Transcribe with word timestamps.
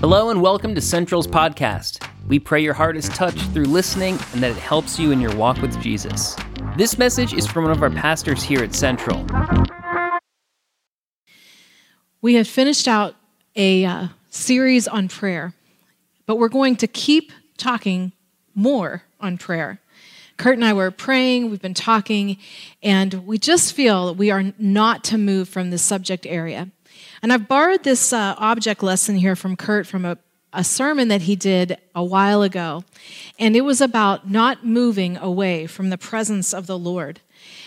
Hello 0.00 0.30
and 0.30 0.40
welcome 0.40 0.76
to 0.76 0.80
Central's 0.80 1.26
podcast. 1.26 2.08
We 2.28 2.38
pray 2.38 2.62
your 2.62 2.72
heart 2.72 2.96
is 2.96 3.08
touched 3.08 3.50
through 3.50 3.64
listening 3.64 4.16
and 4.32 4.40
that 4.40 4.52
it 4.52 4.56
helps 4.56 4.96
you 4.96 5.10
in 5.10 5.20
your 5.20 5.34
walk 5.34 5.60
with 5.60 5.76
Jesus. 5.82 6.36
This 6.76 6.98
message 6.98 7.34
is 7.34 7.48
from 7.48 7.64
one 7.64 7.72
of 7.72 7.82
our 7.82 7.90
pastors 7.90 8.40
here 8.40 8.62
at 8.62 8.76
Central. 8.76 9.26
We 12.22 12.34
have 12.34 12.46
finished 12.46 12.86
out 12.86 13.16
a 13.56 13.84
uh, 13.84 14.06
series 14.30 14.86
on 14.86 15.08
prayer, 15.08 15.52
but 16.26 16.36
we're 16.36 16.48
going 16.48 16.76
to 16.76 16.86
keep 16.86 17.32
talking 17.56 18.12
more 18.54 19.02
on 19.20 19.36
prayer. 19.36 19.80
Kurt 20.36 20.54
and 20.54 20.64
I 20.64 20.74
were 20.74 20.92
praying, 20.92 21.50
we've 21.50 21.60
been 21.60 21.74
talking, 21.74 22.36
and 22.84 23.26
we 23.26 23.36
just 23.36 23.72
feel 23.72 24.14
we 24.14 24.30
are 24.30 24.52
not 24.60 25.02
to 25.04 25.18
move 25.18 25.48
from 25.48 25.70
this 25.70 25.82
subject 25.82 26.24
area. 26.24 26.68
And 27.22 27.32
I've 27.32 27.48
borrowed 27.48 27.84
this 27.84 28.12
uh, 28.12 28.34
object 28.38 28.82
lesson 28.82 29.16
here 29.16 29.36
from 29.36 29.56
Kurt 29.56 29.86
from 29.86 30.04
a, 30.04 30.18
a 30.52 30.62
sermon 30.62 31.08
that 31.08 31.22
he 31.22 31.36
did 31.36 31.78
a 31.94 32.04
while 32.04 32.42
ago. 32.42 32.84
And 33.38 33.56
it 33.56 33.62
was 33.62 33.80
about 33.80 34.30
not 34.30 34.64
moving 34.64 35.16
away 35.16 35.66
from 35.66 35.90
the 35.90 35.98
presence 35.98 36.54
of 36.54 36.66
the 36.66 36.78
Lord. 36.78 37.20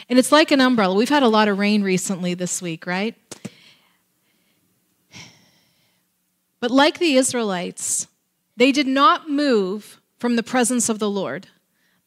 And 0.10 0.18
it's 0.20 0.32
like 0.32 0.52
an 0.52 0.62
umbrella. 0.62 0.96
We've 0.96 1.10
had 1.10 1.24
a 1.24 1.28
lot 1.28 1.48
of 1.48 1.58
rain 1.58 1.84
recently 1.84 2.34
this 2.34 2.62
week, 2.62 2.86
right? 2.86 3.16
But 6.60 6.72
like 6.72 7.00
the 7.00 7.16
Israelites, 7.16 8.08
they 8.56 8.72
did 8.72 8.88
not 8.88 9.30
move 9.30 10.00
from 10.20 10.36
the 10.36 10.44
presence 10.44 10.88
of 10.90 11.00
the 11.00 11.10
Lord. 11.10 11.48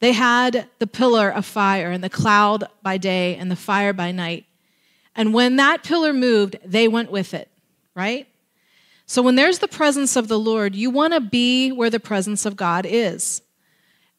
They 0.01 0.13
had 0.13 0.69
the 0.79 0.87
pillar 0.87 1.29
of 1.29 1.45
fire 1.45 1.91
and 1.91 2.05
the 2.05 2.11
cloud 2.11 2.65
by 2.83 2.97
day 2.97 3.37
and 3.37 3.51
the 3.51 3.57
fire 3.57 3.93
by 3.93 4.13
night. 4.13 4.47
And 5.17 5.33
when 5.33 5.57
that 5.57 5.85
pillar 5.85 6.13
moved, 6.13 6.57
they 6.65 6.89
went 6.89 7.11
with 7.11 7.35
it, 7.35 7.49
right? 7.95 8.27
So 9.07 9.23
when 9.23 9.35
there's 9.35 9.59
the 9.59 9.69
presence 9.69 10.17
of 10.17 10.29
the 10.29 10.39
Lord, 10.39 10.75
you 10.75 10.91
want 10.91 11.13
to 11.13 11.21
be 11.21 11.71
where 11.71 11.91
the 11.91 12.01
presence 12.01 12.47
of 12.47 12.57
God 12.57 12.87
is. 12.89 13.43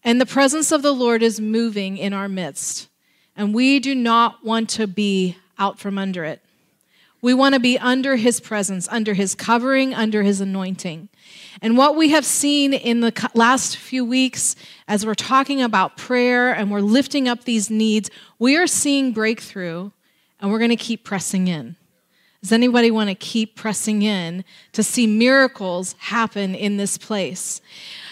And 0.03 0.21
the 0.21 0.25
presence 0.25 0.71
of 0.71 0.83
the 0.83 0.93
Lord 0.93 1.23
is 1.23 1.39
moving 1.39 1.97
in 1.97 2.13
our 2.13 2.29
midst. 2.29 2.87
And 3.35 3.53
we 3.53 3.79
do 3.79 3.95
not 3.95 4.45
want 4.45 4.69
to 4.71 4.87
be 4.87 5.37
out 5.57 5.79
from 5.79 5.97
under 5.97 6.23
it. 6.23 6.41
We 7.21 7.33
want 7.33 7.55
to 7.55 7.59
be 7.59 7.79
under 7.79 8.17
his 8.17 8.39
presence, 8.39 8.87
under 8.91 9.15
his 9.15 9.33
covering, 9.33 9.95
under 9.95 10.21
his 10.21 10.41
anointing. 10.41 11.09
And 11.59 11.75
what 11.75 11.95
we 11.95 12.09
have 12.09 12.23
seen 12.23 12.71
in 12.71 12.99
the 12.99 13.29
last 13.33 13.77
few 13.77 14.05
weeks, 14.05 14.55
as 14.87 15.05
we're 15.05 15.15
talking 15.15 15.59
about 15.59 15.97
prayer 15.97 16.53
and 16.53 16.69
we're 16.69 16.81
lifting 16.81 17.27
up 17.27 17.43
these 17.43 17.71
needs, 17.71 18.11
we 18.37 18.55
are 18.57 18.67
seeing 18.67 19.11
breakthrough 19.11 19.89
and 20.39 20.51
we're 20.51 20.59
going 20.59 20.69
to 20.69 20.75
keep 20.75 21.03
pressing 21.03 21.47
in. 21.47 21.75
Does 22.41 22.51
anybody 22.51 22.91
want 22.91 23.09
to 23.09 23.15
keep 23.15 23.55
pressing 23.55 24.03
in 24.03 24.45
to 24.73 24.83
see 24.83 25.07
miracles 25.07 25.95
happen 25.97 26.53
in 26.53 26.77
this 26.77 26.97
place? 26.97 27.59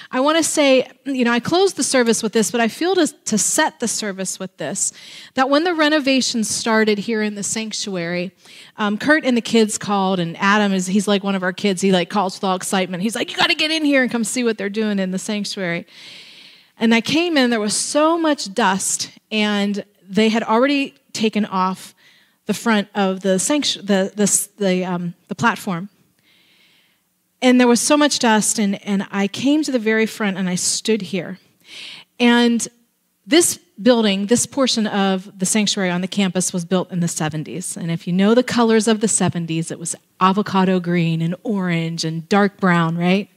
I 0.09 0.19
want 0.19 0.37
to 0.37 0.43
say, 0.43 0.87
you 1.05 1.25
know, 1.25 1.31
I 1.31 1.39
closed 1.39 1.75
the 1.75 1.83
service 1.83 2.21
with 2.21 2.33
this, 2.33 2.51
but 2.51 2.61
I 2.61 2.67
feel 2.67 2.93
to, 2.95 3.07
to 3.07 3.37
set 3.37 3.79
the 3.79 3.87
service 3.87 4.39
with 4.39 4.57
this 4.57 4.91
that 5.33 5.49
when 5.49 5.63
the 5.63 5.73
renovation 5.73 6.43
started 6.43 6.99
here 6.99 7.23
in 7.23 7.33
the 7.33 7.43
sanctuary, 7.43 8.31
um, 8.77 8.97
Kurt 8.97 9.25
and 9.25 9.35
the 9.35 9.41
kids 9.41 9.77
called, 9.77 10.19
and 10.19 10.37
Adam 10.37 10.71
is, 10.71 10.87
he's 10.87 11.07
like 11.07 11.23
one 11.23 11.35
of 11.35 11.43
our 11.43 11.53
kids. 11.53 11.81
He 11.81 11.91
like 11.91 12.09
calls 12.09 12.35
with 12.35 12.43
all 12.43 12.55
excitement. 12.55 13.03
He's 13.03 13.15
like, 13.15 13.31
you 13.31 13.37
got 13.37 13.49
to 13.49 13.55
get 13.55 13.71
in 13.71 13.85
here 13.85 14.03
and 14.03 14.11
come 14.11 14.23
see 14.23 14.43
what 14.43 14.57
they're 14.57 14.69
doing 14.69 14.99
in 14.99 15.11
the 15.11 15.19
sanctuary. 15.19 15.85
And 16.79 16.93
I 16.93 17.01
came 17.01 17.37
in, 17.37 17.49
there 17.49 17.59
was 17.59 17.75
so 17.75 18.17
much 18.17 18.53
dust, 18.53 19.11
and 19.31 19.83
they 20.07 20.29
had 20.29 20.43
already 20.43 20.95
taken 21.11 21.45
off 21.45 21.95
the 22.45 22.53
front 22.53 22.87
of 22.93 23.21
the 23.21 23.37
sanctu- 23.37 23.85
the 23.85 24.11
the 24.15 24.63
the, 24.63 24.85
um, 24.85 25.13
the 25.27 25.35
platform. 25.35 25.89
And 27.41 27.59
there 27.59 27.67
was 27.67 27.81
so 27.81 27.97
much 27.97 28.19
dust, 28.19 28.57
and, 28.57 28.81
and 28.85 29.05
I 29.11 29.27
came 29.27 29.63
to 29.63 29.71
the 29.71 29.79
very 29.79 30.05
front 30.05 30.37
and 30.37 30.47
I 30.47 30.55
stood 30.55 31.01
here. 31.01 31.39
And 32.17 32.65
this 33.27 33.59
building, 33.81 34.27
this 34.27 34.45
portion 34.45 34.87
of 34.87 35.37
the 35.37 35.45
sanctuary 35.45 35.89
on 35.89 36.01
the 36.01 36.07
campus 36.07 36.53
was 36.53 36.63
built 36.63 36.91
in 36.91 36.99
the 36.99 37.07
70s. 37.07 37.75
And 37.75 37.91
if 37.91 38.07
you 38.07 38.13
know 38.13 38.33
the 38.33 38.43
colors 38.43 38.87
of 38.87 38.99
the 38.99 39.07
70s, 39.07 39.71
it 39.71 39.79
was 39.79 39.95
avocado 40.21 40.79
green 40.79 41.21
and 41.21 41.35
orange 41.43 42.05
and 42.05 42.27
dark 42.29 42.59
brown, 42.59 42.97
right? 42.97 43.29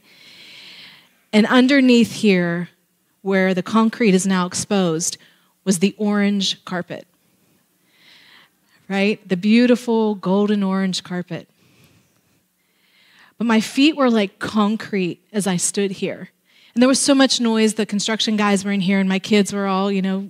And 1.33 1.45
underneath 1.47 2.13
here, 2.13 2.69
where 3.21 3.53
the 3.53 3.63
concrete 3.63 4.13
is 4.13 4.25
now 4.25 4.45
exposed, 4.45 5.17
was 5.63 5.79
the 5.79 5.95
orange 5.97 6.63
carpet 6.63 7.06
right? 8.89 9.27
The 9.27 9.37
beautiful 9.37 10.15
golden 10.15 10.63
orange 10.63 11.03
carpet. 11.03 11.49
But 13.37 13.47
my 13.47 13.59
feet 13.59 13.95
were 13.95 14.09
like 14.09 14.39
concrete 14.39 15.21
as 15.31 15.47
I 15.47 15.57
stood 15.57 15.91
here. 15.91 16.29
And 16.73 16.81
there 16.81 16.87
was 16.87 16.99
so 16.99 17.15
much 17.15 17.39
noise. 17.39 17.73
The 17.73 17.85
construction 17.85 18.37
guys 18.37 18.63
were 18.63 18.71
in 18.71 18.81
here, 18.81 18.99
and 18.99 19.09
my 19.09 19.19
kids 19.19 19.51
were 19.51 19.67
all, 19.67 19.91
you 19.91 20.01
know, 20.01 20.29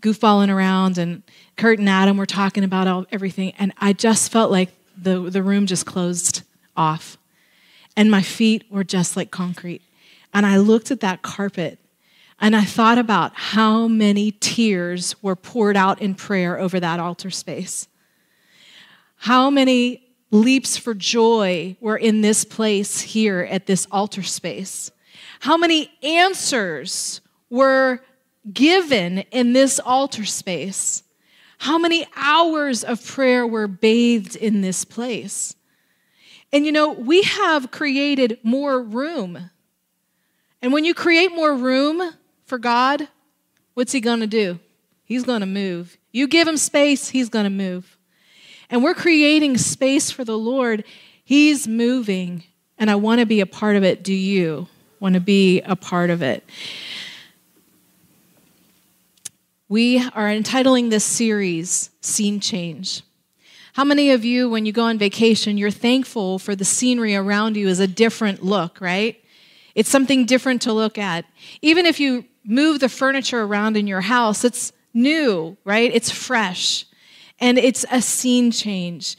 goofballing 0.00 0.52
around. 0.52 0.98
And 0.98 1.22
Kurt 1.56 1.78
and 1.78 1.88
Adam 1.88 2.16
were 2.16 2.26
talking 2.26 2.64
about 2.64 2.86
all, 2.86 3.06
everything. 3.12 3.52
And 3.58 3.72
I 3.78 3.92
just 3.92 4.30
felt 4.30 4.50
like 4.50 4.70
the, 4.96 5.20
the 5.20 5.42
room 5.42 5.66
just 5.66 5.86
closed 5.86 6.42
off. 6.76 7.18
And 7.96 8.10
my 8.10 8.22
feet 8.22 8.64
were 8.70 8.84
just 8.84 9.16
like 9.16 9.30
concrete. 9.30 9.82
And 10.34 10.44
I 10.44 10.58
looked 10.58 10.90
at 10.90 11.00
that 11.00 11.22
carpet 11.22 11.78
and 12.40 12.54
I 12.54 12.64
thought 12.64 12.98
about 12.98 13.32
how 13.34 13.88
many 13.88 14.32
tears 14.32 15.20
were 15.22 15.36
poured 15.36 15.76
out 15.76 16.02
in 16.02 16.14
prayer 16.14 16.58
over 16.58 16.78
that 16.78 17.00
altar 17.00 17.30
space. 17.30 17.88
How 19.16 19.48
many 19.48 20.06
leaps 20.30 20.76
for 20.76 20.94
joy 20.94 21.76
were 21.80 21.96
in 21.96 22.20
this 22.20 22.44
place 22.44 23.00
here 23.00 23.40
at 23.50 23.66
this 23.66 23.86
altar 23.90 24.22
space? 24.22 24.90
How 25.40 25.56
many 25.56 25.90
answers 26.02 27.20
were 27.48 28.00
given 28.52 29.18
in 29.30 29.52
this 29.52 29.78
altar 29.80 30.24
space? 30.24 31.02
How 31.58 31.78
many 31.78 32.06
hours 32.16 32.84
of 32.84 33.04
prayer 33.04 33.46
were 33.46 33.66
bathed 33.66 34.36
in 34.36 34.60
this 34.60 34.84
place? 34.84 35.56
And 36.52 36.66
you 36.66 36.72
know, 36.72 36.92
we 36.92 37.22
have 37.22 37.70
created 37.70 38.38
more 38.42 38.82
room. 38.82 39.50
And 40.60 40.72
when 40.72 40.84
you 40.84 40.94
create 40.94 41.34
more 41.34 41.54
room, 41.54 42.12
for 42.46 42.58
God, 42.58 43.08
what's 43.74 43.92
He 43.92 44.00
going 44.00 44.20
to 44.20 44.26
do? 44.26 44.58
He's 45.04 45.24
going 45.24 45.40
to 45.40 45.46
move. 45.46 45.98
You 46.12 46.26
give 46.26 46.48
Him 46.48 46.56
space, 46.56 47.10
He's 47.10 47.28
going 47.28 47.44
to 47.44 47.50
move. 47.50 47.98
And 48.70 48.82
we're 48.82 48.94
creating 48.94 49.58
space 49.58 50.10
for 50.10 50.24
the 50.24 50.38
Lord. 50.38 50.84
He's 51.22 51.68
moving, 51.68 52.44
and 52.78 52.90
I 52.90 52.94
want 52.94 53.20
to 53.20 53.26
be 53.26 53.40
a 53.40 53.46
part 53.46 53.76
of 53.76 53.84
it. 53.84 54.02
Do 54.02 54.14
you 54.14 54.68
want 54.98 55.14
to 55.14 55.20
be 55.20 55.60
a 55.60 55.76
part 55.76 56.10
of 56.10 56.22
it? 56.22 56.48
We 59.68 59.98
are 60.14 60.28
entitling 60.28 60.88
this 60.88 61.04
series 61.04 61.90
Scene 62.00 62.38
Change. 62.38 63.02
How 63.72 63.84
many 63.84 64.12
of 64.12 64.24
you, 64.24 64.48
when 64.48 64.64
you 64.64 64.72
go 64.72 64.84
on 64.84 64.96
vacation, 64.96 65.58
you're 65.58 65.70
thankful 65.70 66.38
for 66.38 66.56
the 66.56 66.64
scenery 66.64 67.14
around 67.14 67.56
you 67.56 67.68
is 67.68 67.80
a 67.80 67.86
different 67.86 68.42
look, 68.42 68.80
right? 68.80 69.22
It's 69.74 69.90
something 69.90 70.24
different 70.24 70.62
to 70.62 70.72
look 70.72 70.96
at. 70.96 71.26
Even 71.60 71.84
if 71.84 72.00
you 72.00 72.24
move 72.46 72.80
the 72.80 72.88
furniture 72.88 73.42
around 73.42 73.76
in 73.76 73.86
your 73.86 74.00
house, 74.00 74.44
it's 74.44 74.72
new, 74.94 75.56
right? 75.64 75.90
It's 75.92 76.10
fresh. 76.10 76.86
And 77.38 77.58
it's 77.58 77.84
a 77.90 78.00
scene 78.00 78.50
change. 78.50 79.16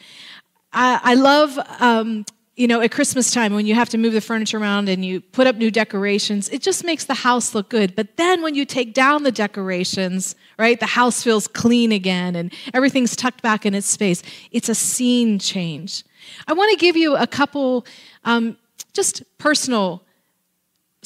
I, 0.73 0.99
I 1.03 1.13
love, 1.13 1.57
um, 1.79 2.25
you 2.55 2.67
know, 2.67 2.81
at 2.81 2.91
Christmas 2.91 3.31
time 3.31 3.53
when 3.53 3.67
you 3.67 3.75
have 3.75 3.89
to 3.89 3.97
move 3.97 4.13
the 4.13 4.21
furniture 4.21 4.57
around 4.57 4.89
and 4.89 5.05
you 5.05 5.21
put 5.21 5.45
up 5.45 5.57
new 5.57 5.69
decorations, 5.69 6.49
it 6.49 6.63
just 6.63 6.83
makes 6.83 7.05
the 7.05 7.13
house 7.13 7.53
look 7.53 7.69
good. 7.69 7.95
But 7.95 8.17
then 8.17 8.41
when 8.41 8.55
you 8.55 8.65
take 8.65 8.95
down 8.95 9.21
the 9.21 9.31
decorations, 9.31 10.35
right, 10.57 10.79
the 10.79 10.87
house 10.87 11.21
feels 11.21 11.47
clean 11.47 11.91
again 11.91 12.35
and 12.35 12.51
everything's 12.73 13.15
tucked 13.15 13.43
back 13.43 13.65
in 13.65 13.75
its 13.75 13.87
space. 13.87 14.23
It's 14.51 14.69
a 14.69 14.75
scene 14.75 15.37
change. 15.37 16.03
I 16.47 16.53
want 16.53 16.71
to 16.71 16.77
give 16.77 16.97
you 16.97 17.15
a 17.15 17.27
couple 17.27 17.85
um, 18.25 18.57
just 18.93 19.23
personal 19.37 20.03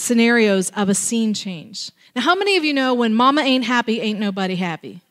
scenarios 0.01 0.71
of 0.71 0.89
a 0.89 0.95
scene 0.95 1.33
change. 1.33 1.91
Now, 2.15 2.23
how 2.23 2.35
many 2.35 2.57
of 2.57 2.65
you 2.65 2.73
know 2.73 2.93
when 2.93 3.13
mama 3.13 3.41
ain't 3.41 3.65
happy, 3.65 4.01
ain't 4.01 4.19
nobody 4.19 4.55
happy? 4.55 5.01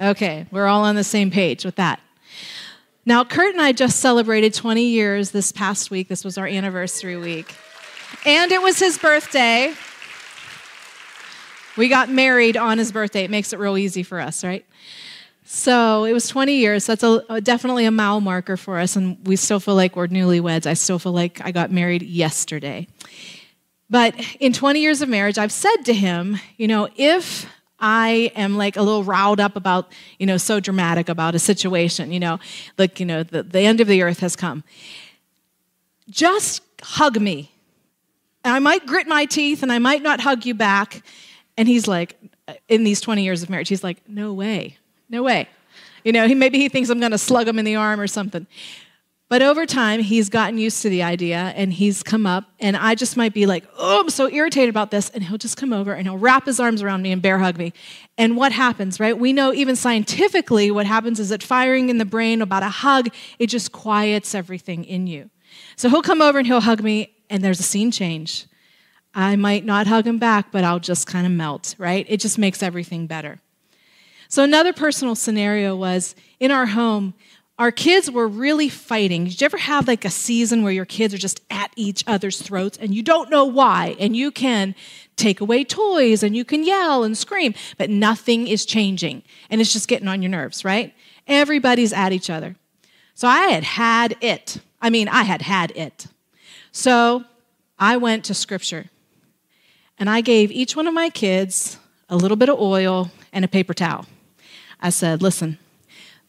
Okay, 0.00 0.46
we're 0.50 0.66
all 0.66 0.84
on 0.84 0.96
the 0.96 1.04
same 1.04 1.30
page 1.30 1.64
with 1.64 1.76
that. 1.76 2.00
Now, 3.06 3.24
Kurt 3.24 3.54
and 3.54 3.62
I 3.62 3.72
just 3.72 4.00
celebrated 4.00 4.52
20 4.52 4.82
years 4.82 5.30
this 5.30 5.52
past 5.52 5.90
week. 5.90 6.08
This 6.08 6.24
was 6.24 6.36
our 6.36 6.46
anniversary 6.46 7.16
week. 7.16 7.54
And 8.24 8.50
it 8.50 8.60
was 8.60 8.78
his 8.78 8.98
birthday. 8.98 9.72
We 11.76 11.88
got 11.88 12.10
married 12.10 12.56
on 12.56 12.78
his 12.78 12.90
birthday. 12.90 13.24
It 13.24 13.30
makes 13.30 13.52
it 13.52 13.58
real 13.58 13.78
easy 13.78 14.02
for 14.02 14.18
us, 14.18 14.42
right? 14.42 14.66
So 15.44 16.04
it 16.04 16.12
was 16.12 16.26
20 16.26 16.56
years. 16.56 16.86
That's 16.86 17.04
a, 17.04 17.24
a, 17.30 17.40
definitely 17.40 17.84
a 17.84 17.92
mile 17.92 18.20
marker 18.20 18.56
for 18.56 18.78
us, 18.78 18.96
and 18.96 19.16
we 19.24 19.36
still 19.36 19.60
feel 19.60 19.76
like 19.76 19.94
we're 19.94 20.08
newlyweds. 20.08 20.66
I 20.66 20.74
still 20.74 20.98
feel 20.98 21.12
like 21.12 21.40
I 21.44 21.52
got 21.52 21.70
married 21.70 22.02
yesterday. 22.02 22.88
But 23.88 24.14
in 24.40 24.52
20 24.52 24.80
years 24.80 25.02
of 25.02 25.08
marriage, 25.08 25.38
I've 25.38 25.52
said 25.52 25.84
to 25.84 25.94
him, 25.94 26.38
you 26.56 26.66
know, 26.66 26.88
if 26.96 27.46
I 27.78 28.32
am 28.34 28.56
like 28.56 28.76
a 28.76 28.82
little 28.82 29.04
riled 29.04 29.38
up 29.38 29.54
about, 29.54 29.92
you 30.18 30.26
know, 30.26 30.38
so 30.38 30.60
dramatic 30.60 31.08
about 31.08 31.34
a 31.34 31.38
situation, 31.38 32.10
you 32.10 32.18
know, 32.18 32.40
like, 32.78 32.98
you 32.98 33.06
know, 33.06 33.22
the, 33.22 33.42
the 33.42 33.60
end 33.60 33.80
of 33.80 33.86
the 33.86 34.02
earth 34.02 34.20
has 34.20 34.34
come, 34.34 34.64
just 36.08 36.62
hug 36.82 37.20
me 37.20 37.52
and 38.46 38.54
I 38.54 38.60
might 38.60 38.86
grit 38.86 39.08
my 39.08 39.24
teeth 39.24 39.64
and 39.64 39.72
I 39.72 39.80
might 39.80 40.02
not 40.02 40.20
hug 40.20 40.46
you 40.46 40.54
back. 40.54 41.02
And 41.56 41.66
he's 41.66 41.88
like, 41.88 42.16
in 42.68 42.84
these 42.84 43.00
20 43.00 43.24
years 43.24 43.42
of 43.42 43.50
marriage, 43.50 43.68
he's 43.68 43.82
like, 43.82 44.08
no 44.08 44.32
way, 44.32 44.78
no 45.10 45.24
way. 45.24 45.48
You 46.04 46.12
know, 46.12 46.28
he, 46.28 46.34
maybe 46.36 46.60
he 46.60 46.68
thinks 46.68 46.88
I'm 46.88 47.00
going 47.00 47.10
to 47.10 47.18
slug 47.18 47.48
him 47.48 47.58
in 47.58 47.64
the 47.64 47.74
arm 47.74 47.98
or 47.98 48.06
something. 48.06 48.46
But 49.28 49.42
over 49.42 49.66
time, 49.66 50.00
he's 50.00 50.28
gotten 50.28 50.56
used 50.56 50.82
to 50.82 50.88
the 50.88 51.02
idea 51.02 51.52
and 51.56 51.72
he's 51.72 52.04
come 52.04 52.26
up, 52.26 52.44
and 52.60 52.76
I 52.76 52.94
just 52.94 53.16
might 53.16 53.34
be 53.34 53.44
like, 53.44 53.64
oh, 53.76 54.00
I'm 54.00 54.10
so 54.10 54.30
irritated 54.30 54.68
about 54.68 54.92
this. 54.92 55.10
And 55.10 55.24
he'll 55.24 55.36
just 55.36 55.56
come 55.56 55.72
over 55.72 55.92
and 55.92 56.06
he'll 56.06 56.18
wrap 56.18 56.46
his 56.46 56.60
arms 56.60 56.80
around 56.80 57.02
me 57.02 57.10
and 57.10 57.20
bear 57.20 57.38
hug 57.38 57.58
me. 57.58 57.72
And 58.16 58.36
what 58.36 58.52
happens, 58.52 59.00
right? 59.00 59.18
We 59.18 59.32
know 59.32 59.52
even 59.52 59.74
scientifically 59.74 60.70
what 60.70 60.86
happens 60.86 61.18
is 61.18 61.30
that 61.30 61.42
firing 61.42 61.88
in 61.88 61.98
the 61.98 62.04
brain 62.04 62.40
about 62.40 62.62
a 62.62 62.68
hug, 62.68 63.08
it 63.40 63.48
just 63.48 63.72
quiets 63.72 64.32
everything 64.32 64.84
in 64.84 65.08
you. 65.08 65.28
So 65.74 65.88
he'll 65.88 66.02
come 66.02 66.22
over 66.22 66.38
and 66.38 66.46
he'll 66.46 66.60
hug 66.60 66.82
me, 66.82 67.16
and 67.28 67.42
there's 67.42 67.58
a 67.58 67.64
scene 67.64 67.90
change. 67.90 68.46
I 69.12 69.34
might 69.34 69.64
not 69.64 69.88
hug 69.88 70.06
him 70.06 70.18
back, 70.18 70.52
but 70.52 70.62
I'll 70.62 70.78
just 70.78 71.06
kind 71.06 71.26
of 71.26 71.32
melt, 71.32 71.74
right? 71.78 72.06
It 72.08 72.20
just 72.20 72.38
makes 72.38 72.62
everything 72.62 73.06
better. 73.06 73.40
So, 74.28 74.42
another 74.42 74.72
personal 74.72 75.14
scenario 75.14 75.76
was 75.76 76.14
in 76.40 76.50
our 76.50 76.66
home, 76.66 77.14
our 77.58 77.72
kids 77.72 78.10
were 78.10 78.28
really 78.28 78.68
fighting. 78.68 79.24
Did 79.24 79.40
you 79.40 79.44
ever 79.46 79.56
have 79.56 79.88
like 79.88 80.04
a 80.04 80.10
season 80.10 80.62
where 80.62 80.72
your 80.72 80.84
kids 80.84 81.14
are 81.14 81.18
just 81.18 81.40
at 81.50 81.72
each 81.74 82.04
other's 82.06 82.40
throats 82.40 82.76
and 82.76 82.94
you 82.94 83.02
don't 83.02 83.30
know 83.30 83.46
why? 83.46 83.96
And 83.98 84.14
you 84.14 84.30
can 84.30 84.74
take 85.16 85.40
away 85.40 85.64
toys 85.64 86.22
and 86.22 86.36
you 86.36 86.44
can 86.44 86.64
yell 86.64 87.02
and 87.02 87.16
scream, 87.16 87.54
but 87.78 87.88
nothing 87.88 88.46
is 88.46 88.66
changing 88.66 89.22
and 89.48 89.60
it's 89.60 89.72
just 89.72 89.88
getting 89.88 90.08
on 90.08 90.20
your 90.20 90.30
nerves, 90.30 90.64
right? 90.64 90.94
Everybody's 91.26 91.94
at 91.94 92.12
each 92.12 92.28
other. 92.28 92.56
So 93.14 93.26
I 93.26 93.46
had 93.46 93.64
had 93.64 94.16
it. 94.20 94.58
I 94.82 94.90
mean, 94.90 95.08
I 95.08 95.22
had 95.22 95.40
had 95.40 95.70
it. 95.70 96.06
So 96.72 97.24
I 97.78 97.96
went 97.96 98.24
to 98.26 98.34
scripture 98.34 98.90
and 99.98 100.10
I 100.10 100.20
gave 100.20 100.52
each 100.52 100.76
one 100.76 100.86
of 100.86 100.92
my 100.92 101.08
kids 101.08 101.78
a 102.10 102.16
little 102.16 102.36
bit 102.36 102.50
of 102.50 102.60
oil 102.60 103.10
and 103.32 103.46
a 103.46 103.48
paper 103.48 103.72
towel. 103.72 104.04
I 104.78 104.90
said, 104.90 105.22
listen, 105.22 105.56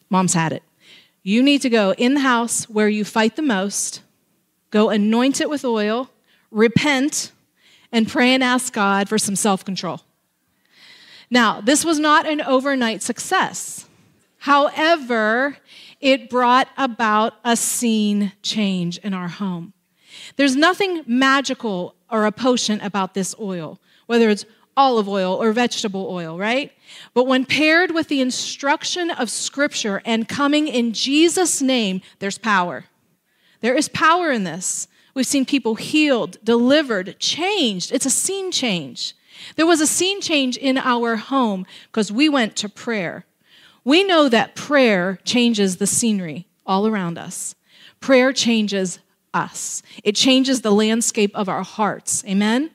mom's 0.08 0.32
had 0.32 0.54
it. 0.54 0.62
You 1.22 1.42
need 1.42 1.62
to 1.62 1.70
go 1.70 1.92
in 1.94 2.14
the 2.14 2.20
house 2.20 2.68
where 2.68 2.88
you 2.88 3.04
fight 3.04 3.36
the 3.36 3.42
most, 3.42 4.02
go 4.70 4.90
anoint 4.90 5.40
it 5.40 5.50
with 5.50 5.64
oil, 5.64 6.10
repent, 6.50 7.32
and 7.92 8.08
pray 8.08 8.34
and 8.34 8.42
ask 8.42 8.72
God 8.72 9.08
for 9.08 9.18
some 9.18 9.36
self 9.36 9.64
control. 9.64 10.02
Now, 11.30 11.60
this 11.60 11.84
was 11.84 11.98
not 11.98 12.26
an 12.26 12.40
overnight 12.40 13.02
success. 13.02 13.86
However, 14.38 15.58
it 16.00 16.30
brought 16.30 16.68
about 16.76 17.34
a 17.44 17.56
scene 17.56 18.32
change 18.42 18.98
in 18.98 19.12
our 19.12 19.28
home. 19.28 19.72
There's 20.36 20.56
nothing 20.56 21.02
magical 21.06 21.94
or 22.10 22.24
a 22.24 22.32
potion 22.32 22.80
about 22.80 23.14
this 23.14 23.34
oil, 23.40 23.80
whether 24.06 24.30
it's 24.30 24.46
olive 24.78 25.08
oil 25.08 25.34
or 25.34 25.52
vegetable 25.52 26.06
oil, 26.08 26.38
right? 26.38 26.72
But 27.12 27.26
when 27.26 27.44
paired 27.44 27.90
with 27.90 28.08
the 28.08 28.20
instruction 28.20 29.10
of 29.10 29.28
Scripture 29.28 30.00
and 30.04 30.28
coming 30.28 30.68
in 30.68 30.92
Jesus' 30.92 31.60
name, 31.60 32.00
there's 32.20 32.38
power. 32.38 32.84
There 33.60 33.74
is 33.74 33.88
power 33.88 34.30
in 34.30 34.44
this. 34.44 34.86
We've 35.14 35.26
seen 35.26 35.44
people 35.44 35.74
healed, 35.74 36.38
delivered, 36.44 37.18
changed. 37.18 37.90
It's 37.92 38.06
a 38.06 38.10
scene 38.10 38.52
change. 38.52 39.14
There 39.56 39.66
was 39.66 39.80
a 39.80 39.86
scene 39.86 40.20
change 40.20 40.56
in 40.56 40.78
our 40.78 41.16
home 41.16 41.66
because 41.86 42.12
we 42.12 42.28
went 42.28 42.54
to 42.56 42.68
prayer. 42.68 43.26
We 43.84 44.04
know 44.04 44.28
that 44.28 44.54
prayer 44.54 45.18
changes 45.24 45.78
the 45.78 45.86
scenery 45.86 46.46
all 46.64 46.86
around 46.86 47.18
us. 47.18 47.56
Prayer 48.00 48.32
changes 48.32 49.00
us, 49.34 49.82
it 50.04 50.14
changes 50.14 50.62
the 50.62 50.70
landscape 50.70 51.32
of 51.34 51.48
our 51.48 51.62
hearts. 51.62 52.24
Amen? 52.24 52.70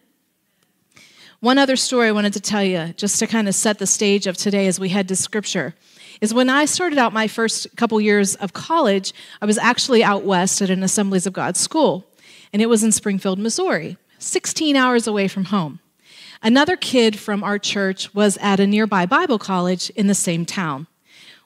One 1.43 1.57
other 1.57 1.75
story 1.75 2.07
I 2.07 2.13
wanted 2.13 2.31
to 2.33 2.39
tell 2.39 2.63
you, 2.63 2.93
just 2.95 3.19
to 3.19 3.27
kind 3.27 3.49
of 3.49 3.53
set 3.53 3.77
the 3.77 3.85
stage 3.85 4.27
of 4.27 4.37
today 4.37 4.65
as 4.65 4.79
we 4.79 4.87
head 4.87 5.09
to 5.09 5.15
scripture, 5.17 5.75
is 6.21 6.33
when 6.33 6.49
I 6.49 6.63
started 6.63 6.97
out 6.97 7.11
my 7.11 7.27
first 7.27 7.67
couple 7.75 7.99
years 7.99 8.35
of 8.35 8.53
college, 8.53 9.13
I 9.41 9.45
was 9.45 9.57
actually 9.57 10.05
out 10.05 10.23
west 10.23 10.61
at 10.61 10.69
an 10.69 10.83
Assemblies 10.83 11.27
of 11.27 11.33
God 11.33 11.57
school, 11.57 12.05
and 12.53 12.61
it 12.61 12.67
was 12.67 12.81
in 12.81 12.93
Springfield, 12.93 13.39
Missouri, 13.39 13.97
16 14.19 14.77
hours 14.77 15.05
away 15.05 15.27
from 15.27 15.43
home. 15.43 15.79
Another 16.41 16.77
kid 16.77 17.19
from 17.19 17.43
our 17.43 17.59
church 17.59 18.15
was 18.15 18.37
at 18.37 18.61
a 18.61 18.65
nearby 18.65 19.05
Bible 19.05 19.37
college 19.37 19.89
in 19.97 20.07
the 20.07 20.15
same 20.15 20.45
town. 20.45 20.87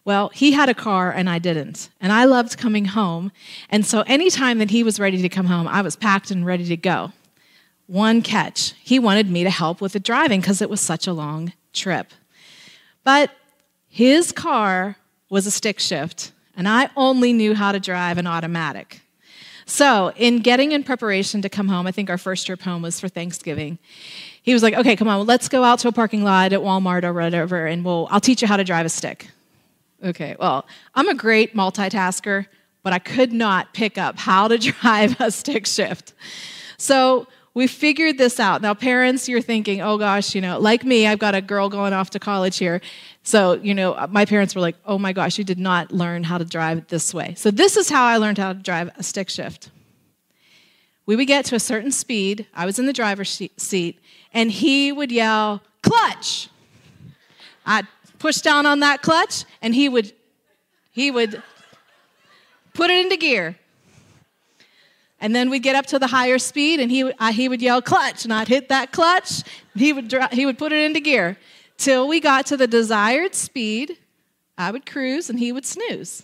Well, 0.05 0.29
he 0.29 0.51
had 0.51 0.69
a 0.69 0.75
car 0.75 1.11
and 1.11 1.27
I 1.27 1.39
didn't. 1.39 1.89
And 1.99 2.13
I 2.13 2.25
loved 2.25 2.59
coming 2.59 2.85
home. 2.85 3.31
And 3.71 3.83
so 3.83 4.01
anytime 4.01 4.59
that 4.59 4.69
he 4.69 4.83
was 4.83 4.99
ready 4.99 5.23
to 5.23 5.27
come 5.27 5.47
home, 5.47 5.67
I 5.67 5.81
was 5.81 5.95
packed 5.95 6.29
and 6.29 6.45
ready 6.45 6.65
to 6.65 6.77
go. 6.77 7.13
One 7.87 8.21
catch 8.21 8.73
he 8.83 8.99
wanted 8.99 9.31
me 9.31 9.43
to 9.43 9.49
help 9.49 9.81
with 9.81 9.93
the 9.93 9.99
driving 9.99 10.41
because 10.41 10.61
it 10.61 10.69
was 10.69 10.81
such 10.81 11.07
a 11.07 11.13
long 11.13 11.53
trip. 11.73 12.11
But 13.03 13.31
his 13.87 14.31
car 14.31 14.97
was 15.29 15.47
a 15.47 15.51
stick 15.51 15.79
shift, 15.79 16.31
and 16.55 16.67
I 16.67 16.89
only 16.95 17.33
knew 17.33 17.55
how 17.55 17.71
to 17.71 17.79
drive 17.79 18.17
an 18.17 18.27
automatic. 18.27 19.01
So, 19.65 20.13
in 20.15 20.39
getting 20.39 20.71
in 20.71 20.83
preparation 20.83 21.41
to 21.41 21.49
come 21.49 21.67
home, 21.67 21.87
I 21.87 21.91
think 21.91 22.09
our 22.09 22.17
first 22.17 22.45
trip 22.45 22.61
home 22.61 22.81
was 22.81 22.99
for 22.99 23.09
Thanksgiving. 23.09 23.79
He 24.41 24.53
was 24.53 24.63
like, 24.63 24.73
"Okay, 24.73 24.95
come 24.95 25.07
on, 25.07 25.25
let's 25.25 25.49
go 25.49 25.63
out 25.63 25.79
to 25.79 25.89
a 25.89 25.91
parking 25.91 26.23
lot 26.23 26.53
at 26.53 26.61
Walmart 26.61 27.03
or 27.03 27.13
whatever, 27.13 27.65
and 27.65 27.83
we'll 27.83 28.07
I'll 28.09 28.21
teach 28.21 28.41
you 28.41 28.47
how 28.47 28.57
to 28.57 28.63
drive 28.63 28.85
a 28.85 28.89
stick." 28.89 29.29
Okay, 30.03 30.35
well, 30.39 30.65
I'm 30.95 31.09
a 31.09 31.15
great 31.15 31.55
multitasker, 31.55 32.45
but 32.83 32.93
I 32.93 32.99
could 32.99 33.33
not 33.33 33.73
pick 33.73 33.97
up 33.97 34.17
how 34.17 34.47
to 34.47 34.57
drive 34.71 35.19
a 35.19 35.31
stick 35.31 35.65
shift. 35.65 36.13
So 36.77 37.27
we 37.57 37.65
figured 37.65 38.19
this 38.19 38.39
out. 38.39 38.61
Now, 38.61 38.75
parents, 38.75 39.27
you're 39.27 39.41
thinking, 39.41 39.81
oh 39.81 39.97
gosh, 39.97 40.35
you 40.35 40.41
know, 40.41 40.59
like 40.59 40.85
me, 40.85 41.07
I've 41.07 41.17
got 41.17 41.33
a 41.33 41.41
girl 41.41 41.69
going 41.69 41.91
off 41.91 42.11
to 42.11 42.19
college 42.19 42.59
here. 42.59 42.81
So, 43.23 43.53
you 43.53 43.73
know, 43.73 43.93
uh, 43.93 44.05
my 44.11 44.25
parents 44.25 44.53
were 44.53 44.61
like, 44.61 44.75
oh 44.85 44.99
my 44.99 45.11
gosh, 45.11 45.39
you 45.39 45.43
did 45.43 45.57
not 45.57 45.91
learn 45.91 46.23
how 46.23 46.37
to 46.37 46.45
drive 46.45 46.87
this 46.89 47.15
way. 47.15 47.33
So, 47.35 47.49
this 47.49 47.75
is 47.75 47.89
how 47.89 48.05
I 48.05 48.17
learned 48.17 48.37
how 48.37 48.53
to 48.53 48.59
drive 48.59 48.91
a 48.95 49.01
stick 49.01 49.27
shift. 49.27 49.71
We 51.07 51.15
would 51.15 51.25
get 51.25 51.45
to 51.45 51.55
a 51.55 51.59
certain 51.59 51.91
speed. 51.91 52.45
I 52.53 52.67
was 52.67 52.77
in 52.77 52.85
the 52.85 52.93
driver's 52.93 53.41
seat, 53.57 53.99
and 54.35 54.51
he 54.51 54.91
would 54.91 55.11
yell, 55.11 55.63
clutch. 55.81 56.49
I'd 57.65 57.87
push 58.19 58.37
down 58.37 58.67
on 58.67 58.81
that 58.81 59.01
clutch, 59.01 59.45
and 59.63 59.73
he 59.73 59.89
would, 59.89 60.13
he 60.91 61.09
would 61.09 61.41
put 62.75 62.91
it 62.91 63.03
into 63.03 63.17
gear. 63.17 63.57
And 65.19 65.35
then 65.35 65.49
we'd 65.49 65.63
get 65.63 65.75
up 65.75 65.87
to 65.87 65.99
the 65.99 66.07
higher 66.07 66.37
speed, 66.37 66.79
and 66.79 66.91
he, 66.91 67.03
uh, 67.03 67.31
he 67.31 67.49
would 67.49 67.61
yell, 67.61 67.81
clutch, 67.81 68.23
and 68.23 68.33
I'd 68.33 68.47
hit 68.47 68.69
that 68.69 68.91
clutch. 68.91 69.41
He 69.75 69.91
would, 69.91 70.13
he 70.31 70.45
would 70.45 70.57
put 70.57 70.71
it 70.71 70.83
into 70.83 70.99
gear. 70.99 71.37
Till 71.77 72.07
we 72.07 72.19
got 72.19 72.45
to 72.47 72.57
the 72.57 72.67
desired 72.67 73.33
speed, 73.33 73.97
I 74.57 74.71
would 74.71 74.85
cruise, 74.85 75.29
and 75.29 75.39
he 75.39 75.51
would 75.51 75.65
snooze. 75.65 76.23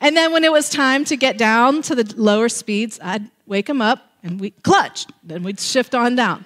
And 0.00 0.16
then 0.16 0.32
when 0.32 0.44
it 0.44 0.52
was 0.52 0.70
time 0.70 1.04
to 1.06 1.16
get 1.16 1.38
down 1.38 1.82
to 1.82 1.94
the 1.94 2.14
lower 2.16 2.48
speeds, 2.48 2.98
I'd 3.02 3.30
wake 3.46 3.68
him 3.68 3.82
up, 3.82 4.10
and 4.22 4.40
we 4.40 4.50
clutch. 4.50 5.06
Then 5.22 5.42
we'd 5.42 5.60
shift 5.60 5.94
on 5.94 6.16
down. 6.16 6.44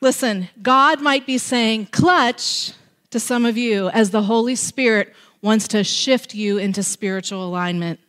Listen, 0.00 0.48
God 0.62 1.00
might 1.00 1.26
be 1.26 1.38
saying 1.38 1.86
clutch 1.86 2.72
to 3.10 3.20
some 3.20 3.46
of 3.46 3.56
you 3.56 3.88
as 3.90 4.10
the 4.10 4.22
Holy 4.22 4.54
Spirit 4.54 5.14
wants 5.42 5.68
to 5.68 5.84
shift 5.84 6.34
you 6.34 6.58
into 6.58 6.82
spiritual 6.82 7.46
alignment. 7.46 8.00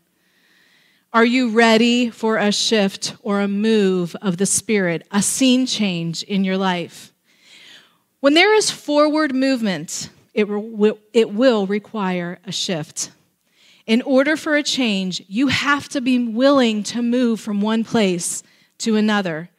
Are 1.14 1.26
you 1.26 1.52
ready 1.52 2.10
for 2.10 2.36
a 2.36 2.52
shift 2.52 3.16
or 3.22 3.40
a 3.40 3.48
move 3.48 4.14
of 4.22 4.36
the 4.36 4.46
Spirit, 4.46 5.08
a 5.10 5.22
scene 5.22 5.66
change 5.66 6.22
in 6.24 6.44
your 6.44 6.58
life? 6.58 7.14
When 8.20 8.34
there 8.34 8.54
is 8.54 8.70
forward 8.70 9.34
movement, 9.34 10.10
it, 10.34 10.50
re- 10.50 11.00
it 11.14 11.34
will 11.34 11.66
require 11.66 12.40
a 12.46 12.52
shift. 12.52 13.12
In 13.86 14.02
order 14.02 14.36
for 14.36 14.58
a 14.58 14.64
change, 14.64 15.24
you 15.30 15.48
have 15.48 15.88
to 15.90 16.02
be 16.02 16.28
willing 16.28 16.84
to 16.84 17.02
move 17.02 17.40
from 17.40 17.62
one 17.62 17.86
place 17.86 18.44
to 18.80 18.98
another. 18.98 19.50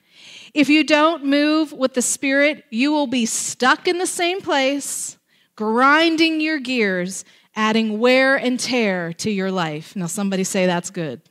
If 0.52 0.69
you 0.69 0.85
don't 0.85 1.25
move 1.25 1.73
with 1.73 1.95
the 1.95 2.02
Spirit, 2.02 2.64
you 2.69 2.93
will 2.93 3.07
be 3.07 3.25
stuck 3.25 3.88
in 3.88 3.97
the 3.97 4.07
same 4.07 4.43
place, 4.43 5.17
grinding 5.57 6.43
your 6.43 6.59
gears, 6.59 7.25
adding 7.57 7.99
wear 7.99 8.37
and 8.37 8.61
tear 8.61 9.14
to 9.14 9.31
your 9.31 9.50
life. 9.50 9.97
Now, 9.97 10.07
somebody 10.07 10.45
say 10.45 10.67
that's 10.67 10.90
good 10.90 11.23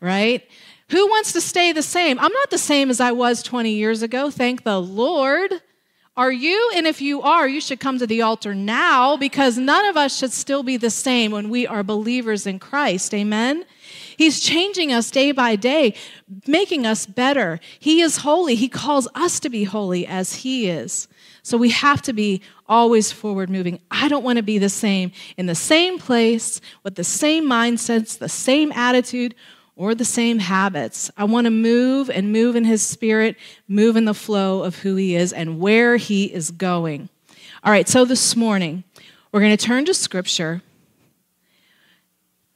right? 0.00 0.46
Who 0.90 1.06
wants 1.06 1.32
to 1.32 1.40
stay 1.40 1.72
the 1.72 1.82
same? 1.82 2.18
I'm 2.18 2.32
not 2.32 2.50
the 2.50 2.58
same 2.58 2.90
as 2.90 3.00
I 3.00 3.12
was 3.12 3.42
20 3.42 3.70
years 3.70 4.02
ago, 4.02 4.30
thank 4.30 4.64
the 4.64 4.80
Lord. 4.80 5.52
Are 6.16 6.32
you? 6.32 6.72
And 6.74 6.86
if 6.86 7.00
you 7.00 7.22
are, 7.22 7.48
you 7.48 7.60
should 7.60 7.80
come 7.80 7.98
to 7.98 8.06
the 8.06 8.22
altar 8.22 8.54
now 8.54 9.16
because 9.16 9.56
none 9.56 9.84
of 9.86 9.96
us 9.96 10.16
should 10.16 10.32
still 10.32 10.62
be 10.62 10.76
the 10.76 10.90
same 10.90 11.30
when 11.30 11.48
we 11.48 11.66
are 11.66 11.82
believers 11.82 12.46
in 12.46 12.58
Christ. 12.58 13.14
Amen? 13.14 13.64
He's 14.16 14.40
changing 14.40 14.92
us 14.92 15.10
day 15.10 15.32
by 15.32 15.56
day, 15.56 15.94
making 16.46 16.84
us 16.84 17.06
better. 17.06 17.58
He 17.78 18.02
is 18.02 18.18
holy. 18.18 18.54
He 18.54 18.68
calls 18.68 19.08
us 19.14 19.40
to 19.40 19.48
be 19.48 19.64
holy 19.64 20.06
as 20.06 20.34
He 20.34 20.68
is. 20.68 21.08
So 21.42 21.56
we 21.56 21.70
have 21.70 22.02
to 22.02 22.12
be 22.12 22.42
always 22.68 23.12
forward 23.12 23.48
moving. 23.48 23.80
I 23.90 24.08
don't 24.08 24.22
want 24.22 24.36
to 24.36 24.42
be 24.42 24.58
the 24.58 24.68
same 24.68 25.12
in 25.38 25.46
the 25.46 25.54
same 25.54 25.98
place 25.98 26.60
with 26.82 26.96
the 26.96 27.04
same 27.04 27.44
mindsets, 27.44 28.18
the 28.18 28.28
same 28.28 28.72
attitude, 28.72 29.34
or 29.80 29.94
the 29.94 30.04
same 30.04 30.40
habits. 30.40 31.10
I 31.16 31.24
want 31.24 31.46
to 31.46 31.50
move 31.50 32.10
and 32.10 32.30
move 32.30 32.54
in 32.54 32.66
His 32.66 32.82
Spirit, 32.82 33.34
move 33.66 33.96
in 33.96 34.04
the 34.04 34.12
flow 34.12 34.62
of 34.62 34.80
who 34.80 34.94
He 34.96 35.16
is 35.16 35.32
and 35.32 35.58
where 35.58 35.96
He 35.96 36.26
is 36.26 36.50
going. 36.50 37.08
All 37.64 37.72
right, 37.72 37.88
so 37.88 38.04
this 38.04 38.36
morning, 38.36 38.84
we're 39.32 39.40
going 39.40 39.56
to 39.56 39.66
turn 39.66 39.86
to 39.86 39.94
Scripture 39.94 40.60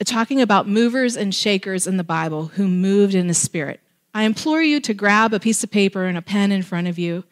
talking 0.05 0.43
about 0.43 0.69
movers 0.69 1.17
and 1.17 1.35
shakers 1.35 1.87
in 1.87 1.97
the 1.97 2.05
Bible 2.05 2.49
who 2.57 2.69
moved 2.69 3.15
in 3.15 3.27
the 3.27 3.33
Spirit. 3.33 3.81
I 4.13 4.25
implore 4.25 4.61
you 4.61 4.79
to 4.81 4.93
grab 4.93 5.33
a 5.33 5.41
piece 5.41 5.65
of 5.65 5.71
paper 5.71 6.05
and 6.05 6.19
a 6.19 6.23
pen 6.23 6.53
in 6.53 6.63
front 6.63 6.89
of 6.89 6.99
you. 6.99 7.25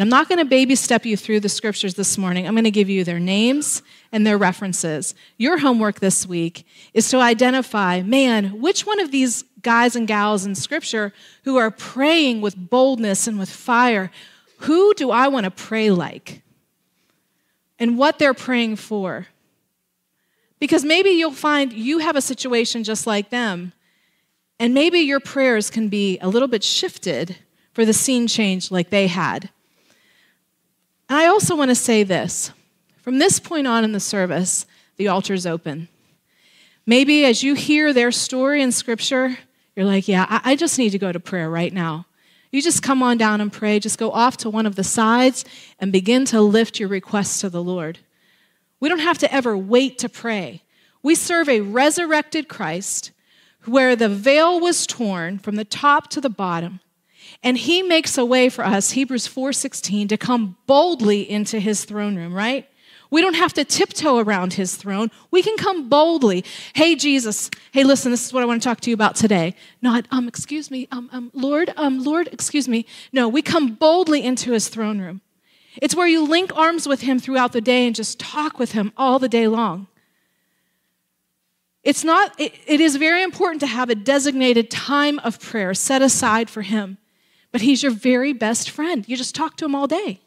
And 0.00 0.06
I'm 0.06 0.18
not 0.18 0.30
going 0.30 0.38
to 0.38 0.46
baby 0.46 0.76
step 0.76 1.04
you 1.04 1.14
through 1.14 1.40
the 1.40 1.50
scriptures 1.50 1.92
this 1.92 2.16
morning. 2.16 2.46
I'm 2.46 2.54
going 2.54 2.64
to 2.64 2.70
give 2.70 2.88
you 2.88 3.04
their 3.04 3.20
names 3.20 3.82
and 4.10 4.26
their 4.26 4.38
references. 4.38 5.14
Your 5.36 5.58
homework 5.58 6.00
this 6.00 6.26
week 6.26 6.66
is 6.94 7.10
to 7.10 7.18
identify, 7.18 8.00
man, 8.00 8.62
which 8.62 8.86
one 8.86 8.98
of 8.98 9.10
these 9.10 9.44
guys 9.60 9.94
and 9.94 10.08
gals 10.08 10.46
in 10.46 10.54
scripture 10.54 11.12
who 11.44 11.58
are 11.58 11.70
praying 11.70 12.40
with 12.40 12.56
boldness 12.56 13.26
and 13.26 13.38
with 13.38 13.50
fire, 13.50 14.10
who 14.60 14.94
do 14.94 15.10
I 15.10 15.28
want 15.28 15.44
to 15.44 15.50
pray 15.50 15.90
like? 15.90 16.40
And 17.78 17.98
what 17.98 18.18
they're 18.18 18.32
praying 18.32 18.76
for. 18.76 19.26
Because 20.58 20.82
maybe 20.82 21.10
you'll 21.10 21.30
find 21.32 21.74
you 21.74 21.98
have 21.98 22.16
a 22.16 22.22
situation 22.22 22.84
just 22.84 23.06
like 23.06 23.28
them, 23.28 23.74
and 24.58 24.72
maybe 24.72 25.00
your 25.00 25.20
prayers 25.20 25.68
can 25.68 25.90
be 25.90 26.18
a 26.20 26.28
little 26.28 26.48
bit 26.48 26.64
shifted 26.64 27.36
for 27.74 27.84
the 27.84 27.92
scene 27.92 28.26
change 28.26 28.70
like 28.70 28.88
they 28.88 29.06
had. 29.06 29.50
And 31.10 31.18
I 31.18 31.26
also 31.26 31.56
want 31.56 31.70
to 31.70 31.74
say 31.74 32.04
this 32.04 32.52
from 32.98 33.18
this 33.18 33.40
point 33.40 33.66
on 33.66 33.82
in 33.82 33.90
the 33.90 34.00
service, 34.00 34.64
the 34.96 35.08
altar 35.08 35.34
is 35.34 35.44
open. 35.44 35.88
Maybe 36.86 37.24
as 37.24 37.42
you 37.42 37.54
hear 37.54 37.92
their 37.92 38.12
story 38.12 38.62
in 38.62 38.70
Scripture, 38.70 39.36
you're 39.74 39.86
like, 39.86 40.06
yeah, 40.06 40.40
I 40.44 40.54
just 40.54 40.78
need 40.78 40.90
to 40.90 40.98
go 40.98 41.10
to 41.10 41.18
prayer 41.18 41.50
right 41.50 41.72
now. 41.72 42.06
You 42.52 42.62
just 42.62 42.84
come 42.84 43.02
on 43.02 43.18
down 43.18 43.40
and 43.40 43.52
pray. 43.52 43.80
Just 43.80 43.98
go 43.98 44.12
off 44.12 44.36
to 44.38 44.50
one 44.50 44.66
of 44.66 44.76
the 44.76 44.84
sides 44.84 45.44
and 45.80 45.90
begin 45.90 46.24
to 46.26 46.40
lift 46.40 46.78
your 46.78 46.88
requests 46.88 47.40
to 47.40 47.50
the 47.50 47.62
Lord. 47.62 47.98
We 48.78 48.88
don't 48.88 49.00
have 49.00 49.18
to 49.18 49.34
ever 49.34 49.56
wait 49.56 49.98
to 49.98 50.08
pray. 50.08 50.62
We 51.02 51.16
serve 51.16 51.48
a 51.48 51.60
resurrected 51.60 52.48
Christ 52.48 53.10
where 53.64 53.96
the 53.96 54.08
veil 54.08 54.60
was 54.60 54.86
torn 54.86 55.38
from 55.38 55.56
the 55.56 55.64
top 55.64 56.08
to 56.10 56.20
the 56.20 56.30
bottom 56.30 56.80
and 57.42 57.56
he 57.56 57.82
makes 57.82 58.18
a 58.18 58.24
way 58.24 58.48
for 58.48 58.64
us 58.64 58.92
Hebrews 58.92 59.26
4:16 59.26 60.08
to 60.08 60.16
come 60.16 60.56
boldly 60.66 61.28
into 61.28 61.58
his 61.58 61.84
throne 61.84 62.16
room, 62.16 62.34
right? 62.34 62.66
We 63.10 63.22
don't 63.22 63.34
have 63.34 63.52
to 63.54 63.64
tiptoe 63.64 64.18
around 64.18 64.52
his 64.52 64.76
throne. 64.76 65.10
We 65.32 65.42
can 65.42 65.56
come 65.56 65.88
boldly. 65.88 66.44
Hey, 66.74 66.94
Jesus. 66.94 67.50
Hey, 67.72 67.82
listen, 67.82 68.12
this 68.12 68.24
is 68.24 68.32
what 68.32 68.44
I 68.44 68.46
want 68.46 68.62
to 68.62 68.68
talk 68.68 68.80
to 68.82 68.90
you 68.90 68.94
about 68.94 69.16
today. 69.16 69.56
Not, 69.82 70.06
um, 70.12 70.28
excuse 70.28 70.70
me, 70.70 70.86
um, 70.92 71.10
um, 71.12 71.32
Lord, 71.34 71.72
um, 71.76 72.04
Lord, 72.04 72.28
excuse 72.30 72.68
me. 72.68 72.86
No, 73.12 73.28
we 73.28 73.42
come 73.42 73.74
boldly 73.74 74.22
into 74.22 74.52
his 74.52 74.68
throne 74.68 75.00
room. 75.00 75.22
It's 75.80 75.94
where 75.94 76.06
you 76.06 76.24
link 76.24 76.56
arms 76.56 76.88
with 76.88 77.02
Him 77.02 77.18
throughout 77.18 77.52
the 77.52 77.60
day 77.60 77.86
and 77.86 77.94
just 77.94 78.18
talk 78.18 78.58
with 78.58 78.72
Him 78.72 78.92
all 78.96 79.18
the 79.18 79.28
day 79.28 79.46
long. 79.46 79.86
It's 81.82 82.04
not, 82.04 82.38
it, 82.38 82.52
it 82.66 82.80
is 82.80 82.96
very 82.96 83.22
important 83.22 83.60
to 83.60 83.66
have 83.66 83.88
a 83.88 83.94
designated 83.94 84.70
time 84.70 85.18
of 85.20 85.40
prayer 85.40 85.72
set 85.74 86.02
aside 86.02 86.50
for 86.50 86.62
Him, 86.62 86.98
but 87.52 87.60
He's 87.60 87.82
your 87.82 87.92
very 87.92 88.32
best 88.32 88.70
friend. 88.70 89.08
You 89.08 89.16
just 89.16 89.34
talk 89.34 89.56
to 89.56 89.64
Him 89.64 89.74
all 89.74 89.86
day 89.86 90.20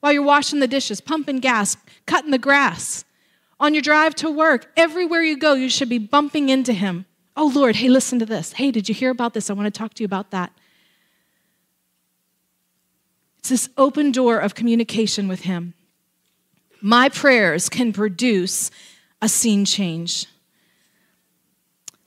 while 0.00 0.12
you're 0.12 0.22
washing 0.22 0.60
the 0.60 0.68
dishes, 0.68 1.00
pumping 1.00 1.38
gas, 1.38 1.76
cutting 2.06 2.30
the 2.30 2.38
grass, 2.38 3.04
on 3.58 3.72
your 3.72 3.82
drive 3.82 4.14
to 4.16 4.30
work. 4.30 4.70
Everywhere 4.76 5.22
you 5.22 5.36
go, 5.38 5.54
you 5.54 5.70
should 5.70 5.88
be 5.88 5.98
bumping 5.98 6.50
into 6.50 6.74
Him. 6.74 7.06
Oh, 7.36 7.50
Lord, 7.54 7.76
hey, 7.76 7.88
listen 7.88 8.18
to 8.18 8.26
this. 8.26 8.52
Hey, 8.52 8.70
did 8.70 8.88
you 8.88 8.94
hear 8.94 9.10
about 9.10 9.32
this? 9.32 9.48
I 9.48 9.54
want 9.54 9.72
to 9.72 9.78
talk 9.78 9.94
to 9.94 10.02
you 10.02 10.04
about 10.04 10.30
that. 10.30 10.52
It's 13.38 13.48
this 13.48 13.68
open 13.76 14.12
door 14.12 14.38
of 14.38 14.54
communication 14.54 15.26
with 15.26 15.42
Him. 15.42 15.74
My 16.80 17.08
prayers 17.08 17.70
can 17.70 17.92
produce 17.92 18.70
a 19.22 19.28
scene 19.28 19.64
change. 19.64 20.26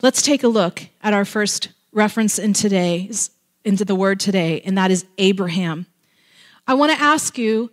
Let's 0.02 0.22
take 0.22 0.44
a 0.44 0.48
look 0.48 0.84
at 1.02 1.14
our 1.14 1.26
first 1.26 1.70
reference 1.92 2.38
in 2.38 2.54
today's 2.54 3.32
into 3.68 3.84
the 3.84 3.96
word 3.96 4.20
today, 4.20 4.62
and 4.62 4.78
that 4.78 4.92
is 4.92 5.06
Abraham. 5.18 5.86
I 6.66 6.74
want 6.74 6.94
to 6.94 7.00
ask 7.00 7.38
you, 7.38 7.70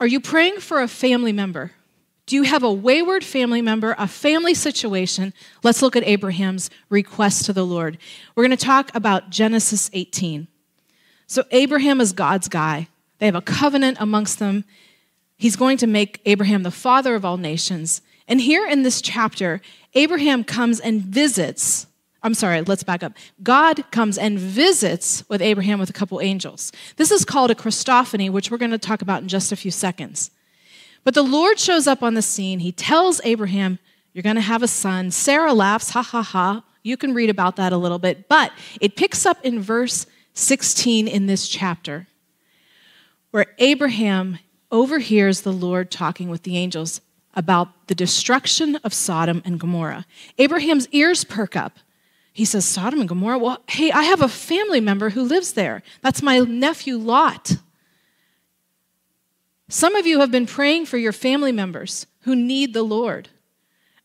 are 0.00 0.06
you 0.06 0.18
praying 0.18 0.60
for 0.60 0.80
a 0.80 0.88
family 0.88 1.32
member? 1.32 1.72
Do 2.26 2.36
you 2.36 2.44
have 2.44 2.62
a 2.62 2.72
wayward 2.72 3.22
family 3.22 3.60
member, 3.60 3.94
a 3.98 4.08
family 4.08 4.54
situation? 4.54 5.34
Let's 5.62 5.82
look 5.82 5.96
at 5.96 6.06
Abraham's 6.06 6.70
request 6.88 7.44
to 7.44 7.52
the 7.52 7.66
Lord. 7.66 7.98
We're 8.34 8.44
going 8.44 8.56
to 8.56 8.64
talk 8.64 8.90
about 8.94 9.28
Genesis 9.28 9.90
18. 9.92 10.48
So, 11.26 11.44
Abraham 11.50 12.00
is 12.00 12.14
God's 12.14 12.48
guy. 12.48 12.88
They 13.18 13.26
have 13.26 13.34
a 13.34 13.42
covenant 13.42 13.98
amongst 14.00 14.38
them. 14.38 14.64
He's 15.36 15.56
going 15.56 15.76
to 15.78 15.86
make 15.86 16.22
Abraham 16.24 16.62
the 16.62 16.70
father 16.70 17.14
of 17.14 17.24
all 17.24 17.36
nations. 17.36 18.00
And 18.26 18.40
here 18.40 18.66
in 18.66 18.82
this 18.82 19.02
chapter, 19.02 19.60
Abraham 19.92 20.42
comes 20.42 20.80
and 20.80 21.02
visits. 21.02 21.86
I'm 22.24 22.32
sorry, 22.32 22.62
let's 22.62 22.82
back 22.82 23.02
up. 23.02 23.12
God 23.42 23.84
comes 23.90 24.16
and 24.16 24.38
visits 24.38 25.22
with 25.28 25.42
Abraham 25.42 25.78
with 25.78 25.90
a 25.90 25.92
couple 25.92 26.22
angels. 26.22 26.72
This 26.96 27.10
is 27.10 27.22
called 27.22 27.50
a 27.50 27.54
Christophany, 27.54 28.30
which 28.30 28.50
we're 28.50 28.56
going 28.56 28.70
to 28.70 28.78
talk 28.78 29.02
about 29.02 29.20
in 29.20 29.28
just 29.28 29.52
a 29.52 29.56
few 29.56 29.70
seconds. 29.70 30.30
But 31.04 31.12
the 31.12 31.22
Lord 31.22 31.58
shows 31.58 31.86
up 31.86 32.02
on 32.02 32.14
the 32.14 32.22
scene. 32.22 32.60
He 32.60 32.72
tells 32.72 33.20
Abraham, 33.24 33.78
You're 34.14 34.22
going 34.22 34.36
to 34.36 34.40
have 34.40 34.62
a 34.62 34.68
son. 34.68 35.10
Sarah 35.10 35.52
laughs, 35.52 35.90
ha 35.90 36.02
ha 36.02 36.22
ha. 36.22 36.64
You 36.82 36.96
can 36.96 37.12
read 37.12 37.28
about 37.28 37.56
that 37.56 37.74
a 37.74 37.76
little 37.76 37.98
bit. 37.98 38.26
But 38.26 38.52
it 38.80 38.96
picks 38.96 39.26
up 39.26 39.38
in 39.44 39.60
verse 39.60 40.06
16 40.32 41.06
in 41.06 41.26
this 41.26 41.46
chapter 41.46 42.06
where 43.32 43.46
Abraham 43.58 44.38
overhears 44.72 45.42
the 45.42 45.52
Lord 45.52 45.90
talking 45.90 46.30
with 46.30 46.44
the 46.44 46.56
angels 46.56 47.02
about 47.34 47.88
the 47.88 47.94
destruction 47.94 48.76
of 48.76 48.94
Sodom 48.94 49.42
and 49.44 49.60
Gomorrah. 49.60 50.06
Abraham's 50.38 50.88
ears 50.88 51.24
perk 51.24 51.54
up. 51.54 51.80
He 52.34 52.44
says, 52.44 52.64
Sodom 52.64 52.98
and 52.98 53.08
Gomorrah? 53.08 53.38
Well, 53.38 53.62
hey, 53.68 53.92
I 53.92 54.02
have 54.02 54.20
a 54.20 54.28
family 54.28 54.80
member 54.80 55.10
who 55.10 55.22
lives 55.22 55.52
there. 55.52 55.84
That's 56.02 56.20
my 56.20 56.40
nephew 56.40 56.96
Lot. 56.98 57.58
Some 59.68 59.94
of 59.94 60.04
you 60.04 60.18
have 60.18 60.32
been 60.32 60.44
praying 60.44 60.86
for 60.86 60.98
your 60.98 61.12
family 61.12 61.52
members 61.52 62.06
who 62.22 62.34
need 62.34 62.74
the 62.74 62.82
Lord, 62.82 63.28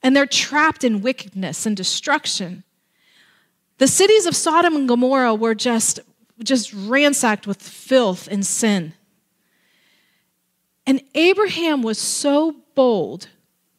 and 0.04 0.16
they're 0.16 0.28
trapped 0.28 0.84
in 0.84 1.02
wickedness 1.02 1.66
and 1.66 1.76
destruction. 1.76 2.64
The 3.80 3.88
cities 3.88 4.28
of 4.28 4.36
Sodom 4.36 4.76
and 4.76 4.88
Gomorrah 4.88 5.34
were 5.34 5.56
just, 5.56 6.00
just 6.44 6.72
ransacked 6.72 7.48
with 7.48 7.62
filth 7.62 8.28
and 8.30 8.46
sin. 8.46 8.94
And 10.86 11.02
Abraham 11.16 11.82
was 11.82 11.98
so 11.98 12.58
bold 12.76 13.28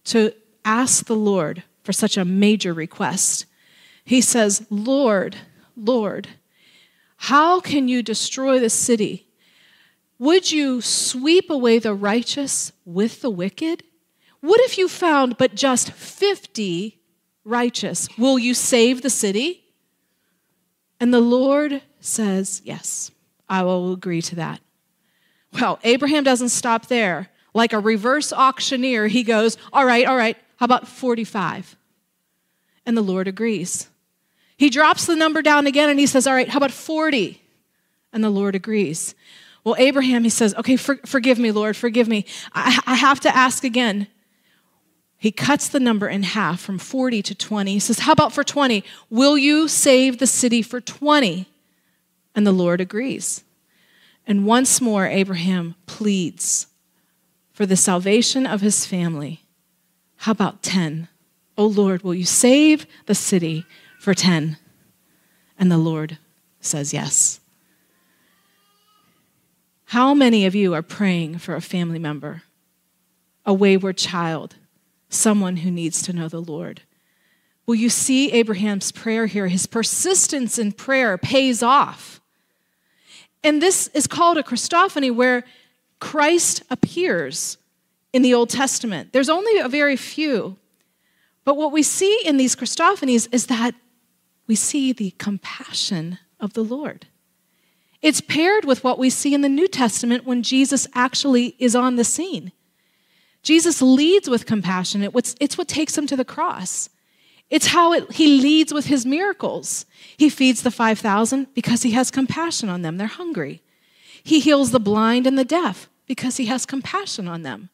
to 0.06 0.34
ask 0.64 1.06
the 1.06 1.16
Lord 1.16 1.62
for 1.84 1.92
such 1.92 2.16
a 2.16 2.24
major 2.24 2.72
request. 2.72 3.46
He 4.10 4.20
says, 4.20 4.66
Lord, 4.70 5.36
Lord, 5.76 6.26
how 7.16 7.60
can 7.60 7.86
you 7.86 8.02
destroy 8.02 8.58
the 8.58 8.68
city? 8.68 9.28
Would 10.18 10.50
you 10.50 10.80
sweep 10.80 11.48
away 11.48 11.78
the 11.78 11.94
righteous 11.94 12.72
with 12.84 13.22
the 13.22 13.30
wicked? 13.30 13.84
What 14.40 14.60
if 14.62 14.76
you 14.78 14.88
found 14.88 15.38
but 15.38 15.54
just 15.54 15.92
50 15.92 16.98
righteous? 17.44 18.08
Will 18.18 18.36
you 18.36 18.52
save 18.52 19.02
the 19.02 19.10
city? 19.10 19.62
And 20.98 21.14
the 21.14 21.20
Lord 21.20 21.80
says, 22.00 22.62
Yes, 22.64 23.12
I 23.48 23.62
will 23.62 23.92
agree 23.92 24.22
to 24.22 24.34
that. 24.34 24.60
Well, 25.52 25.78
Abraham 25.84 26.24
doesn't 26.24 26.48
stop 26.48 26.86
there. 26.86 27.30
Like 27.54 27.72
a 27.72 27.78
reverse 27.78 28.32
auctioneer, 28.32 29.06
he 29.06 29.22
goes, 29.22 29.56
All 29.72 29.86
right, 29.86 30.04
all 30.04 30.16
right, 30.16 30.36
how 30.56 30.64
about 30.64 30.88
45? 30.88 31.76
And 32.84 32.96
the 32.96 33.02
Lord 33.02 33.28
agrees. 33.28 33.86
He 34.60 34.68
drops 34.68 35.06
the 35.06 35.16
number 35.16 35.40
down 35.40 35.66
again 35.66 35.88
and 35.88 35.98
he 35.98 36.04
says, 36.04 36.26
All 36.26 36.34
right, 36.34 36.46
how 36.46 36.58
about 36.58 36.70
40? 36.70 37.42
And 38.12 38.22
the 38.22 38.28
Lord 38.28 38.54
agrees. 38.54 39.14
Well, 39.64 39.74
Abraham, 39.78 40.22
he 40.22 40.28
says, 40.28 40.54
Okay, 40.54 40.76
for, 40.76 40.96
forgive 41.06 41.38
me, 41.38 41.50
Lord, 41.50 41.78
forgive 41.78 42.06
me. 42.06 42.26
I, 42.52 42.78
I 42.86 42.94
have 42.96 43.20
to 43.20 43.34
ask 43.34 43.64
again. 43.64 44.06
He 45.16 45.32
cuts 45.32 45.70
the 45.70 45.80
number 45.80 46.10
in 46.10 46.24
half 46.24 46.60
from 46.60 46.78
40 46.78 47.22
to 47.22 47.34
20. 47.34 47.72
He 47.72 47.80
says, 47.80 48.00
How 48.00 48.12
about 48.12 48.34
for 48.34 48.44
20? 48.44 48.84
Will 49.08 49.38
you 49.38 49.66
save 49.66 50.18
the 50.18 50.26
city 50.26 50.60
for 50.60 50.78
20? 50.78 51.46
And 52.34 52.46
the 52.46 52.52
Lord 52.52 52.82
agrees. 52.82 53.42
And 54.26 54.44
once 54.44 54.78
more, 54.78 55.06
Abraham 55.06 55.74
pleads 55.86 56.66
for 57.50 57.64
the 57.64 57.76
salvation 57.76 58.44
of 58.44 58.60
his 58.60 58.84
family. 58.84 59.40
How 60.16 60.32
about 60.32 60.62
10? 60.62 61.08
Oh 61.56 61.64
Lord, 61.64 62.02
will 62.02 62.14
you 62.14 62.26
save 62.26 62.84
the 63.06 63.14
city 63.14 63.64
for 64.00 64.14
10? 64.14 64.56
And 65.58 65.70
the 65.70 65.78
Lord 65.78 66.16
says 66.60 66.94
yes. 66.94 67.38
How 69.84 70.14
many 70.14 70.46
of 70.46 70.54
you 70.54 70.72
are 70.72 70.82
praying 70.82 71.38
for 71.38 71.54
a 71.54 71.60
family 71.60 71.98
member, 71.98 72.42
a 73.44 73.52
wayward 73.52 73.98
child, 73.98 74.56
someone 75.10 75.58
who 75.58 75.70
needs 75.70 76.00
to 76.02 76.14
know 76.14 76.28
the 76.28 76.40
Lord? 76.40 76.80
Will 77.66 77.74
you 77.74 77.90
see 77.90 78.32
Abraham's 78.32 78.90
prayer 78.90 79.26
here. 79.26 79.48
His 79.48 79.66
persistence 79.66 80.58
in 80.58 80.72
prayer 80.72 81.18
pays 81.18 81.62
off. 81.62 82.20
And 83.44 83.60
this 83.60 83.88
is 83.88 84.06
called 84.06 84.38
a 84.38 84.42
Christophany, 84.42 85.14
where 85.14 85.44
Christ 85.98 86.62
appears 86.70 87.58
in 88.12 88.22
the 88.22 88.32
Old 88.32 88.48
Testament. 88.48 89.12
There's 89.12 89.28
only 89.28 89.58
a 89.60 89.68
very 89.68 89.96
few. 89.96 90.56
But 91.44 91.56
what 91.56 91.72
we 91.72 91.82
see 91.82 92.22
in 92.24 92.38
these 92.38 92.56
Christophanies 92.56 93.28
is 93.30 93.46
that 93.46 93.74
we 94.50 94.56
see 94.56 94.92
the 94.92 95.12
compassion 95.12 96.18
of 96.40 96.54
the 96.54 96.64
Lord. 96.64 97.06
It's 98.02 98.20
paired 98.20 98.64
with 98.64 98.82
what 98.82 98.98
we 98.98 99.08
see 99.08 99.32
in 99.32 99.42
the 99.42 99.48
New 99.48 99.68
Testament 99.68 100.26
when 100.26 100.42
Jesus 100.42 100.88
actually 100.92 101.54
is 101.60 101.76
on 101.76 101.94
the 101.94 102.02
scene. 102.02 102.50
Jesus 103.44 103.80
leads 103.80 104.28
with 104.28 104.46
compassion, 104.46 105.08
it's 105.14 105.56
what 105.56 105.68
takes 105.68 105.96
him 105.96 106.04
to 106.08 106.16
the 106.16 106.24
cross. 106.24 106.88
It's 107.48 107.68
how 107.68 107.92
it, 107.92 108.10
he 108.10 108.40
leads 108.42 108.74
with 108.74 108.86
his 108.86 109.06
miracles. 109.06 109.86
He 110.16 110.28
feeds 110.28 110.62
the 110.62 110.72
5,000 110.72 111.54
because 111.54 111.84
he 111.84 111.92
has 111.92 112.10
compassion 112.10 112.68
on 112.68 112.82
them. 112.82 112.96
They're 112.96 113.06
hungry. 113.06 113.62
He 114.20 114.40
heals 114.40 114.72
the 114.72 114.80
blind 114.80 115.28
and 115.28 115.38
the 115.38 115.44
deaf 115.44 115.88
because 116.08 116.38
he 116.38 116.46
has 116.46 116.66
compassion 116.66 117.28
on 117.28 117.42
them. 117.42 117.68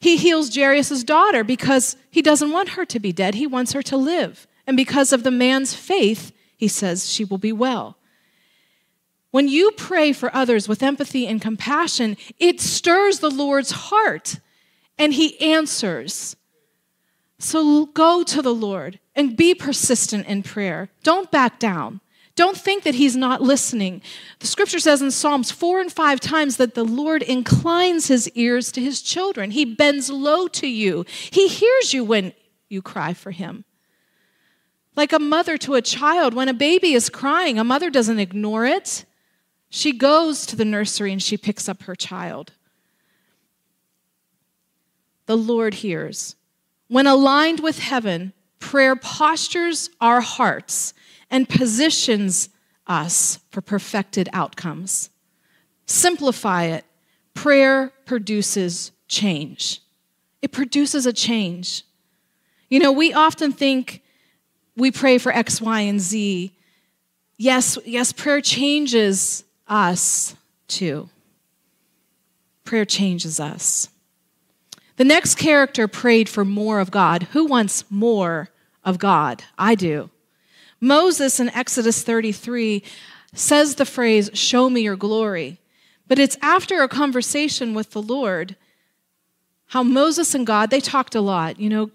He 0.00 0.16
heals 0.16 0.54
Jairus' 0.56 1.04
daughter 1.04 1.44
because 1.44 1.98
he 2.10 2.22
doesn't 2.22 2.50
want 2.50 2.70
her 2.70 2.86
to 2.86 2.98
be 2.98 3.12
dead. 3.12 3.34
He 3.34 3.46
wants 3.46 3.72
her 3.74 3.82
to 3.82 3.98
live. 3.98 4.46
And 4.66 4.76
because 4.76 5.12
of 5.12 5.22
the 5.22 5.30
man's 5.30 5.74
faith, 5.74 6.32
he 6.56 6.68
says 6.68 7.10
she 7.10 7.24
will 7.24 7.38
be 7.38 7.52
well. 7.52 7.96
When 9.30 9.48
you 9.48 9.70
pray 9.72 10.12
for 10.12 10.34
others 10.34 10.68
with 10.68 10.82
empathy 10.82 11.26
and 11.26 11.40
compassion, 11.40 12.16
it 12.38 12.60
stirs 12.60 13.18
the 13.18 13.30
Lord's 13.30 13.70
heart 13.70 14.38
and 14.98 15.14
he 15.14 15.40
answers. 15.40 16.36
So 17.38 17.86
go 17.86 18.22
to 18.22 18.42
the 18.42 18.54
Lord 18.54 19.00
and 19.16 19.36
be 19.36 19.54
persistent 19.54 20.26
in 20.26 20.42
prayer. 20.42 20.90
Don't 21.02 21.30
back 21.30 21.58
down. 21.58 22.00
Don't 22.34 22.56
think 22.56 22.84
that 22.84 22.94
he's 22.94 23.16
not 23.16 23.42
listening. 23.42 24.00
The 24.38 24.46
scripture 24.46 24.78
says 24.78 25.02
in 25.02 25.10
Psalms 25.10 25.50
four 25.50 25.80
and 25.80 25.92
five 25.92 26.20
times 26.20 26.56
that 26.58 26.74
the 26.74 26.84
Lord 26.84 27.22
inclines 27.22 28.08
his 28.08 28.28
ears 28.30 28.70
to 28.72 28.80
his 28.80 29.02
children. 29.02 29.50
He 29.50 29.64
bends 29.64 30.08
low 30.08 30.46
to 30.48 30.66
you. 30.66 31.04
He 31.30 31.48
hears 31.48 31.92
you 31.92 32.04
when 32.04 32.32
you 32.68 32.80
cry 32.80 33.12
for 33.12 33.32
him. 33.32 33.64
Like 34.94 35.12
a 35.12 35.18
mother 35.18 35.56
to 35.58 35.74
a 35.74 35.82
child, 35.82 36.34
when 36.34 36.48
a 36.48 36.54
baby 36.54 36.92
is 36.92 37.08
crying, 37.08 37.58
a 37.58 37.64
mother 37.64 37.90
doesn't 37.90 38.18
ignore 38.18 38.66
it. 38.66 39.04
She 39.70 39.92
goes 39.92 40.44
to 40.46 40.56
the 40.56 40.66
nursery 40.66 41.12
and 41.12 41.22
she 41.22 41.36
picks 41.38 41.68
up 41.68 41.84
her 41.84 41.94
child. 41.94 42.52
The 45.26 45.36
Lord 45.36 45.74
hears. 45.74 46.36
When 46.88 47.06
aligned 47.06 47.60
with 47.60 47.78
heaven, 47.78 48.34
prayer 48.58 48.94
postures 48.94 49.88
our 50.00 50.20
hearts 50.20 50.92
and 51.30 51.48
positions 51.48 52.50
us 52.86 53.38
for 53.50 53.62
perfected 53.62 54.28
outcomes. 54.34 55.08
Simplify 55.86 56.64
it. 56.64 56.84
Prayer 57.32 57.92
produces 58.04 58.92
change. 59.08 59.80
It 60.42 60.52
produces 60.52 61.06
a 61.06 61.12
change. 61.12 61.84
You 62.68 62.78
know, 62.78 62.92
we 62.92 63.14
often 63.14 63.52
think 63.52 64.01
we 64.76 64.90
pray 64.90 65.18
for 65.18 65.32
X, 65.32 65.60
Y, 65.60 65.80
and 65.80 66.00
Z. 66.00 66.52
Yes, 67.36 67.78
yes, 67.84 68.12
prayer 68.12 68.40
changes 68.40 69.44
us 69.68 70.36
too. 70.68 71.08
Prayer 72.64 72.84
changes 72.84 73.40
us. 73.40 73.88
The 74.96 75.04
next 75.04 75.36
character 75.36 75.88
prayed 75.88 76.28
for 76.28 76.44
more 76.44 76.78
of 76.78 76.90
God. 76.90 77.24
Who 77.32 77.46
wants 77.46 77.84
more 77.90 78.50
of 78.84 78.98
God? 78.98 79.42
I 79.58 79.74
do. 79.74 80.10
Moses 80.80 81.40
in 81.40 81.48
Exodus 81.50 82.02
33 82.02 82.82
says 83.34 83.76
the 83.76 83.84
phrase, 83.86 84.30
Show 84.34 84.68
me 84.68 84.82
your 84.82 84.96
glory. 84.96 85.58
But 86.06 86.18
it's 86.18 86.36
after 86.42 86.82
a 86.82 86.88
conversation 86.88 87.74
with 87.74 87.90
the 87.90 88.02
Lord 88.02 88.56
how 89.72 89.82
Moses 89.82 90.34
and 90.34 90.46
God, 90.46 90.68
they 90.68 90.80
talked 90.80 91.14
a 91.14 91.22
lot. 91.22 91.58
You 91.58 91.70
know, 91.70 91.90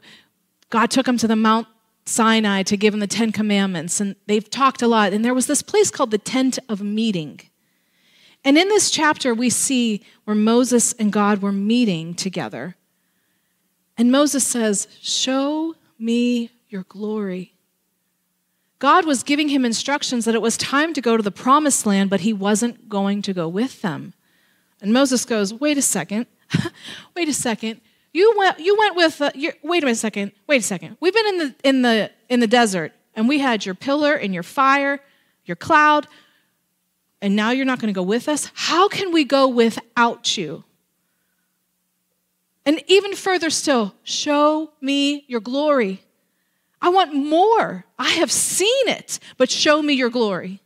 God 0.72 0.90
took 0.90 1.08
him 1.08 1.18
to 1.20 1.28
the 1.28 1.36
Mount 1.36 1.68
Sinai 2.08 2.63
to 2.63 2.78
give 2.78 2.93
him 2.93 3.00
the 3.00 3.08
Ten 3.08 3.32
Commandments, 3.32 4.00
and 4.00 4.15
they've 4.28 4.50
talked 4.50 4.82
a 4.82 4.88
lot. 4.88 5.13
And 5.13 5.24
there 5.24 5.34
was 5.34 5.48
this 5.48 5.62
place 5.62 5.91
called 5.91 6.12
the 6.12 6.17
Tent 6.17 6.60
of 6.70 6.82
Meeting. 6.82 7.41
And 8.43 8.58
in 8.58 8.70
this 8.70 8.89
chapter, 8.89 9.34
we 9.34 9.50
see 9.50 10.04
where 10.24 10.36
Moses 10.36 10.93
and 10.93 11.12
God 11.12 11.41
were 11.41 11.52
meeting 11.52 12.13
together. 12.13 12.76
And 13.98 14.12
Moses 14.12 14.46
says, 14.46 14.88
Show 15.02 15.76
me 16.00 16.52
your 16.70 16.84
glory. 16.84 17.54
God 18.80 19.06
was 19.06 19.24
giving 19.24 19.50
him 19.50 19.65
instructions 19.65 20.26
that 20.26 20.36
it 20.36 20.41
was 20.41 20.56
time 20.56 20.93
to 20.93 21.02
go 21.02 21.17
to 21.17 21.24
the 21.24 21.32
promised 21.32 21.86
land, 21.86 22.10
but 22.10 22.22
he 22.22 22.32
wasn't 22.32 22.88
going 22.88 23.22
to 23.24 23.34
go 23.34 23.48
with 23.48 23.82
them. 23.82 24.13
And 24.80 24.93
Moses 24.93 25.26
goes, 25.26 25.54
Wait 25.54 25.78
a 25.78 25.82
second. 25.82 26.28
wait 27.15 27.28
a 27.28 27.34
second. 27.34 27.82
You 28.13 28.34
went, 28.38 28.60
you 28.60 28.78
went 28.78 28.96
with, 28.96 29.22
uh, 29.22 29.32
wait 29.36 29.84
a 29.84 29.86
minute, 29.86 29.98
second. 29.98 30.32
Wait 30.48 30.62
a 30.62 30.63
second. 30.63 30.98
We've 31.00 31.13
been 31.13 31.28
in 31.28 31.38
the, 31.38 31.56
in, 31.63 31.82
the, 31.82 32.12
in 32.30 32.39
the 32.39 32.48
desert, 32.48 32.93
and 33.15 33.28
we 33.28 33.39
had 33.39 33.65
your 33.65 33.76
pillar 33.76 34.13
and 34.13 34.34
your 34.34 34.43
fire, 34.43 35.00
your 35.46 35.56
cloud, 35.56 36.08
and 37.22 37.36
now 37.36 37.52
you're 37.52 37.65
not 37.65 37.80
going 37.80 37.93
to 37.93 37.98
go 37.98 38.04
with 38.04 38.30
us? 38.30 38.52
How 38.54 38.88
can 38.88 39.12
we 39.12 39.24
go 39.24 39.48
without 39.48 40.38
you? 40.38 40.63
And 42.65 42.84
even 42.88 43.15
further 43.15 43.50
still, 43.50 43.96
show 44.04 44.72
me 44.82 45.24
your 45.28 45.39
glory. 45.39 46.02
I 46.82 46.89
want 46.89 47.13
more. 47.13 47.86
I 47.98 48.10
have 48.12 48.32
seen 48.32 48.89
it, 48.89 49.20
but 49.38 49.50
show 49.50 49.82
me 49.82 49.93
your 49.93 50.10
glory. 50.10 50.62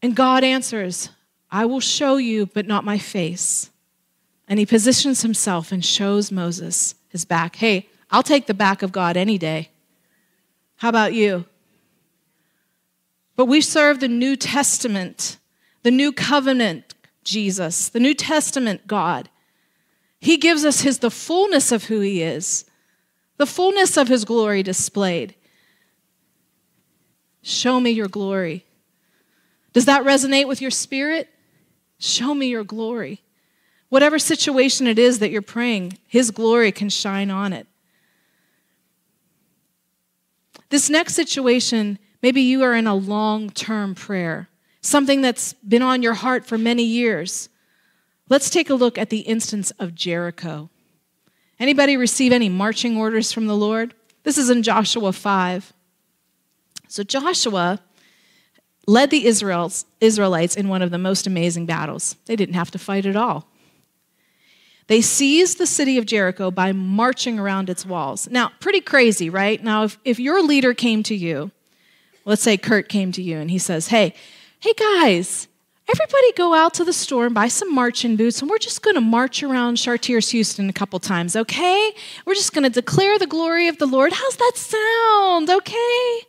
And 0.00 0.16
God 0.16 0.44
answers, 0.44 1.10
I 1.50 1.66
will 1.66 1.80
show 1.80 2.16
you, 2.16 2.46
but 2.46 2.66
not 2.66 2.84
my 2.84 2.98
face. 2.98 3.71
And 4.48 4.58
he 4.58 4.66
positions 4.66 5.22
himself 5.22 5.72
and 5.72 5.84
shows 5.84 6.30
Moses 6.30 6.94
his 7.08 7.24
back. 7.24 7.56
Hey, 7.56 7.88
I'll 8.10 8.22
take 8.22 8.46
the 8.46 8.54
back 8.54 8.82
of 8.82 8.92
God 8.92 9.16
any 9.16 9.38
day. 9.38 9.70
How 10.76 10.88
about 10.88 11.14
you? 11.14 11.46
But 13.36 13.46
we 13.46 13.60
serve 13.60 14.00
the 14.00 14.08
New 14.08 14.36
Testament, 14.36 15.38
the 15.82 15.90
New 15.90 16.12
Covenant 16.12 16.94
Jesus, 17.24 17.88
the 17.88 18.00
New 18.00 18.14
Testament 18.14 18.86
God. 18.86 19.30
He 20.20 20.36
gives 20.36 20.64
us 20.64 20.82
his 20.82 20.98
the 20.98 21.10
fullness 21.10 21.72
of 21.72 21.84
who 21.84 22.00
he 22.00 22.22
is, 22.22 22.64
the 23.38 23.46
fullness 23.46 23.96
of 23.96 24.08
his 24.08 24.24
glory 24.24 24.62
displayed. 24.62 25.34
Show 27.42 27.80
me 27.80 27.90
your 27.90 28.08
glory. 28.08 28.64
Does 29.72 29.86
that 29.86 30.04
resonate 30.04 30.46
with 30.46 30.60
your 30.60 30.70
spirit? 30.70 31.28
Show 31.98 32.34
me 32.34 32.46
your 32.48 32.64
glory. 32.64 33.21
Whatever 33.92 34.18
situation 34.18 34.86
it 34.86 34.98
is 34.98 35.18
that 35.18 35.30
you're 35.30 35.42
praying, 35.42 35.98
his 36.08 36.30
glory 36.30 36.72
can 36.72 36.88
shine 36.88 37.30
on 37.30 37.52
it. 37.52 37.66
This 40.70 40.88
next 40.88 41.14
situation 41.14 41.98
Maybe 42.22 42.40
you 42.40 42.62
are 42.62 42.74
in 42.74 42.86
a 42.86 42.94
long 42.94 43.50
term 43.50 43.94
prayer, 43.94 44.48
something 44.80 45.20
that's 45.20 45.54
been 45.54 45.82
on 45.82 46.02
your 46.02 46.14
heart 46.14 46.46
for 46.46 46.56
many 46.56 46.84
years. 46.84 47.48
Let's 48.28 48.48
take 48.48 48.70
a 48.70 48.74
look 48.74 48.96
at 48.96 49.10
the 49.10 49.20
instance 49.20 49.72
of 49.72 49.94
Jericho. 49.94 50.70
Anybody 51.58 51.96
receive 51.96 52.32
any 52.32 52.48
marching 52.48 52.96
orders 52.96 53.32
from 53.32 53.46
the 53.46 53.56
Lord? 53.56 53.94
This 54.22 54.38
is 54.38 54.50
in 54.50 54.62
Joshua 54.62 55.12
5. 55.12 55.72
So 56.88 57.02
Joshua 57.02 57.80
led 58.86 59.10
the 59.10 59.26
Israelites 59.26 60.56
in 60.56 60.68
one 60.68 60.82
of 60.82 60.90
the 60.90 60.98
most 60.98 61.26
amazing 61.26 61.66
battles. 61.66 62.16
They 62.26 62.36
didn't 62.36 62.54
have 62.54 62.70
to 62.70 62.78
fight 62.78 63.04
at 63.04 63.16
all. 63.16 63.48
They 64.92 65.00
seized 65.00 65.56
the 65.56 65.66
city 65.66 65.96
of 65.96 66.04
Jericho 66.04 66.50
by 66.50 66.72
marching 66.72 67.38
around 67.38 67.70
its 67.70 67.86
walls. 67.86 68.28
Now, 68.30 68.52
pretty 68.60 68.82
crazy, 68.82 69.30
right? 69.30 69.62
Now, 69.64 69.84
if, 69.84 69.98
if 70.04 70.20
your 70.20 70.42
leader 70.42 70.74
came 70.74 71.02
to 71.04 71.14
you 71.14 71.50
Let's 72.24 72.42
say 72.42 72.56
Kurt 72.56 72.88
came 72.88 73.12
to 73.12 73.22
you 73.22 73.38
and 73.38 73.50
he 73.50 73.58
says, 73.58 73.88
Hey, 73.88 74.14
hey 74.60 74.72
guys, 74.74 75.48
everybody 75.88 76.32
go 76.36 76.54
out 76.54 76.74
to 76.74 76.84
the 76.84 76.92
store 76.92 77.26
and 77.26 77.34
buy 77.34 77.48
some 77.48 77.74
marching 77.74 78.16
boots, 78.16 78.40
and 78.40 78.50
we're 78.50 78.58
just 78.58 78.82
going 78.82 78.94
to 78.94 79.00
march 79.00 79.42
around 79.42 79.76
Chartiers 79.76 80.30
Houston 80.30 80.68
a 80.68 80.72
couple 80.72 80.98
times, 81.00 81.34
okay? 81.34 81.92
We're 82.24 82.34
just 82.34 82.52
going 82.52 82.64
to 82.64 82.70
declare 82.70 83.18
the 83.18 83.26
glory 83.26 83.68
of 83.68 83.78
the 83.78 83.86
Lord. 83.86 84.12
How's 84.12 84.36
that 84.36 84.52
sound, 84.54 85.50
okay? 85.50 86.20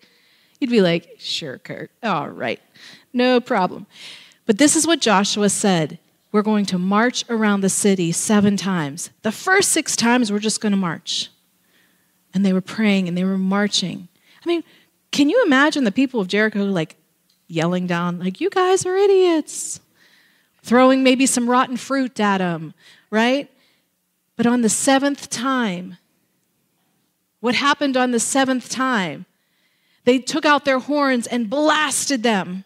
You'd 0.59 0.71
be 0.71 0.81
like, 0.81 1.15
Sure, 1.19 1.59
Kurt. 1.59 1.91
All 2.01 2.29
right, 2.29 2.59
no 3.13 3.39
problem. 3.39 3.85
But 4.45 4.57
this 4.57 4.75
is 4.75 4.87
what 4.87 4.99
Joshua 4.99 5.49
said. 5.49 5.99
We're 6.33 6.41
going 6.41 6.65
to 6.65 6.77
march 6.77 7.23
around 7.29 7.61
the 7.61 7.69
city 7.69 8.11
seven 8.11 8.57
times. 8.57 9.11
The 9.21 9.31
first 9.31 9.69
six 9.69 9.95
times, 9.95 10.29
we're 10.29 10.39
just 10.39 10.59
going 10.59 10.71
to 10.71 10.77
march. 10.77 11.29
And 12.33 12.45
they 12.45 12.51
were 12.51 12.59
praying 12.59 13.07
and 13.07 13.17
they 13.17 13.23
were 13.23 13.37
marching. 13.37 14.09
I 14.43 14.47
mean, 14.47 14.63
can 15.11 15.29
you 15.29 15.41
imagine 15.45 15.85
the 15.85 15.91
people 15.91 16.19
of 16.19 16.27
Jericho 16.27 16.65
like 16.65 16.97
yelling 17.47 17.87
down, 17.87 18.19
like, 18.19 18.41
you 18.41 18.49
guys 18.49 18.85
are 18.85 18.97
idiots? 18.97 19.79
Throwing 20.63 21.03
maybe 21.03 21.25
some 21.25 21.49
rotten 21.49 21.77
fruit 21.77 22.19
at 22.19 22.39
them, 22.39 22.73
right? 23.11 23.49
But 24.35 24.47
on 24.47 24.61
the 24.61 24.69
seventh 24.69 25.29
time, 25.29 25.97
What 27.43 27.55
happened 27.55 27.97
on 27.97 28.11
the 28.11 28.21
seventh 28.21 28.69
time? 28.69 29.25
They 30.05 30.17
took 30.17 30.45
out 30.45 30.63
their 30.63 30.79
horns 30.79 31.27
and 31.27 31.49
blasted 31.49 32.23
them. 32.23 32.63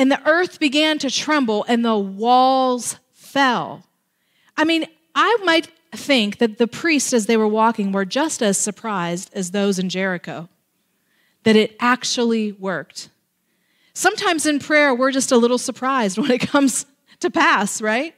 And 0.00 0.10
the 0.10 0.26
earth 0.26 0.58
began 0.58 0.98
to 1.00 1.10
tremble 1.10 1.66
and 1.68 1.84
the 1.84 1.94
walls 1.94 2.96
fell. 3.12 3.84
I 4.56 4.64
mean, 4.64 4.86
I 5.14 5.36
might 5.44 5.70
think 5.92 6.38
that 6.38 6.56
the 6.56 6.66
priests, 6.66 7.12
as 7.12 7.26
they 7.26 7.36
were 7.36 7.46
walking, 7.46 7.92
were 7.92 8.06
just 8.06 8.42
as 8.42 8.56
surprised 8.56 9.30
as 9.34 9.50
those 9.50 9.78
in 9.78 9.90
Jericho 9.90 10.48
that 11.42 11.54
it 11.54 11.76
actually 11.80 12.52
worked. 12.52 13.10
Sometimes 13.92 14.46
in 14.46 14.58
prayer, 14.58 14.94
we're 14.94 15.12
just 15.12 15.32
a 15.32 15.36
little 15.36 15.58
surprised 15.58 16.16
when 16.18 16.30
it 16.30 16.40
comes 16.40 16.86
to 17.18 17.28
pass, 17.30 17.82
right? 17.82 18.14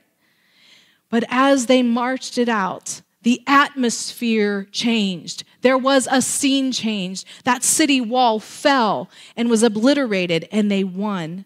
But 1.11 1.25
as 1.31 1.67
they 1.67 1.83
marched 1.83 2.39
it 2.39 2.49
out, 2.49 3.03
the 3.23 3.43
atmosphere 3.49 4.69
changed. 4.71 5.43
There 5.63 5.79
was 5.79 6.07
a 6.13 6.23
scene 6.23 6.71
change. 6.71 7.25
That 7.43 7.65
city 7.65 8.01
wall 8.01 8.39
fell 8.39 9.11
and 9.37 9.51
was 9.51 9.65
obliterated, 9.65 10.49
and 10.53 10.71
they 10.71 10.85
won. 10.85 11.45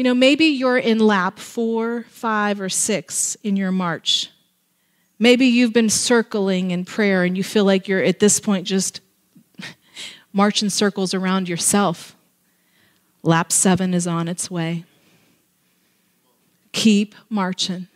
You 0.00 0.04
know, 0.04 0.14
maybe 0.14 0.46
you're 0.46 0.78
in 0.78 0.98
lap 0.98 1.38
four, 1.38 2.06
five, 2.08 2.58
or 2.58 2.70
six 2.70 3.36
in 3.44 3.54
your 3.54 3.70
march. 3.70 4.30
Maybe 5.18 5.44
you've 5.44 5.74
been 5.74 5.90
circling 5.90 6.70
in 6.70 6.86
prayer 6.86 7.22
and 7.22 7.36
you 7.36 7.44
feel 7.44 7.66
like 7.66 7.86
you're 7.86 8.02
at 8.02 8.18
this 8.18 8.40
point 8.40 8.66
just 8.66 9.02
marching 10.32 10.70
circles 10.70 11.12
around 11.12 11.50
yourself. 11.50 12.16
Lap 13.22 13.52
seven 13.52 13.92
is 13.92 14.06
on 14.06 14.26
its 14.26 14.50
way. 14.50 14.86
Keep 16.72 17.14
marching. 17.28 17.86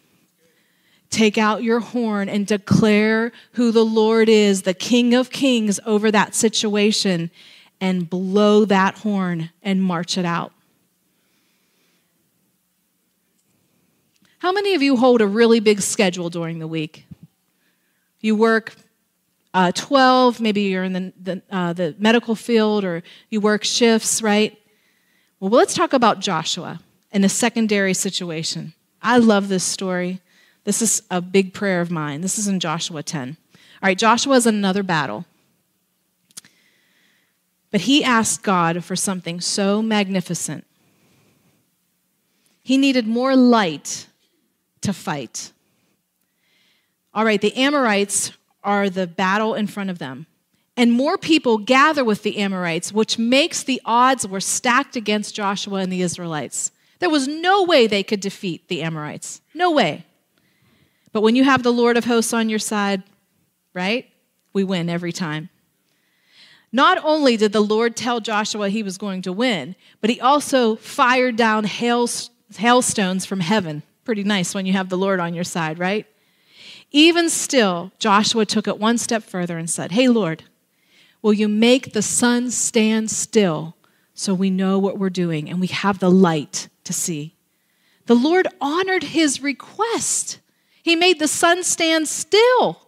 Take 1.09 1.39
out 1.39 1.63
your 1.63 1.81
horn 1.81 2.29
and 2.29 2.47
declare 2.47 3.33
who 3.53 3.73
the 3.73 3.83
Lord 3.83 4.29
is, 4.29 4.65
the 4.65 4.75
King 4.75 5.15
of 5.15 5.31
Kings, 5.31 5.81
over 5.87 6.11
that 6.11 6.35
situation, 6.35 7.31
and 7.81 8.11
blow 8.11 8.67
that 8.67 8.99
horn 8.99 9.49
and 9.63 9.83
march 9.83 10.19
it 10.19 10.27
out. 10.27 10.54
How 14.45 14.53
many 14.53 14.75
of 14.75 14.83
you 14.83 14.99
hold 14.99 15.23
a 15.23 15.27
really 15.27 15.59
big 15.59 15.81
schedule 15.81 16.29
during 16.29 16.59
the 16.59 16.67
week? 16.67 17.07
You 18.21 18.37
work 18.37 18.75
uh, 19.55 19.73
12, 19.73 20.39
maybe 20.39 20.61
you're 20.61 20.85
in 20.85 20.93
the, 20.93 21.13
the, 21.19 21.43
uh, 21.51 21.73
the 21.73 21.95
medical 21.99 22.35
field 22.35 22.85
or 22.85 23.03
you 23.31 23.41
work 23.41 23.65
shifts, 23.65 24.21
right? 24.21 24.59
Well, 25.41 25.51
let's 25.51 25.73
talk 25.73 25.95
about 25.95 26.21
Joshua 26.21 26.81
in 27.11 27.25
a 27.25 27.29
secondary 27.31 27.95
situation. 27.95 28.75
I 29.01 29.17
love 29.17 29.49
this 29.49 29.65
story. 29.65 30.21
This 30.65 30.83
is 30.83 31.03
a 31.11 31.23
big 31.23 31.55
prayer 31.55 31.81
of 31.81 31.91
mine. 31.91 32.21
This 32.21 32.39
is 32.39 32.47
in 32.47 32.61
Joshua 32.61 33.03
10. 33.03 33.39
All 33.57 33.65
right, 33.83 33.97
Joshua 33.97 34.35
is 34.37 34.47
another 34.47 34.83
battle. 34.83 35.25
But 37.71 37.81
he 37.81 38.05
asked 38.05 38.43
God 38.43 38.85
for 38.85 38.95
something 38.95 39.41
so 39.41 39.81
magnificent. 39.81 40.67
He 42.63 42.77
needed 42.77 43.07
more 43.07 43.35
light 43.35 44.09
to 44.85 44.93
fight. 44.93 45.53
All 47.13 47.25
right, 47.25 47.41
the 47.41 47.55
Amorites 47.57 48.33
are 48.63 48.89
the 48.89 49.07
battle 49.07 49.55
in 49.55 49.67
front 49.67 49.91
of 49.91 49.99
them. 49.99 50.27
And 50.77 50.93
more 50.93 51.17
people 51.17 51.59
gather 51.59 52.05
with 52.05 52.23
the 52.23 52.39
Amorites, 52.39 52.93
which 52.93 53.19
makes 53.19 53.63
the 53.63 53.81
odds 53.85 54.27
were 54.27 54.41
stacked 54.41 54.97
against 54.97 55.35
Joshua 55.35 55.81
and 55.81 55.93
the 55.93 56.03
Israelites. 56.03 56.73
There 56.99 57.11
was 57.11 57.29
no 57.29 57.63
way 57.63 57.87
they 57.87 58.03
could 58.03 58.21
defeat 58.21 58.69
the 58.69 58.83
Amorites. 58.83 59.41
No 59.55 59.71
way. 59.71 60.05
But 61.13 61.23
when 61.23 61.37
you 61.37 61.45
have 61.45 61.63
the 61.63 61.73
Lord 61.73 61.97
of 61.97 62.07
hosts 62.07 62.33
on 62.33 62.49
your 62.49 62.59
side, 62.59 63.05
right? 63.73 64.09
We 64.53 64.65
win 64.65 64.89
every 64.91 65.13
time. 65.13 65.51
Not 66.73 66.99
only 67.05 67.37
did 67.37 67.53
the 67.53 67.61
Lord 67.61 67.95
tell 67.95 68.19
Joshua 68.19 68.69
he 68.69 68.83
was 68.83 68.99
going 68.99 69.23
to 69.23 69.33
win, 69.33 69.77
but 70.01 70.11
he 70.11 70.21
also 70.21 70.75
fired 70.75 71.37
down 71.37 71.63
hail, 71.65 72.09
hailstones 72.57 73.25
from 73.25 73.39
heaven. 73.39 73.85
Pretty 74.05 74.25
nice 74.25 74.55
when 74.55 74.67
you 74.67 74.75
have 74.75 74.89
the 74.89 74.99
Lord 74.99 75.21
on 75.21 75.35
your 75.35 75.45
side, 75.45 75.79
right? 75.79 76.07
Even 76.91 77.29
still, 77.29 77.91
Joshua 77.99 78.45
took 78.45 78.69
it 78.69 78.79
one 78.79 78.99
step 78.99 79.23
further 79.23 79.59
and 79.59 79.69
said, 79.69 79.93
Hey, 79.93 80.09
Lord, 80.09 80.45
will 81.23 81.33
you 81.33 81.49
make 81.49 81.93
the 81.93 82.03
sun 82.03 82.51
stand 82.51 83.11
still 83.11 83.77
so 84.15 84.35
we 84.35 84.51
know 84.51 84.79
what 84.79 84.99
we're 84.99 85.11
doing 85.11 85.49
and 85.49 85.61
we 85.61 85.67
have 85.69 85.99
the 85.99 86.11
light 86.11 86.69
to 86.85 86.93
see? 86.93 87.35
The 88.07 88.15
Lord 88.15 88.47
honored 88.61 89.03
his 89.03 89.43
request. 89.43 90.39
He 90.83 90.95
made 90.95 91.19
the 91.19 91.29
sun 91.29 91.65
stand 91.65 92.07
still. 92.07 92.81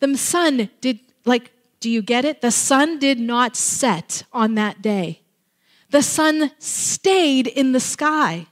The 0.00 0.16
sun 0.16 0.70
did, 0.80 1.00
like, 1.26 1.52
do 1.78 1.90
you 1.90 2.00
get 2.00 2.24
it? 2.24 2.40
The 2.40 2.50
sun 2.50 2.98
did 2.98 3.20
not 3.20 3.56
set 3.56 4.22
on 4.32 4.54
that 4.54 4.80
day. 4.80 5.20
The 5.90 6.02
sun 6.02 6.52
stayed 6.58 7.46
in 7.46 7.72
the 7.72 7.80
sky 7.80 8.46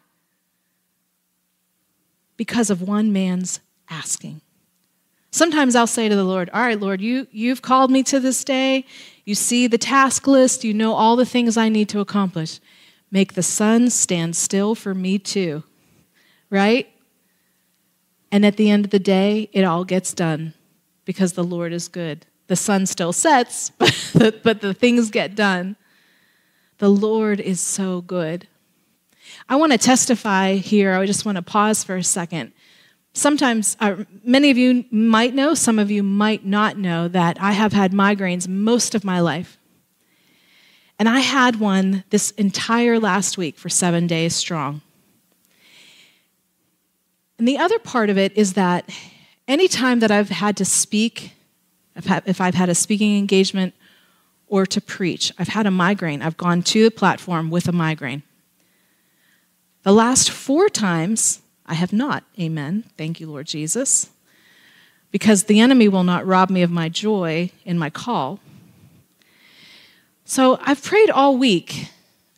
because 2.38 2.70
of 2.70 2.80
one 2.80 3.12
man's 3.12 3.60
asking. 3.90 4.40
Sometimes 5.30 5.74
I'll 5.76 5.86
say 5.86 6.08
to 6.08 6.16
the 6.16 6.24
Lord, 6.24 6.48
All 6.54 6.62
right, 6.62 6.80
Lord, 6.80 7.02
you, 7.02 7.26
you've 7.30 7.60
called 7.60 7.90
me 7.90 8.02
to 8.04 8.18
this 8.18 8.42
day. 8.44 8.86
You 9.26 9.34
see 9.34 9.66
the 9.66 9.76
task 9.76 10.26
list. 10.26 10.64
You 10.64 10.72
know 10.72 10.94
all 10.94 11.16
the 11.16 11.26
things 11.26 11.58
I 11.58 11.68
need 11.68 11.90
to 11.90 12.00
accomplish. 12.00 12.60
Make 13.10 13.34
the 13.34 13.42
sun 13.42 13.90
stand 13.90 14.36
still 14.36 14.74
for 14.74 14.94
me 14.94 15.18
too. 15.18 15.64
Right? 16.48 16.88
And 18.32 18.46
at 18.46 18.56
the 18.56 18.70
end 18.70 18.86
of 18.86 18.90
the 18.90 18.98
day, 18.98 19.50
it 19.52 19.64
all 19.64 19.84
gets 19.84 20.14
done 20.14 20.54
because 21.04 21.34
the 21.34 21.44
Lord 21.44 21.72
is 21.72 21.88
good. 21.88 22.24
The 22.46 22.56
sun 22.56 22.86
still 22.86 23.12
sets, 23.12 23.70
but, 24.14 24.42
but 24.42 24.60
the 24.62 24.72
things 24.72 25.10
get 25.10 25.34
done. 25.34 25.76
The 26.78 26.88
Lord 26.88 27.40
is 27.40 27.60
so 27.60 28.00
good. 28.00 28.46
I 29.48 29.56
want 29.56 29.72
to 29.72 29.78
testify 29.78 30.54
here. 30.54 30.94
I 30.94 31.06
just 31.06 31.24
want 31.24 31.36
to 31.36 31.42
pause 31.42 31.84
for 31.84 31.96
a 31.96 32.04
second. 32.04 32.52
Sometimes, 33.14 33.76
uh, 33.80 34.04
many 34.22 34.50
of 34.50 34.58
you 34.58 34.84
might 34.90 35.34
know, 35.34 35.54
some 35.54 35.78
of 35.78 35.90
you 35.90 36.02
might 36.02 36.44
not 36.44 36.76
know 36.76 37.08
that 37.08 37.40
I 37.40 37.52
have 37.52 37.72
had 37.72 37.92
migraines 37.92 38.46
most 38.46 38.94
of 38.94 39.04
my 39.04 39.20
life. 39.20 39.58
And 40.98 41.08
I 41.08 41.20
had 41.20 41.56
one 41.56 42.04
this 42.10 42.32
entire 42.32 42.98
last 42.98 43.38
week 43.38 43.56
for 43.56 43.68
seven 43.68 44.06
days 44.06 44.34
strong. 44.34 44.82
And 47.38 47.46
the 47.46 47.58
other 47.58 47.78
part 47.78 48.10
of 48.10 48.18
it 48.18 48.36
is 48.36 48.54
that 48.54 48.88
anytime 49.46 50.00
that 50.00 50.10
I've 50.10 50.28
had 50.28 50.56
to 50.56 50.64
speak, 50.64 51.32
if 51.94 52.40
I've 52.40 52.54
had 52.54 52.68
a 52.68 52.74
speaking 52.74 53.16
engagement 53.16 53.74
or 54.48 54.66
to 54.66 54.80
preach, 54.80 55.32
I've 55.38 55.48
had 55.48 55.66
a 55.66 55.70
migraine. 55.70 56.22
I've 56.22 56.36
gone 56.36 56.62
to 56.62 56.84
the 56.84 56.90
platform 56.90 57.50
with 57.50 57.68
a 57.68 57.72
migraine. 57.72 58.22
The 59.88 59.94
last 59.94 60.30
four 60.30 60.68
times, 60.68 61.40
I 61.64 61.72
have 61.72 61.94
not. 61.94 62.22
Amen. 62.38 62.84
Thank 62.98 63.20
you, 63.20 63.26
Lord 63.26 63.46
Jesus. 63.46 64.10
Because 65.10 65.44
the 65.44 65.60
enemy 65.60 65.88
will 65.88 66.04
not 66.04 66.26
rob 66.26 66.50
me 66.50 66.60
of 66.60 66.70
my 66.70 66.90
joy 66.90 67.50
in 67.64 67.78
my 67.78 67.88
call. 67.88 68.38
So 70.26 70.58
I've 70.62 70.82
prayed 70.82 71.08
all 71.08 71.38
week, 71.38 71.88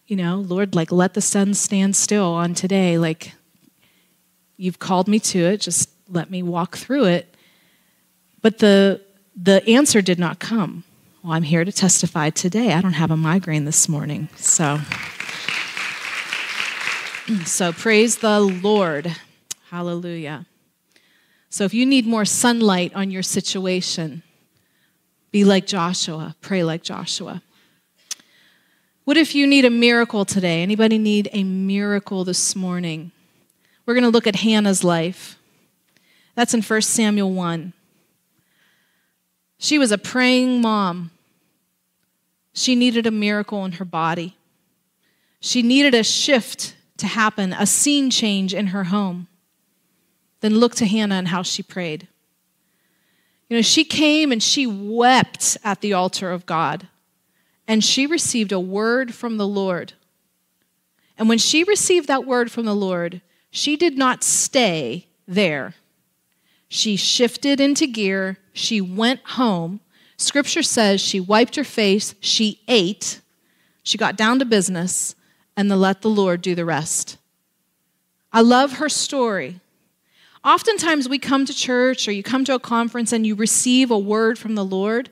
you 0.06 0.14
know, 0.14 0.36
Lord, 0.36 0.76
like, 0.76 0.92
let 0.92 1.14
the 1.14 1.20
sun 1.20 1.54
stand 1.54 1.96
still 1.96 2.34
on 2.34 2.54
today. 2.54 2.98
Like, 2.98 3.32
You've 4.56 4.78
called 4.78 5.08
me 5.08 5.18
to 5.18 5.40
it. 5.40 5.60
Just 5.60 5.90
let 6.08 6.30
me 6.30 6.44
walk 6.44 6.76
through 6.76 7.06
it. 7.06 7.34
But 8.42 8.58
the, 8.58 9.00
the 9.34 9.68
answer 9.68 10.00
did 10.00 10.20
not 10.20 10.38
come. 10.38 10.84
Well, 11.24 11.32
I'm 11.32 11.42
here 11.42 11.64
to 11.64 11.72
testify 11.72 12.30
today. 12.30 12.74
I 12.74 12.80
don't 12.80 12.92
have 12.92 13.10
a 13.10 13.16
migraine 13.16 13.64
this 13.64 13.88
morning. 13.88 14.28
So, 14.36 14.78
so 17.44 17.72
praise 17.72 18.18
the 18.18 18.40
Lord. 18.40 19.14
Hallelujah. 19.70 20.46
So 21.48 21.64
if 21.64 21.74
you 21.74 21.86
need 21.86 22.06
more 22.06 22.24
sunlight 22.24 22.92
on 22.94 23.10
your 23.10 23.22
situation, 23.22 24.22
be 25.30 25.44
like 25.44 25.66
Joshua, 25.66 26.34
pray 26.40 26.64
like 26.64 26.82
Joshua. 26.82 27.42
What 29.04 29.16
if 29.16 29.34
you 29.34 29.46
need 29.46 29.64
a 29.64 29.70
miracle 29.70 30.24
today? 30.24 30.62
Anybody 30.62 30.98
need 30.98 31.28
a 31.32 31.44
miracle 31.44 32.24
this 32.24 32.54
morning? 32.54 33.12
We're 33.86 33.94
going 33.94 34.04
to 34.04 34.10
look 34.10 34.26
at 34.26 34.36
Hannah's 34.36 34.84
life. 34.84 35.38
That's 36.34 36.54
in 36.54 36.62
1 36.62 36.82
Samuel 36.82 37.32
1. 37.32 37.72
She 39.58 39.78
was 39.78 39.92
a 39.92 39.98
praying 39.98 40.60
mom. 40.60 41.10
She 42.52 42.74
needed 42.74 43.06
a 43.06 43.10
miracle 43.10 43.64
in 43.64 43.72
her 43.72 43.84
body. 43.84 44.36
She 45.40 45.62
needed 45.62 45.94
a 45.94 46.04
shift 46.04 46.74
to 47.00 47.06
happen, 47.06 47.52
a 47.52 47.66
scene 47.66 48.10
change 48.10 48.54
in 48.54 48.68
her 48.68 48.84
home. 48.84 49.26
Then 50.40 50.58
look 50.58 50.74
to 50.76 50.86
Hannah 50.86 51.16
and 51.16 51.28
how 51.28 51.42
she 51.42 51.62
prayed. 51.62 52.08
You 53.48 53.56
know, 53.56 53.62
she 53.62 53.84
came 53.84 54.32
and 54.32 54.42
she 54.42 54.66
wept 54.66 55.58
at 55.64 55.80
the 55.80 55.92
altar 55.92 56.30
of 56.30 56.46
God, 56.46 56.88
and 57.66 57.84
she 57.84 58.06
received 58.06 58.52
a 58.52 58.60
word 58.60 59.14
from 59.14 59.36
the 59.36 59.46
Lord. 59.46 59.94
And 61.18 61.28
when 61.28 61.38
she 61.38 61.64
received 61.64 62.06
that 62.08 62.24
word 62.24 62.50
from 62.50 62.64
the 62.64 62.74
Lord, 62.74 63.20
she 63.50 63.76
did 63.76 63.98
not 63.98 64.22
stay 64.22 65.08
there. 65.26 65.74
She 66.68 66.96
shifted 66.96 67.60
into 67.60 67.86
gear. 67.86 68.38
She 68.52 68.80
went 68.80 69.20
home. 69.30 69.80
Scripture 70.16 70.62
says 70.62 71.00
she 71.00 71.18
wiped 71.18 71.56
her 71.56 71.64
face, 71.64 72.14
she 72.20 72.60
ate, 72.68 73.20
she 73.82 73.96
got 73.96 74.16
down 74.16 74.38
to 74.38 74.44
business, 74.44 75.14
and 75.60 75.70
then 75.70 75.78
let 75.78 76.00
the 76.00 76.08
Lord 76.08 76.40
do 76.40 76.54
the 76.54 76.64
rest. 76.64 77.18
I 78.32 78.40
love 78.40 78.78
her 78.78 78.88
story. 78.88 79.60
Oftentimes, 80.42 81.06
we 81.06 81.18
come 81.18 81.44
to 81.44 81.52
church 81.52 82.08
or 82.08 82.12
you 82.12 82.22
come 82.22 82.46
to 82.46 82.54
a 82.54 82.58
conference 82.58 83.12
and 83.12 83.26
you 83.26 83.34
receive 83.34 83.90
a 83.90 83.98
word 83.98 84.38
from 84.38 84.54
the 84.54 84.64
Lord. 84.64 85.10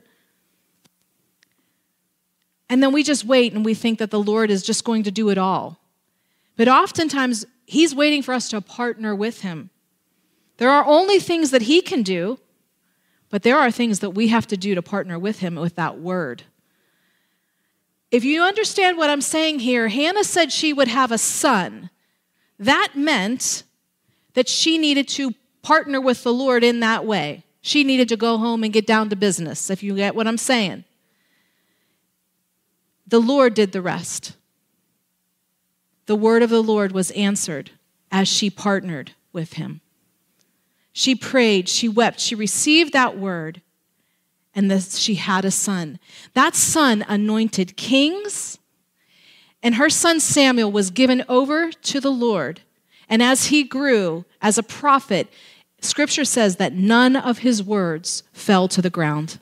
And 2.67 2.81
then 2.81 2.91
we 2.91 3.03
just 3.03 3.25
wait 3.25 3.53
and 3.53 3.63
we 3.63 3.75
think 3.75 3.99
that 3.99 4.09
the 4.09 4.19
Lord 4.19 4.49
is 4.49 4.63
just 4.63 4.83
going 4.83 5.03
to 5.03 5.11
do 5.11 5.29
it 5.29 5.37
all. 5.37 5.77
But 6.57 6.67
oftentimes, 6.67 7.45
He's 7.67 7.93
waiting 7.93 8.23
for 8.23 8.33
us 8.33 8.49
to 8.49 8.59
partner 8.59 9.13
with 9.13 9.41
Him. 9.41 9.69
There 10.57 10.71
are 10.71 10.83
only 10.83 11.19
things 11.19 11.51
that 11.51 11.61
He 11.61 11.79
can 11.79 12.01
do, 12.01 12.39
but 13.29 13.43
there 13.43 13.59
are 13.59 13.69
things 13.69 13.99
that 13.99 14.11
we 14.11 14.29
have 14.29 14.47
to 14.47 14.57
do 14.57 14.73
to 14.73 14.81
partner 14.81 15.19
with 15.19 15.41
Him 15.41 15.53
with 15.53 15.75
that 15.75 15.99
word. 15.99 16.45
If 18.11 18.23
you 18.23 18.41
understand 18.41 18.97
what 18.97 19.09
I'm 19.09 19.21
saying 19.21 19.59
here, 19.59 19.87
Hannah 19.87 20.23
said 20.23 20.51
she 20.51 20.73
would 20.73 20.87
have 20.87 21.11
a 21.11 21.17
son. 21.17 21.89
That 22.57 22.89
meant 22.95 23.63
that 24.33 24.49
she 24.49 24.77
needed 24.77 25.07
to 25.09 25.33
partner 25.61 26.01
with 26.01 26.23
the 26.23 26.33
Lord 26.33 26.63
in 26.63 26.79
that 26.79 27.05
way. 27.05 27.43
She 27.61 27.83
needed 27.83 28.09
to 28.09 28.17
go 28.17 28.37
home 28.37 28.63
and 28.63 28.73
get 28.73 28.87
down 28.87 29.09
to 29.09 29.15
business, 29.15 29.69
if 29.69 29.83
you 29.83 29.95
get 29.95 30.15
what 30.15 30.27
I'm 30.27 30.37
saying. 30.37 30.85
The 33.05 33.19
Lord 33.19 33.53
did 33.53 33.71
the 33.71 33.81
rest. 33.81 34.35
The 36.05 36.15
word 36.15 36.41
of 36.41 36.49
the 36.49 36.63
Lord 36.63 36.91
was 36.91 37.11
answered 37.11 37.71
as 38.11 38.27
she 38.27 38.49
partnered 38.49 39.11
with 39.31 39.53
him. 39.53 39.81
She 40.91 41.15
prayed, 41.15 41.69
she 41.69 41.87
wept, 41.87 42.19
she 42.19 42.33
received 42.33 42.93
that 42.93 43.17
word, 43.17 43.61
and 44.55 44.69
this, 44.69 44.97
she 44.97 45.15
had 45.15 45.45
a 45.45 45.51
son. 45.51 45.99
That 46.33 46.55
son 46.55 47.05
anointed 47.07 47.77
kings, 47.77 48.57
and 49.61 49.75
her 49.75 49.89
son 49.89 50.19
Samuel 50.19 50.71
was 50.71 50.91
given 50.91 51.23
over 51.27 51.71
to 51.71 51.99
the 51.99 52.11
Lord 52.11 52.61
and 53.09 53.23
as 53.23 53.47
he 53.47 53.63
grew 53.63 54.23
as 54.41 54.57
a 54.57 54.63
prophet, 54.63 55.27
scripture 55.81 56.23
says 56.23 56.57
that 56.57 56.73
none 56.73 57.15
of 57.15 57.39
his 57.39 57.63
words 57.63 58.23
fell 58.31 58.67
to 58.69 58.81
the 58.81 58.91
ground 58.91 59.39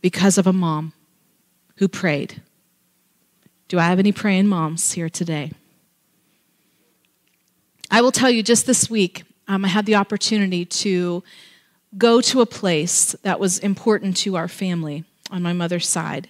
because 0.00 0.38
of 0.38 0.46
a 0.46 0.52
mom 0.52 0.92
who 1.76 1.88
prayed. 1.88 2.40
Do 3.68 3.78
I 3.78 3.84
have 3.84 3.98
any 3.98 4.12
praying 4.12 4.46
moms 4.46 4.92
here 4.92 5.08
today? 5.08 5.52
I 7.90 8.00
will 8.00 8.12
tell 8.12 8.30
you 8.30 8.42
just 8.42 8.66
this 8.66 8.88
week, 8.88 9.24
um, 9.48 9.64
I 9.64 9.68
had 9.68 9.86
the 9.86 9.96
opportunity 9.96 10.64
to 10.64 11.24
go 11.96 12.20
to 12.20 12.40
a 12.40 12.46
place 12.46 13.12
that 13.22 13.40
was 13.40 13.58
important 13.58 14.16
to 14.18 14.36
our 14.36 14.48
family 14.48 15.04
on 15.30 15.42
my 15.42 15.52
mother's 15.52 15.86
side. 15.86 16.28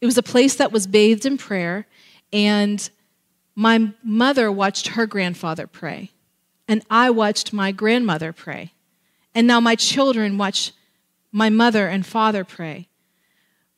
It 0.00 0.06
was 0.06 0.18
a 0.18 0.22
place 0.22 0.54
that 0.56 0.72
was 0.72 0.86
bathed 0.86 1.24
in 1.24 1.38
prayer, 1.38 1.86
and 2.32 2.88
my 3.54 3.92
mother 4.02 4.50
watched 4.50 4.88
her 4.88 5.06
grandfather 5.06 5.66
pray, 5.66 6.10
and 6.68 6.84
I 6.90 7.10
watched 7.10 7.52
my 7.52 7.72
grandmother 7.72 8.32
pray. 8.32 8.72
And 9.34 9.46
now 9.46 9.60
my 9.60 9.74
children 9.74 10.38
watch 10.38 10.72
my 11.32 11.50
mother 11.50 11.88
and 11.88 12.06
father 12.06 12.44
pray. 12.44 12.88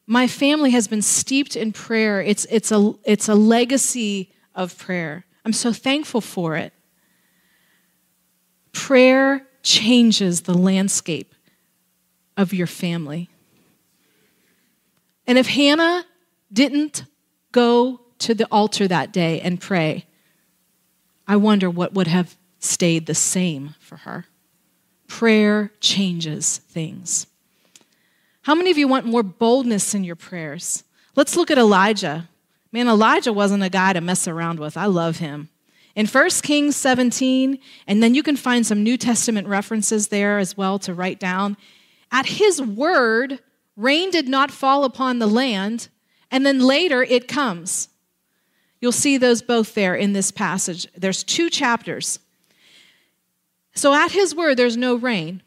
My 0.07 0.27
family 0.27 0.71
has 0.71 0.87
been 0.87 1.03
steeped 1.03 1.57
in 1.57 1.73
prayer. 1.73 2.21
It's, 2.21 2.45
it's, 2.51 2.71
a, 2.71 2.95
it's 3.05 3.29
a 3.29 3.35
legacy 3.35 4.33
of 4.55 4.77
prayer. 4.79 5.25
I'm 5.45 5.53
so 5.53 5.73
thankful 5.73 6.21
for 6.21 6.57
it. 6.57 6.73
Prayer 8.73 9.46
changes 9.67 10.43
the 10.43 10.57
landscape 10.57 11.35
of 12.37 12.55
your 12.55 12.69
family. 12.69 13.29
And 15.27 15.37
if 15.37 15.49
Hannah 15.49 16.05
didn't 16.53 17.05
go 17.51 18.01
to 18.19 18.33
the 18.33 18.47
altar 18.47 18.87
that 18.87 19.13
day 19.13 19.41
and 19.41 19.61
pray, 19.61 20.07
I 21.27 21.35
wonder 21.35 21.69
what 21.69 21.95
would 21.95 22.07
have 22.07 22.37
stayed 22.61 23.07
the 23.07 23.15
same 23.15 23.75
for 23.81 23.97
her. 23.97 24.27
Prayer 25.09 25.73
changes 25.81 26.59
things. 26.59 27.27
How 28.43 28.55
many 28.55 28.71
of 28.71 28.79
you 28.79 28.87
want 28.87 29.05
more 29.05 29.25
boldness 29.25 29.95
in 29.95 30.05
your 30.05 30.15
prayers? 30.15 30.85
Let's 31.17 31.35
look 31.35 31.51
at 31.51 31.59
Elijah. 31.59 32.29
Man, 32.71 32.87
Elijah 32.87 33.33
wasn't 33.33 33.65
a 33.65 33.69
guy 33.69 33.93
to 33.95 34.01
mess 34.01 34.29
around 34.29 34.61
with. 34.61 34.77
I 34.77 34.87
love 34.87 35.17
him. 35.17 35.49
In 35.97 36.07
1 36.07 36.31
Kings 36.43 36.77
17, 36.77 37.59
and 37.87 38.03
then 38.03 38.15
you 38.15 38.23
can 38.23 38.37
find 38.37 38.67
some 38.67 38.83
New 38.83 38.99
Testament 38.99 39.49
references 39.49 40.09
there 40.09 40.39
as 40.39 40.55
well 40.55 40.79
to 40.81 40.93
write 40.93 41.19
down. 41.19 41.57
At 42.13 42.27
his 42.27 42.61
word, 42.61 43.41
rain 43.77 44.11
did 44.11 44.29
not 44.29 44.51
fall 44.51 44.85
upon 44.85 45.19
the 45.19 45.27
land, 45.27 45.89
and 46.31 46.45
then 46.45 46.61
later 46.61 47.03
it 47.03 47.27
comes. 47.27 47.89
You'll 48.79 48.93
see 48.93 49.17
those 49.17 49.41
both 49.41 49.75
there 49.75 49.95
in 49.95 50.13
this 50.13 50.31
passage. 50.31 50.87
There's 50.95 51.25
two 51.25 51.49
chapters. 51.49 52.19
So 53.75 53.95
at 53.95 54.13
his 54.13 54.35
word, 54.35 54.59
there's 54.59 54.77
no 54.77 54.97
rain. 54.97 55.43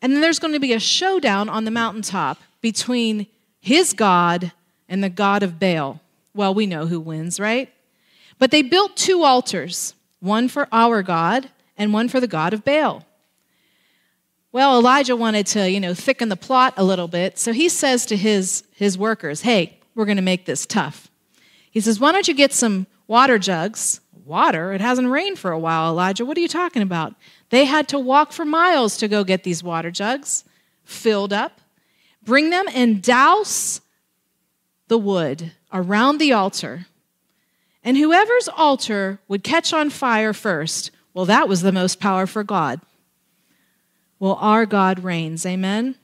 And 0.00 0.12
then 0.12 0.20
there's 0.20 0.38
going 0.38 0.54
to 0.54 0.60
be 0.60 0.72
a 0.72 0.78
showdown 0.78 1.48
on 1.48 1.64
the 1.64 1.72
mountaintop 1.72 2.38
between 2.60 3.26
his 3.58 3.92
God 3.92 4.52
and 4.88 5.02
the 5.02 5.10
God 5.10 5.42
of 5.42 5.58
Baal. 5.58 6.00
Well, 6.32 6.54
we 6.54 6.66
know 6.66 6.86
who 6.86 7.00
wins, 7.00 7.40
right? 7.40 7.72
But 8.38 8.50
they 8.50 8.62
built 8.62 8.96
two 8.96 9.22
altars 9.24 9.94
one 10.20 10.48
for 10.48 10.68
our 10.72 11.02
God 11.02 11.48
and 11.76 11.92
one 11.92 12.08
for 12.08 12.20
the 12.20 12.26
God 12.26 12.52
of 12.52 12.64
Baal. 12.64 13.06
Well, 14.50 14.78
Elijah 14.78 15.14
wanted 15.14 15.46
to, 15.48 15.70
you 15.70 15.78
know, 15.78 15.94
thicken 15.94 16.28
the 16.28 16.36
plot 16.36 16.74
a 16.76 16.84
little 16.84 17.06
bit, 17.06 17.38
so 17.38 17.52
he 17.52 17.68
says 17.68 18.06
to 18.06 18.16
his, 18.16 18.64
his 18.74 18.96
workers, 18.96 19.42
hey, 19.42 19.78
we're 19.94 20.06
going 20.06 20.16
to 20.16 20.22
make 20.22 20.46
this 20.46 20.64
tough. 20.64 21.10
He 21.70 21.80
says, 21.80 22.00
Why 22.00 22.12
don't 22.12 22.26
you 22.26 22.34
get 22.34 22.52
some 22.52 22.86
water 23.06 23.38
jugs? 23.38 24.00
Water? 24.24 24.72
It 24.72 24.80
hasn't 24.80 25.08
rained 25.08 25.38
for 25.38 25.50
a 25.50 25.58
while, 25.58 25.90
Elijah. 25.90 26.24
What 26.24 26.36
are 26.36 26.40
you 26.40 26.48
talking 26.48 26.82
about? 26.82 27.14
They 27.50 27.64
had 27.64 27.88
to 27.88 27.98
walk 27.98 28.32
for 28.32 28.44
miles 28.44 28.96
to 28.98 29.08
go 29.08 29.24
get 29.24 29.42
these 29.42 29.62
water 29.62 29.90
jugs 29.90 30.44
filled 30.84 31.32
up, 31.32 31.60
bring 32.22 32.50
them 32.50 32.66
and 32.72 33.02
douse 33.02 33.80
the 34.88 34.98
wood 34.98 35.52
around 35.72 36.18
the 36.18 36.32
altar. 36.32 36.86
And 37.88 37.96
whoever's 37.96 38.48
altar 38.48 39.18
would 39.28 39.42
catch 39.42 39.72
on 39.72 39.88
fire 39.88 40.34
first, 40.34 40.90
well, 41.14 41.24
that 41.24 41.48
was 41.48 41.62
the 41.62 41.72
most 41.72 41.98
power 41.98 42.26
for 42.26 42.44
God. 42.44 42.82
Well, 44.18 44.36
our 44.42 44.66
God 44.66 45.02
reigns. 45.02 45.46
Amen. 45.46 45.94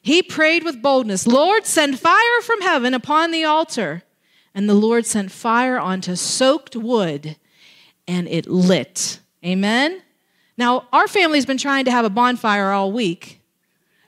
He 0.00 0.22
prayed 0.22 0.64
with 0.64 0.80
boldness 0.80 1.26
Lord, 1.26 1.66
send 1.66 1.98
fire 1.98 2.40
from 2.40 2.62
heaven 2.62 2.94
upon 2.94 3.32
the 3.32 3.44
altar. 3.44 4.02
And 4.54 4.66
the 4.66 4.72
Lord 4.72 5.04
sent 5.04 5.30
fire 5.30 5.78
onto 5.78 6.16
soaked 6.16 6.74
wood 6.74 7.36
and 8.08 8.26
it 8.26 8.46
lit. 8.46 9.20
Amen? 9.44 10.00
Now, 10.56 10.88
our 10.90 11.06
family's 11.06 11.44
been 11.44 11.58
trying 11.58 11.84
to 11.84 11.90
have 11.90 12.06
a 12.06 12.10
bonfire 12.10 12.70
all 12.70 12.92
week. 12.92 13.42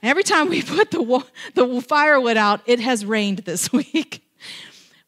Every 0.03 0.23
time 0.23 0.49
we 0.49 0.63
put 0.63 0.91
the, 0.91 1.27
the 1.53 1.83
firewood 1.83 2.39
out, 2.39 2.63
it 2.65 2.81
has 2.81 3.05
rained 3.05 3.41
this 3.41 3.71
week. 3.73 4.22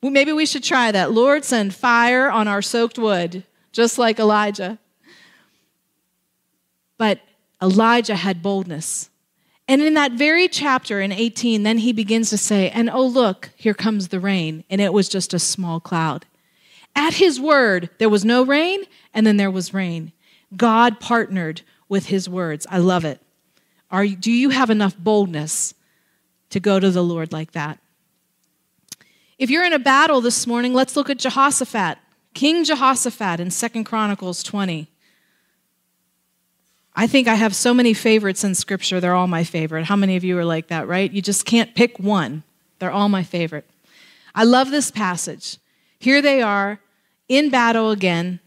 Well, 0.05 0.11
maybe 0.11 0.35
we 0.35 0.45
should 0.45 0.62
try 0.62 0.93
that. 0.93 1.12
Lord, 1.12 1.47
send 1.47 1.75
fire 1.75 2.31
on 2.31 2.47
our 2.47 2.61
soaked 2.61 2.99
wood, 2.99 3.43
just 3.73 3.97
like 3.97 4.19
Elijah. 4.19 4.79
But 6.99 7.21
Elijah 7.62 8.17
had 8.17 8.43
boldness. 8.43 9.09
And 9.67 9.81
in 9.81 9.95
that 9.95 10.12
very 10.12 10.47
chapter 10.47 11.01
in 11.01 11.11
18, 11.11 11.62
then 11.62 11.79
he 11.79 11.95
begins 11.95 12.29
to 12.29 12.37
say, 12.37 12.69
And 12.69 12.90
oh, 12.90 13.07
look, 13.07 13.49
here 13.57 13.73
comes 13.73 14.09
the 14.09 14.21
rain. 14.21 14.62
And 14.69 14.79
it 14.79 14.93
was 14.93 15.09
just 15.09 15.33
a 15.33 15.38
small 15.38 15.81
cloud. 15.81 16.27
At 16.95 17.14
his 17.14 17.40
word, 17.40 17.88
there 17.97 18.11
was 18.11 18.27
no 18.27 18.45
rain, 18.45 18.83
and 19.14 19.27
then 19.27 19.38
there 19.38 19.51
was 19.51 19.73
rain. 19.73 20.12
God 20.55 21.01
partnered 21.01 21.62
with 21.88 22.09
his 22.09 22.29
words. 22.29 22.67
I 22.69 22.77
love 22.77 23.07
it. 23.07 23.23
Are, 23.90 24.07
do 24.07 24.31
you 24.31 24.51
have 24.51 24.69
enough 24.69 24.99
boldness 24.99 25.73
to 26.51 26.61
go 26.61 26.79
to 26.79 26.90
the 26.90 27.03
Lord 27.03 27.33
like 27.33 27.53
that? 27.53 27.79
If 29.37 29.51
you're 29.51 29.64
in 29.64 29.73
a 29.73 29.81
battle 29.81 30.20
this 30.20 30.47
morning, 30.47 30.75
let's 30.75 30.94
look 30.94 31.11
at 31.11 31.18
Jehoshaphat, 31.18 31.99
King 32.35 32.62
Jehoshaphat 32.62 33.40
in 33.40 33.51
Second 33.51 33.85
Chronicles 33.85 34.44
20. 34.44 34.88
I 36.94 37.07
think 37.09 37.27
I 37.27 37.35
have 37.35 37.57
so 37.57 37.75
many 37.75 37.94
favorites 37.94 38.44
in 38.44 38.55
Scripture, 38.55 39.01
they're 39.01 39.14
all 39.14 39.27
my 39.27 39.42
favorite. 39.42 39.87
How 39.87 39.97
many 39.97 40.14
of 40.14 40.23
you 40.23 40.38
are 40.38 40.44
like 40.44 40.68
that, 40.68 40.87
right? 40.87 41.11
You 41.11 41.20
just 41.20 41.44
can't 41.44 41.75
pick 41.75 41.99
one, 41.99 42.44
they're 42.79 42.92
all 42.92 43.09
my 43.09 43.25
favorite. 43.25 43.68
I 44.37 44.44
love 44.44 44.70
this 44.70 44.92
passage. 44.92 45.59
Here 45.99 46.23
they 46.23 46.40
are 46.40 46.79
in 47.29 47.51
battle 47.51 47.90
again, 47.90 48.38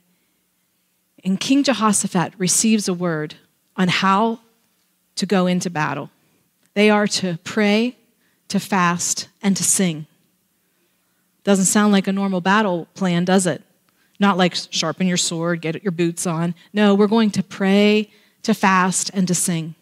and 1.21 1.37
King 1.37 1.63
Jehoshaphat 1.63 2.33
receives 2.37 2.87
a 2.87 2.93
word 2.93 3.35
on 3.75 3.89
how 3.89 4.39
to 5.15 5.25
go 5.25 5.47
into 5.47 5.69
battle. 5.69 6.09
They 6.75 6.89
are 6.89 7.07
to 7.07 7.39
pray, 7.43 7.97
to 8.47 8.59
fast, 8.61 9.27
and 9.41 9.57
to 9.57 9.63
sing. 9.65 10.05
Doesn't 11.47 11.63
sound 11.63 11.93
like 11.93 12.09
a 12.09 12.11
normal 12.11 12.41
battle 12.41 12.89
plan, 12.93 13.23
does 13.23 13.47
it? 13.47 13.63
Not 14.19 14.37
like 14.37 14.53
sharpen 14.69 15.07
your 15.07 15.15
sword, 15.15 15.61
get 15.61 15.81
your 15.81 15.93
boots 15.93 16.27
on. 16.27 16.53
No, 16.73 16.93
we're 16.93 17.07
going 17.07 17.31
to 17.31 17.41
pray 17.41 18.11
to 18.43 18.53
fast, 18.53 19.09
and 19.13 19.29
to 19.29 19.33
sing. 19.33 19.75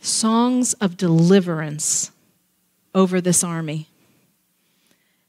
Songs 0.00 0.72
of 0.74 0.96
deliverance 0.96 2.12
over 2.94 3.20
this 3.20 3.44
army. 3.44 3.88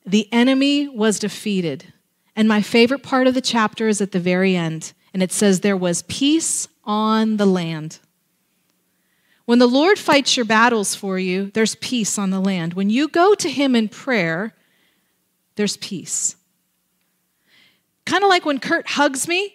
The 0.05 0.29
enemy 0.31 0.87
was 0.87 1.19
defeated. 1.19 1.91
And 2.37 2.47
my 2.47 2.61
favorite 2.61 3.03
part 3.03 3.27
of 3.27 3.33
the 3.33 3.41
chapter 3.41 3.89
is 3.89 3.99
at 3.99 4.13
the 4.13 4.21
very 4.21 4.55
end, 4.55 4.93
and 5.13 5.21
it 5.21 5.33
says, 5.33 5.59
There 5.59 5.75
was 5.75 6.03
peace 6.03 6.69
on 6.85 7.35
the 7.35 7.45
land. 7.45 7.99
When 9.45 9.59
the 9.59 9.67
Lord 9.67 9.99
fights 9.99 10.37
your 10.37 10.45
battles 10.45 10.95
for 10.95 11.19
you, 11.19 11.51
there's 11.53 11.75
peace 11.75 12.17
on 12.17 12.29
the 12.29 12.39
land. 12.39 12.73
When 12.73 12.89
you 12.89 13.07
go 13.07 13.35
to 13.35 13.49
Him 13.49 13.75
in 13.75 13.89
prayer, 13.89 14.53
there's 15.55 15.77
peace. 15.77 16.35
Kind 18.05 18.23
of 18.23 18.29
like 18.29 18.45
when 18.45 18.59
Kurt 18.59 18.87
hugs 18.87 19.27
me 19.27 19.53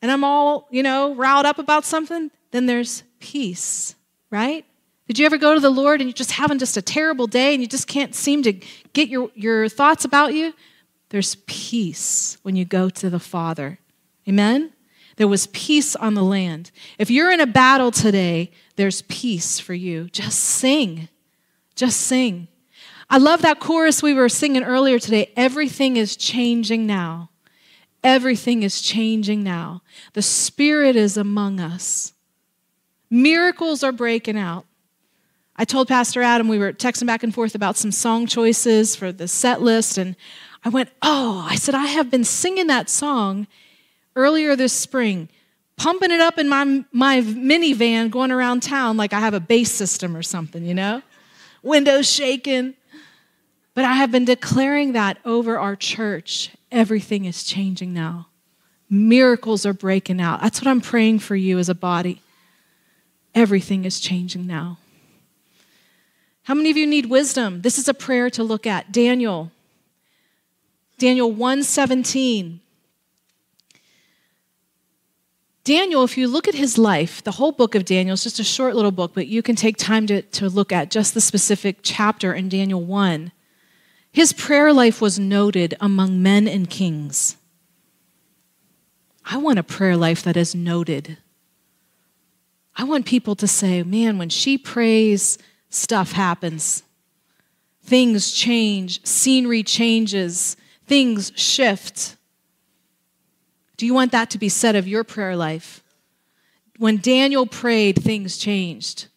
and 0.00 0.10
I'm 0.10 0.24
all, 0.24 0.68
you 0.70 0.82
know, 0.82 1.14
riled 1.14 1.46
up 1.46 1.58
about 1.58 1.84
something, 1.84 2.30
then 2.50 2.66
there's 2.66 3.02
peace, 3.20 3.94
right? 4.30 4.64
Did 5.06 5.18
you 5.18 5.26
ever 5.26 5.38
go 5.38 5.54
to 5.54 5.60
the 5.60 5.70
Lord 5.70 6.00
and 6.00 6.08
you're 6.08 6.14
just 6.14 6.32
having 6.32 6.58
just 6.58 6.76
a 6.76 6.82
terrible 6.82 7.26
day 7.26 7.54
and 7.54 7.62
you 7.62 7.68
just 7.68 7.86
can't 7.86 8.14
seem 8.14 8.42
to 8.44 8.52
get 8.92 9.08
your, 9.08 9.30
your 9.34 9.68
thoughts 9.68 10.04
about 10.04 10.34
you? 10.34 10.54
There's 11.10 11.36
peace 11.46 12.38
when 12.42 12.56
you 12.56 12.64
go 12.64 12.88
to 12.88 13.10
the 13.10 13.20
Father. 13.20 13.78
Amen? 14.28 14.72
There 15.16 15.28
was 15.28 15.48
peace 15.48 15.94
on 15.94 16.14
the 16.14 16.22
land. 16.22 16.70
If 16.98 17.10
you're 17.10 17.30
in 17.30 17.40
a 17.40 17.46
battle 17.46 17.90
today, 17.90 18.50
there's 18.76 19.02
peace 19.02 19.58
for 19.60 19.74
you. 19.74 20.08
Just 20.10 20.38
sing. 20.38 21.08
Just 21.74 22.00
sing. 22.00 22.48
I 23.10 23.18
love 23.18 23.42
that 23.42 23.60
chorus 23.60 24.02
we 24.02 24.14
were 24.14 24.28
singing 24.28 24.64
earlier 24.64 24.98
today. 24.98 25.32
Everything 25.36 25.96
is 25.96 26.16
changing 26.16 26.86
now. 26.86 27.30
Everything 28.02 28.62
is 28.62 28.80
changing 28.80 29.42
now. 29.42 29.82
The 30.14 30.22
Spirit 30.22 30.96
is 30.96 31.16
among 31.16 31.60
us. 31.60 32.14
Miracles 33.10 33.84
are 33.84 33.92
breaking 33.92 34.38
out. 34.38 34.64
I 35.54 35.64
told 35.64 35.86
Pastor 35.86 36.22
Adam, 36.22 36.48
we 36.48 36.58
were 36.58 36.72
texting 36.72 37.06
back 37.06 37.22
and 37.22 37.34
forth 37.34 37.54
about 37.54 37.76
some 37.76 37.92
song 37.92 38.26
choices 38.26 38.96
for 38.96 39.12
the 39.12 39.28
set 39.28 39.60
list, 39.60 39.98
and 39.98 40.16
I 40.64 40.70
went, 40.70 40.88
Oh, 41.02 41.46
I 41.48 41.56
said, 41.56 41.74
I 41.74 41.86
have 41.86 42.10
been 42.10 42.24
singing 42.24 42.68
that 42.68 42.88
song 42.88 43.46
earlier 44.16 44.56
this 44.56 44.72
spring, 44.72 45.28
pumping 45.82 46.12
it 46.12 46.20
up 46.20 46.38
in 46.38 46.48
my, 46.48 46.84
my 46.92 47.20
minivan 47.22 48.08
going 48.08 48.30
around 48.30 48.62
town 48.62 48.96
like 48.96 49.12
I 49.12 49.18
have 49.18 49.34
a 49.34 49.40
bass 49.40 49.72
system 49.72 50.16
or 50.16 50.22
something, 50.22 50.64
you 50.64 50.74
know? 50.74 51.02
Windows 51.64 52.08
shaking. 52.08 52.74
But 53.74 53.84
I 53.84 53.94
have 53.94 54.12
been 54.12 54.24
declaring 54.24 54.92
that 54.92 55.18
over 55.24 55.58
our 55.58 55.74
church. 55.74 56.50
Everything 56.70 57.24
is 57.24 57.42
changing 57.42 57.92
now. 57.92 58.28
Miracles 58.88 59.66
are 59.66 59.72
breaking 59.72 60.20
out. 60.20 60.40
That's 60.40 60.60
what 60.60 60.68
I'm 60.68 60.80
praying 60.80 61.18
for 61.18 61.34
you 61.34 61.58
as 61.58 61.68
a 61.68 61.74
body. 61.74 62.22
Everything 63.34 63.84
is 63.84 63.98
changing 63.98 64.46
now. 64.46 64.78
How 66.44 66.54
many 66.54 66.70
of 66.70 66.76
you 66.76 66.86
need 66.86 67.06
wisdom? 67.06 67.62
This 67.62 67.76
is 67.76 67.88
a 67.88 67.94
prayer 67.94 68.30
to 68.30 68.44
look 68.44 68.68
at. 68.68 68.92
Daniel. 68.92 69.50
Daniel 70.98 71.32
117. 71.32 72.60
Daniel, 75.64 76.02
if 76.02 76.18
you 76.18 76.26
look 76.26 76.48
at 76.48 76.54
his 76.54 76.76
life, 76.76 77.22
the 77.22 77.32
whole 77.32 77.52
book 77.52 77.76
of 77.76 77.84
Daniel 77.84 78.14
is 78.14 78.24
just 78.24 78.40
a 78.40 78.44
short 78.44 78.74
little 78.74 78.90
book, 78.90 79.12
but 79.14 79.28
you 79.28 79.42
can 79.42 79.54
take 79.54 79.76
time 79.76 80.08
to, 80.08 80.22
to 80.22 80.48
look 80.48 80.72
at 80.72 80.90
just 80.90 81.14
the 81.14 81.20
specific 81.20 81.78
chapter 81.82 82.34
in 82.34 82.48
Daniel 82.48 82.82
1. 82.82 83.30
His 84.10 84.32
prayer 84.32 84.72
life 84.72 85.00
was 85.00 85.20
noted 85.20 85.76
among 85.80 86.20
men 86.20 86.48
and 86.48 86.68
kings. 86.68 87.36
I 89.24 89.36
want 89.36 89.60
a 89.60 89.62
prayer 89.62 89.96
life 89.96 90.22
that 90.24 90.36
is 90.36 90.54
noted. 90.54 91.18
I 92.74 92.82
want 92.82 93.06
people 93.06 93.36
to 93.36 93.46
say, 93.46 93.84
man, 93.84 94.18
when 94.18 94.30
she 94.30 94.58
prays, 94.58 95.38
stuff 95.70 96.12
happens. 96.12 96.82
Things 97.84 98.32
change, 98.32 99.04
scenery 99.06 99.62
changes, 99.62 100.56
things 100.86 101.30
shift. 101.36 102.16
Do 103.82 103.86
you 103.86 103.94
want 103.94 104.12
that 104.12 104.30
to 104.30 104.38
be 104.38 104.48
said 104.48 104.76
of 104.76 104.86
your 104.86 105.02
prayer 105.02 105.34
life? 105.34 105.82
When 106.78 106.98
Daniel 106.98 107.46
prayed, 107.46 108.00
things 108.00 108.38
changed. 108.38 109.08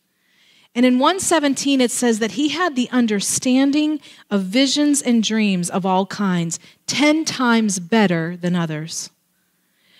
And 0.73 0.87
in 0.87 0.97
117, 0.97 1.81
it 1.81 1.91
says 1.91 2.17
that 2.17 2.31
he 2.31 2.49
had 2.49 2.75
the 2.75 2.89
understanding 2.89 3.99
of 4.31 4.41
visions 4.41 5.03
and 5.03 5.21
dreams 5.21 5.69
of 5.69 5.85
all 5.85 6.07
kinds 6.07 6.59
10 6.87 7.25
times 7.25 7.77
better 7.77 8.35
than 8.35 8.55
others. 8.55 9.11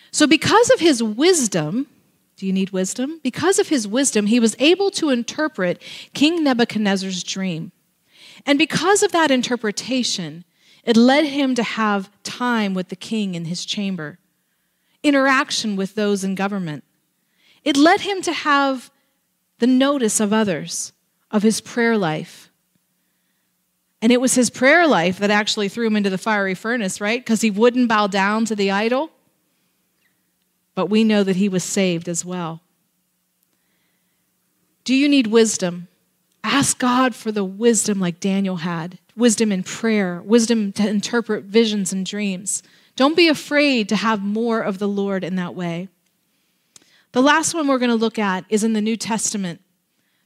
So, 0.10 0.26
because 0.26 0.72
of 0.72 0.80
his 0.80 1.04
wisdom, 1.04 1.86
do 2.36 2.48
you 2.48 2.52
need 2.52 2.72
wisdom? 2.72 3.20
Because 3.22 3.60
of 3.60 3.70
his 3.70 3.88
wisdom, 3.88 4.26
he 4.26 4.40
was 4.40 4.56
able 4.58 4.90
to 4.90 5.12
interpret 5.12 5.80
King 6.16 6.44
Nebuchadnezzar's 6.44 7.22
dream. 7.22 7.72
And 8.48 8.58
because 8.58 9.04
of 9.04 9.12
that 9.12 9.30
interpretation, 9.30 10.44
it 10.84 10.98
led 10.98 11.26
him 11.26 11.54
to 11.54 11.62
have 11.62 12.10
time 12.24 12.74
with 12.74 12.90
the 12.90 12.96
king 12.96 13.36
in 13.36 13.46
his 13.46 13.64
chamber 13.64 14.18
interaction 15.06 15.76
with 15.76 15.96
those 15.96 16.24
in 16.24 16.36
government. 16.36 16.84
It 17.64 17.78
led 17.78 18.02
him 18.02 18.22
to 18.24 18.34
have 18.34 18.92
the 19.60 19.68
notice 19.68 20.20
of 20.20 20.34
others, 20.34 20.92
of 21.32 21.44
his 21.44 21.62
prayer 21.62 21.98
life. 21.98 22.52
And 24.02 24.12
it 24.12 24.20
was 24.20 24.36
his 24.36 24.50
prayer 24.50 24.88
life 24.88 25.20
that 25.20 25.32
actually 25.32 25.70
threw 25.70 25.88
him 25.88 25.96
into 25.96 26.10
the 26.10 26.18
fiery 26.18 26.56
furnace, 26.56 27.00
right? 27.00 27.24
Because 27.24 27.42
he 27.42 27.52
wouldn't 27.52 27.88
bow 27.88 28.08
down 28.08 28.46
to 28.46 28.56
the 28.56 28.72
idol. 28.72 29.12
But 30.74 30.90
we 30.90 31.04
know 31.04 31.24
that 31.24 31.38
he 31.38 31.48
was 31.48 31.64
saved 31.64 32.10
as 32.10 32.26
well. 32.26 32.62
Do 34.84 34.94
you 34.94 35.08
need 35.08 35.28
wisdom? 35.28 35.88
Ask 36.44 36.78
God 36.78 37.16
for 37.16 37.32
the 37.32 37.44
wisdom 37.44 38.00
like 38.00 38.20
Daniel 38.20 38.58
had 38.58 39.00
wisdom 39.16 39.52
in 39.52 39.64
prayer, 39.64 40.22
wisdom 40.24 40.72
to 40.74 40.88
interpret 40.88 41.46
visions 41.46 41.94
and 41.94 42.06
dreams. 42.06 42.62
Don't 42.96 43.18
be 43.18 43.28
afraid 43.28 43.90
to 43.90 43.96
have 43.96 44.22
more 44.22 44.62
of 44.62 44.80
the 44.80 44.88
Lord 44.88 45.24
in 45.24 45.36
that 45.36 45.56
way. 45.56 45.90
The 47.12 47.22
last 47.22 47.54
one 47.54 47.68
we're 47.68 47.80
going 47.80 47.90
to 47.90 47.96
look 47.96 48.20
at 48.20 48.46
is 48.50 48.64
in 48.64 48.74
the 48.74 48.82
New 48.82 48.98
Testament. 48.98 49.62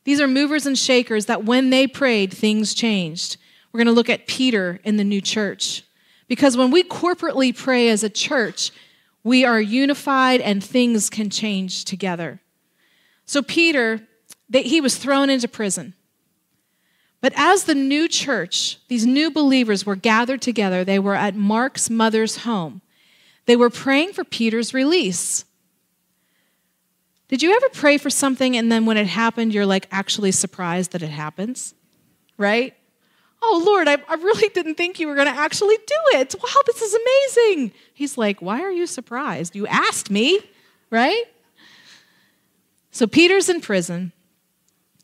These 0.03 0.21
are 0.21 0.27
movers 0.27 0.65
and 0.65 0.77
shakers 0.77 1.25
that 1.27 1.45
when 1.45 1.69
they 1.69 1.87
prayed, 1.87 2.33
things 2.33 2.73
changed. 2.73 3.37
We're 3.71 3.79
going 3.79 3.87
to 3.87 3.93
look 3.93 4.09
at 4.09 4.27
Peter 4.27 4.79
in 4.83 4.97
the 4.97 5.03
new 5.03 5.21
church. 5.21 5.83
Because 6.27 6.57
when 6.57 6.71
we 6.71 6.83
corporately 6.83 7.55
pray 7.55 7.89
as 7.89 8.03
a 8.03 8.09
church, 8.09 8.71
we 9.23 9.45
are 9.45 9.59
unified 9.59 10.41
and 10.41 10.63
things 10.63 11.09
can 11.09 11.29
change 11.29 11.85
together. 11.85 12.39
So, 13.25 13.41
Peter, 13.41 14.07
he 14.51 14.81
was 14.81 14.97
thrown 14.97 15.29
into 15.29 15.47
prison. 15.47 15.93
But 17.21 17.33
as 17.35 17.65
the 17.65 17.75
new 17.75 18.07
church, 18.07 18.77
these 18.87 19.05
new 19.05 19.29
believers 19.29 19.85
were 19.85 19.95
gathered 19.95 20.41
together, 20.41 20.83
they 20.83 20.99
were 20.99 21.15
at 21.15 21.35
Mark's 21.35 21.89
mother's 21.89 22.37
home. 22.37 22.81
They 23.45 23.55
were 23.55 23.69
praying 23.69 24.13
for 24.13 24.23
Peter's 24.23 24.73
release. 24.73 25.43
Did 27.27 27.43
you 27.43 27.55
ever 27.55 27.69
pray 27.69 27.97
for 27.97 28.09
something 28.09 28.55
and 28.55 28.71
then 28.71 28.85
when 28.85 28.97
it 28.97 29.07
happened, 29.07 29.53
you're 29.53 29.65
like 29.65 29.87
actually 29.91 30.31
surprised 30.31 30.91
that 30.91 31.03
it 31.03 31.09
happens? 31.09 31.73
Right? 32.37 32.75
Oh, 33.41 33.63
Lord, 33.65 33.87
I, 33.87 33.97
I 34.07 34.15
really 34.15 34.49
didn't 34.49 34.75
think 34.75 34.99
you 34.99 35.07
were 35.07 35.15
going 35.15 35.27
to 35.27 35.39
actually 35.39 35.77
do 35.77 36.19
it. 36.19 36.35
Wow, 36.41 36.61
this 36.65 36.81
is 36.81 36.93
amazing. 36.93 37.71
He's 37.93 38.17
like, 38.17 38.41
Why 38.41 38.61
are 38.61 38.71
you 38.71 38.87
surprised? 38.87 39.55
You 39.55 39.67
asked 39.67 40.09
me, 40.09 40.41
right? 40.89 41.23
So 42.91 43.07
Peter's 43.07 43.49
in 43.49 43.61
prison. 43.61 44.11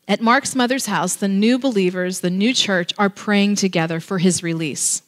At 0.08 0.20
Mark's 0.20 0.54
mother's 0.54 0.86
house, 0.86 1.16
the 1.16 1.28
new 1.28 1.58
believers, 1.58 2.20
the 2.20 2.30
new 2.30 2.54
church, 2.54 2.92
are 2.96 3.10
praying 3.10 3.56
together 3.56 3.98
for 3.98 4.18
his 4.18 4.42
release. 4.42 5.02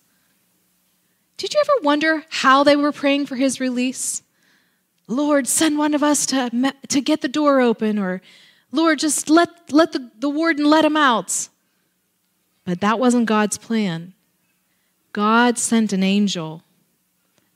Did 1.37 1.55
you 1.55 1.61
ever 1.61 1.85
wonder 1.85 2.25
how 2.31 2.65
they 2.65 2.75
were 2.75 2.91
praying 2.91 3.27
for 3.27 3.37
his 3.37 3.61
release? 3.61 4.23
Lord, 5.07 5.47
send 5.47 5.79
one 5.79 5.95
of 5.95 6.03
us 6.03 6.27
to, 6.27 6.75
to 6.89 7.01
get 7.01 7.21
the 7.21 7.29
door 7.29 7.61
open, 7.61 7.99
or 7.99 8.21
Lord, 8.73 8.99
just 8.99 9.31
let, 9.31 9.73
let 9.73 9.93
the, 9.93 10.11
the 10.19 10.29
warden 10.29 10.65
let 10.65 10.85
him 10.85 10.97
out. 10.97 11.49
But 12.65 12.81
that 12.81 12.99
wasn't 12.99 13.27
God's 13.27 13.57
plan. 13.57 14.15
God 15.13 15.59
sent 15.59 15.93
an 15.93 16.03
angel, 16.03 16.63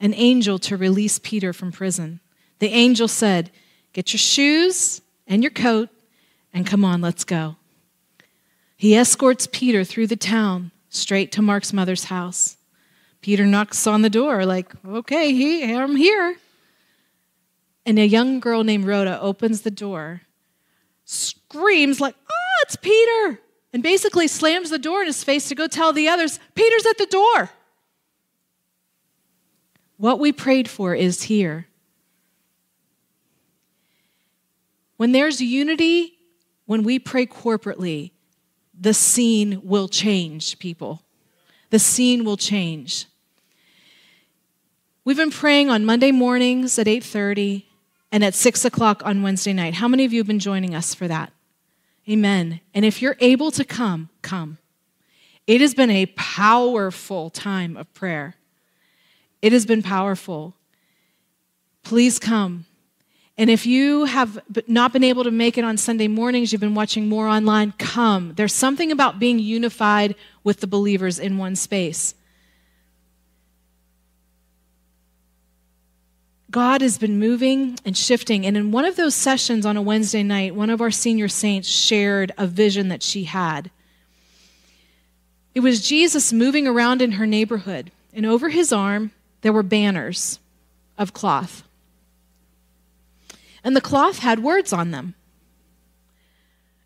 an 0.00 0.14
angel 0.14 0.58
to 0.60 0.76
release 0.76 1.18
Peter 1.18 1.52
from 1.52 1.72
prison. 1.72 2.20
The 2.60 2.68
angel 2.68 3.08
said, 3.08 3.50
Get 3.92 4.12
your 4.12 4.18
shoes 4.18 5.02
and 5.26 5.42
your 5.42 5.50
coat 5.50 5.90
and 6.52 6.66
come 6.66 6.84
on, 6.84 7.00
let's 7.00 7.24
go. 7.24 7.56
He 8.76 8.96
escorts 8.96 9.46
Peter 9.50 9.84
through 9.84 10.08
the 10.08 10.16
town 10.16 10.72
straight 10.88 11.32
to 11.32 11.42
Mark's 11.42 11.72
mother's 11.72 12.04
house. 12.04 12.56
Peter 13.20 13.46
knocks 13.46 13.86
on 13.86 14.02
the 14.02 14.10
door, 14.10 14.44
like, 14.44 14.72
okay, 14.84 15.32
he, 15.32 15.72
I'm 15.72 15.96
here. 15.96 16.36
And 17.86 17.98
a 17.98 18.06
young 18.06 18.40
girl 18.40 18.64
named 18.64 18.84
Rhoda 18.84 19.20
opens 19.20 19.62
the 19.62 19.70
door, 19.70 20.22
screams, 21.04 22.00
like, 22.00 22.16
oh, 22.30 22.62
it's 22.62 22.76
Peter, 22.76 23.38
and 23.72 23.82
basically 23.82 24.28
slams 24.28 24.70
the 24.70 24.78
door 24.78 25.00
in 25.00 25.06
his 25.06 25.24
face 25.24 25.48
to 25.48 25.54
go 25.54 25.66
tell 25.66 25.92
the 25.92 26.08
others, 26.08 26.38
Peter's 26.54 26.86
at 26.86 26.98
the 26.98 27.06
door. 27.06 27.50
What 29.96 30.18
we 30.18 30.32
prayed 30.32 30.68
for 30.68 30.94
is 30.94 31.22
here. 31.22 31.68
When 34.96 35.12
there's 35.12 35.40
unity, 35.40 36.18
when 36.72 36.84
we 36.84 36.98
pray 36.98 37.26
corporately, 37.26 38.12
the 38.72 38.94
scene 38.94 39.60
will 39.62 39.88
change, 39.88 40.58
people. 40.58 41.02
The 41.68 41.78
scene 41.78 42.24
will 42.24 42.38
change. 42.38 43.04
We've 45.04 45.18
been 45.18 45.30
praying 45.30 45.68
on 45.68 45.84
Monday 45.84 46.12
mornings 46.12 46.78
at 46.78 46.88
8:30 46.88 47.66
and 48.10 48.24
at 48.24 48.34
6 48.34 48.64
o'clock 48.64 49.02
on 49.04 49.20
Wednesday 49.20 49.52
night. 49.52 49.74
How 49.74 49.86
many 49.86 50.06
of 50.06 50.14
you 50.14 50.20
have 50.20 50.26
been 50.26 50.38
joining 50.38 50.74
us 50.74 50.94
for 50.94 51.06
that? 51.08 51.34
Amen. 52.08 52.62
And 52.72 52.86
if 52.86 53.02
you're 53.02 53.18
able 53.20 53.50
to 53.50 53.66
come, 53.66 54.08
come. 54.22 54.56
It 55.46 55.60
has 55.60 55.74
been 55.74 55.90
a 55.90 56.06
powerful 56.16 57.28
time 57.28 57.76
of 57.76 57.92
prayer. 57.92 58.36
It 59.42 59.52
has 59.52 59.66
been 59.66 59.82
powerful. 59.82 60.56
Please 61.82 62.18
come. 62.18 62.64
And 63.38 63.48
if 63.48 63.64
you 63.64 64.04
have 64.04 64.38
not 64.66 64.92
been 64.92 65.04
able 65.04 65.24
to 65.24 65.30
make 65.30 65.56
it 65.56 65.64
on 65.64 65.76
Sunday 65.78 66.08
mornings, 66.08 66.52
you've 66.52 66.60
been 66.60 66.74
watching 66.74 67.08
more 67.08 67.26
online, 67.26 67.72
come. 67.78 68.34
There's 68.34 68.52
something 68.52 68.92
about 68.92 69.18
being 69.18 69.38
unified 69.38 70.14
with 70.44 70.60
the 70.60 70.66
believers 70.66 71.18
in 71.18 71.38
one 71.38 71.56
space. 71.56 72.14
God 76.50 76.82
has 76.82 76.98
been 76.98 77.18
moving 77.18 77.78
and 77.86 77.96
shifting. 77.96 78.44
And 78.44 78.58
in 78.58 78.70
one 78.70 78.84
of 78.84 78.96
those 78.96 79.14
sessions 79.14 79.64
on 79.64 79.78
a 79.78 79.82
Wednesday 79.82 80.22
night, 80.22 80.54
one 80.54 80.68
of 80.68 80.82
our 80.82 80.90
senior 80.90 81.28
saints 81.28 81.66
shared 81.66 82.32
a 82.36 82.46
vision 82.46 82.88
that 82.88 83.02
she 83.02 83.24
had. 83.24 83.70
It 85.54 85.60
was 85.60 85.86
Jesus 85.86 86.34
moving 86.34 86.66
around 86.66 87.00
in 87.00 87.12
her 87.12 87.26
neighborhood, 87.26 87.90
and 88.12 88.26
over 88.26 88.50
his 88.50 88.72
arm, 88.72 89.12
there 89.40 89.52
were 89.52 89.62
banners 89.62 90.38
of 90.98 91.14
cloth 91.14 91.62
and 93.64 93.76
the 93.76 93.80
cloth 93.80 94.18
had 94.18 94.42
words 94.42 94.72
on 94.72 94.90
them. 94.90 95.14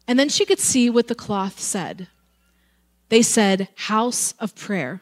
And 0.08 0.18
then 0.18 0.28
she 0.28 0.44
could 0.44 0.60
see 0.60 0.88
what 0.88 1.08
the 1.08 1.14
cloth 1.14 1.58
said. 1.58 2.08
They 3.08 3.22
said, 3.22 3.68
House 3.74 4.34
of 4.38 4.54
Prayer. 4.54 5.00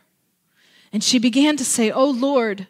And 0.93 1.03
she 1.03 1.19
began 1.19 1.57
to 1.57 1.65
say, 1.65 1.91
Oh 1.91 2.11
Lord, 2.11 2.69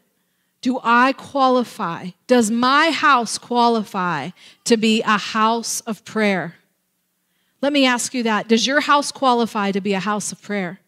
do 0.61 0.81
I 0.83 1.13
qualify? 1.13 2.11
Does 2.27 2.51
my 2.51 2.91
house 2.91 3.37
qualify 3.37 4.31
to 4.65 4.77
be 4.77 5.03
a 5.03 5.19
house 5.19 5.81
of 5.83 6.05
prayer? 6.05 6.55
Let 7.61 7.73
me 7.73 7.85
ask 7.87 8.15
you 8.15 8.23
that. 8.23 8.49
Does 8.49 8.67
your 8.67 8.81
house 8.81 9.13
qualify 9.13 9.73
to 9.73 9.81
be 9.81 9.93
a 9.93 10.01
house 10.01 10.33
of 10.33 10.41
prayer? 10.41 10.81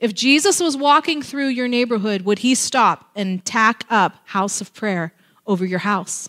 If 0.00 0.14
Jesus 0.14 0.58
was 0.58 0.76
walking 0.76 1.22
through 1.22 1.48
your 1.48 1.68
neighborhood, 1.68 2.22
would 2.22 2.40
he 2.40 2.56
stop 2.56 3.10
and 3.14 3.44
tack 3.44 3.84
up 3.88 4.16
house 4.24 4.60
of 4.60 4.74
prayer 4.74 5.12
over 5.46 5.64
your 5.64 5.80
house? 5.80 6.28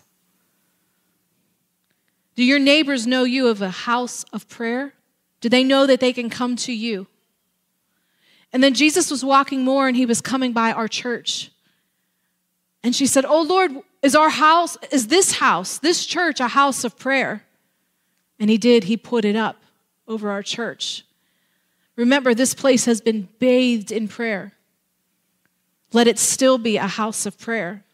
Do 2.34 2.44
your 2.44 2.58
neighbors 2.58 3.06
know 3.06 3.24
you 3.24 3.48
of 3.48 3.62
a 3.62 3.70
house 3.70 4.24
of 4.32 4.48
prayer? 4.48 4.94
Do 5.40 5.48
they 5.48 5.64
know 5.64 5.86
that 5.86 6.00
they 6.00 6.12
can 6.12 6.30
come 6.30 6.56
to 6.56 6.72
you? 6.72 7.06
And 8.52 8.62
then 8.62 8.74
Jesus 8.74 9.10
was 9.10 9.24
walking 9.24 9.62
more 9.62 9.88
and 9.88 9.96
he 9.96 10.06
was 10.06 10.20
coming 10.20 10.52
by 10.52 10.72
our 10.72 10.88
church. 10.88 11.50
And 12.82 12.94
she 12.94 13.06
said, 13.06 13.24
Oh 13.24 13.42
Lord, 13.42 13.72
is 14.02 14.14
our 14.14 14.30
house, 14.30 14.76
is 14.92 15.08
this 15.08 15.32
house, 15.32 15.78
this 15.78 16.04
church, 16.06 16.40
a 16.40 16.48
house 16.48 16.84
of 16.84 16.98
prayer? 16.98 17.44
And 18.38 18.50
he 18.50 18.58
did, 18.58 18.84
he 18.84 18.96
put 18.96 19.24
it 19.24 19.36
up 19.36 19.62
over 20.06 20.30
our 20.30 20.42
church. 20.42 21.04
Remember, 21.96 22.34
this 22.34 22.54
place 22.54 22.84
has 22.86 23.00
been 23.00 23.28
bathed 23.38 23.92
in 23.92 24.08
prayer. 24.08 24.52
Let 25.92 26.08
it 26.08 26.18
still 26.18 26.58
be 26.58 26.76
a 26.76 26.86
house 26.86 27.24
of 27.24 27.38
prayer. 27.38 27.84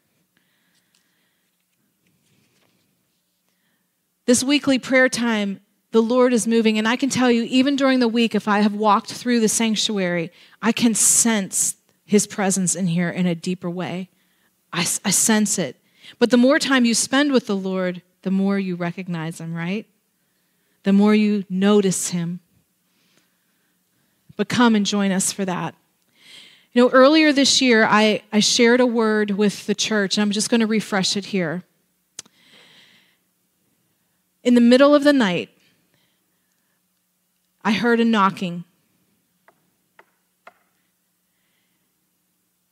This 4.30 4.44
weekly 4.44 4.78
prayer 4.78 5.08
time, 5.08 5.58
the 5.90 6.00
Lord 6.00 6.32
is 6.32 6.46
moving. 6.46 6.78
And 6.78 6.86
I 6.86 6.94
can 6.94 7.10
tell 7.10 7.32
you, 7.32 7.42
even 7.42 7.74
during 7.74 7.98
the 7.98 8.06
week, 8.06 8.36
if 8.36 8.46
I 8.46 8.60
have 8.60 8.72
walked 8.72 9.12
through 9.12 9.40
the 9.40 9.48
sanctuary, 9.48 10.30
I 10.62 10.70
can 10.70 10.94
sense 10.94 11.74
his 12.04 12.28
presence 12.28 12.76
in 12.76 12.86
here 12.86 13.10
in 13.10 13.26
a 13.26 13.34
deeper 13.34 13.68
way. 13.68 14.08
I, 14.72 14.82
I 15.04 15.10
sense 15.10 15.58
it. 15.58 15.82
But 16.20 16.30
the 16.30 16.36
more 16.36 16.60
time 16.60 16.84
you 16.84 16.94
spend 16.94 17.32
with 17.32 17.48
the 17.48 17.56
Lord, 17.56 18.02
the 18.22 18.30
more 18.30 18.56
you 18.56 18.76
recognize 18.76 19.40
him, 19.40 19.52
right? 19.52 19.84
The 20.84 20.92
more 20.92 21.12
you 21.12 21.44
notice 21.50 22.10
him. 22.10 22.38
But 24.36 24.48
come 24.48 24.76
and 24.76 24.86
join 24.86 25.10
us 25.10 25.32
for 25.32 25.44
that. 25.44 25.74
You 26.72 26.84
know, 26.84 26.90
earlier 26.90 27.32
this 27.32 27.60
year, 27.60 27.84
I, 27.84 28.22
I 28.32 28.38
shared 28.38 28.78
a 28.78 28.86
word 28.86 29.32
with 29.32 29.66
the 29.66 29.74
church, 29.74 30.16
and 30.16 30.22
I'm 30.22 30.30
just 30.30 30.50
going 30.50 30.60
to 30.60 30.68
refresh 30.68 31.16
it 31.16 31.24
here. 31.24 31.64
In 34.42 34.54
the 34.54 34.60
middle 34.60 34.94
of 34.94 35.04
the 35.04 35.12
night, 35.12 35.50
I 37.62 37.72
heard 37.72 38.00
a 38.00 38.04
knocking. 38.04 38.64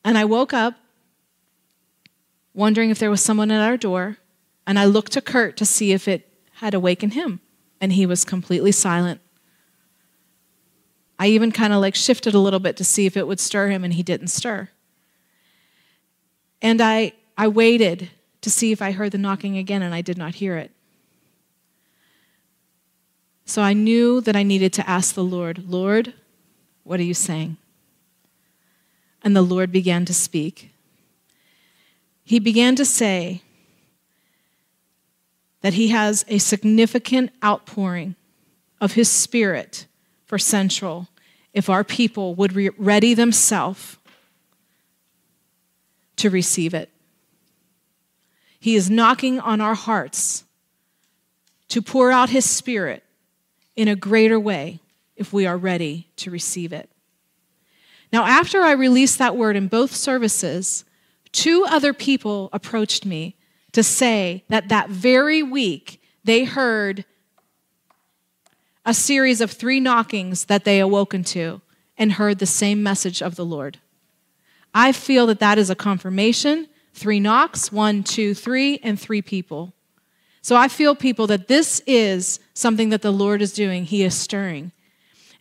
And 0.05 0.17
I 0.17 0.25
woke 0.25 0.55
up 0.55 0.75
wondering 2.55 2.91
if 2.91 2.99
there 2.99 3.11
was 3.11 3.23
someone 3.23 3.51
at 3.51 3.61
our 3.61 3.77
door. 3.77 4.17
And 4.67 4.79
I 4.79 4.87
looked 4.87 5.13
to 5.13 5.21
Kurt 5.21 5.57
to 5.59 5.65
see 5.65 5.93
if 5.93 6.09
it 6.09 6.29
had 6.55 6.75
awakened 6.75 7.15
him. 7.15 7.41
And 7.81 7.93
he 7.93 8.07
was 8.07 8.25
completely 8.25 8.73
silent. 8.73 9.21
I 11.19 11.29
even 11.29 11.53
kind 11.53 11.73
of 11.73 11.81
like 11.81 11.95
shifted 11.95 12.35
a 12.35 12.39
little 12.39 12.61
bit 12.61 12.77
to 12.77 12.85
see 12.85 13.07
if 13.07 13.17
it 13.17 13.27
would 13.27 13.41
stir 13.41 13.69
him, 13.69 13.85
and 13.85 13.95
he 13.95 14.03
didn't 14.03 14.29
stir. 14.29 14.69
And 16.63 16.81
I, 16.81 17.13
I 17.37 17.49
waited 17.49 18.11
to 18.41 18.51
see 18.51 18.73
if 18.73 18.81
I 18.81 18.93
heard 18.93 19.13
the 19.13 19.19
knocking 19.19 19.57
again, 19.59 19.83
and 19.83 19.95
I 19.95 20.01
did 20.01 20.17
not 20.17 20.37
hear 20.37 20.57
it. 20.57 20.71
So 23.49 23.63
I 23.63 23.73
knew 23.73 24.21
that 24.21 24.37
I 24.37 24.43
needed 24.43 24.75
to 24.75 24.87
ask 24.87 25.15
the 25.15 25.25
Lord, 25.25 25.71
Lord, 25.71 26.13
what 26.85 27.01
are 27.01 27.05
you 27.05 27.15
saying? 27.15 27.57
And 29.23 29.35
the 29.35 29.41
Lord 29.41 29.73
began 29.73 30.05
to 30.05 30.13
speak. 30.13 30.71
He 32.23 32.41
began 32.41 32.77
to 32.77 32.85
say 32.85 33.41
that 35.63 35.73
He 35.73 35.89
has 35.89 36.27
a 36.29 36.37
significant 36.37 37.31
outpouring 37.43 38.17
of 38.83 38.93
His 38.93 39.09
Spirit 39.09 39.87
for 40.27 40.39
Central 40.39 41.09
if 41.55 41.71
our 41.71 41.85
people 41.85 42.35
would 42.35 42.53
re- 42.53 42.69
ready 42.77 43.15
themselves 43.15 43.97
to 46.17 46.29
receive 46.29 46.75
it. 46.75 46.91
He 48.61 48.77
is 48.77 48.91
knocking 48.91 49.41
on 49.41 49.63
our 49.63 49.75
hearts 49.75 50.45
to 51.69 51.81
pour 51.81 52.13
out 52.13 52.29
His 52.29 52.45
Spirit 52.45 53.05
in 53.79 53.87
a 53.87 53.95
greater 53.95 54.41
way 54.41 54.81
if 55.15 55.33
we 55.33 55.47
are 55.47 55.57
ready 55.57 56.09
to 56.17 56.33
receive 56.33 56.73
it. 56.73 56.91
Now, 58.13 58.25
after 58.25 58.61
I 58.63 58.73
released 58.73 59.19
that 59.19 59.37
word 59.37 59.55
in 59.55 59.69
both 59.69 59.95
services, 59.95 60.85
two 61.31 61.65
other 61.65 61.93
people 61.93 62.49
approached 62.53 63.07
me 63.07 63.37
to 63.71 63.85
say 63.85 64.43
that 64.49 64.69
that 64.69 64.91
very 64.91 65.45
week 65.45 66.03
they 66.25 66.43
heard 66.43 67.05
a 68.85 68.93
series 68.93 69.41
of 69.41 69.53
three 69.53 69.79
knockings 69.79 70.47
that 70.47 70.65
they 70.65 70.81
awoken 70.81 71.23
to 71.23 71.61
and 71.97 72.15
heard 72.15 72.41
the 72.41 72.47
same 72.47 72.83
message 72.83 73.23
of 73.23 73.37
the 73.37 73.45
Lord. 73.45 73.79
I 74.75 74.91
feel 74.91 75.25
that 75.27 75.39
that 75.39 75.57
is 75.57 75.71
a 75.71 75.77
confirmation. 75.77 76.67
Three 76.95 77.21
knocks, 77.21 77.71
one, 77.71 78.03
two, 78.03 78.35
three, 78.35 78.81
and 78.83 78.99
three 78.99 79.23
people. 79.23 79.73
So 80.49 80.57
I 80.57 80.69
feel, 80.69 80.95
people, 80.95 81.27
that 81.27 81.47
this 81.47 81.83
is 81.87 82.41
something 82.55 82.89
that 82.89 83.03
the 83.03 83.11
Lord 83.11 83.43
is 83.43 83.53
doing. 83.53 83.85
He 83.85 84.03
is 84.03 84.15
stirring. 84.15 84.73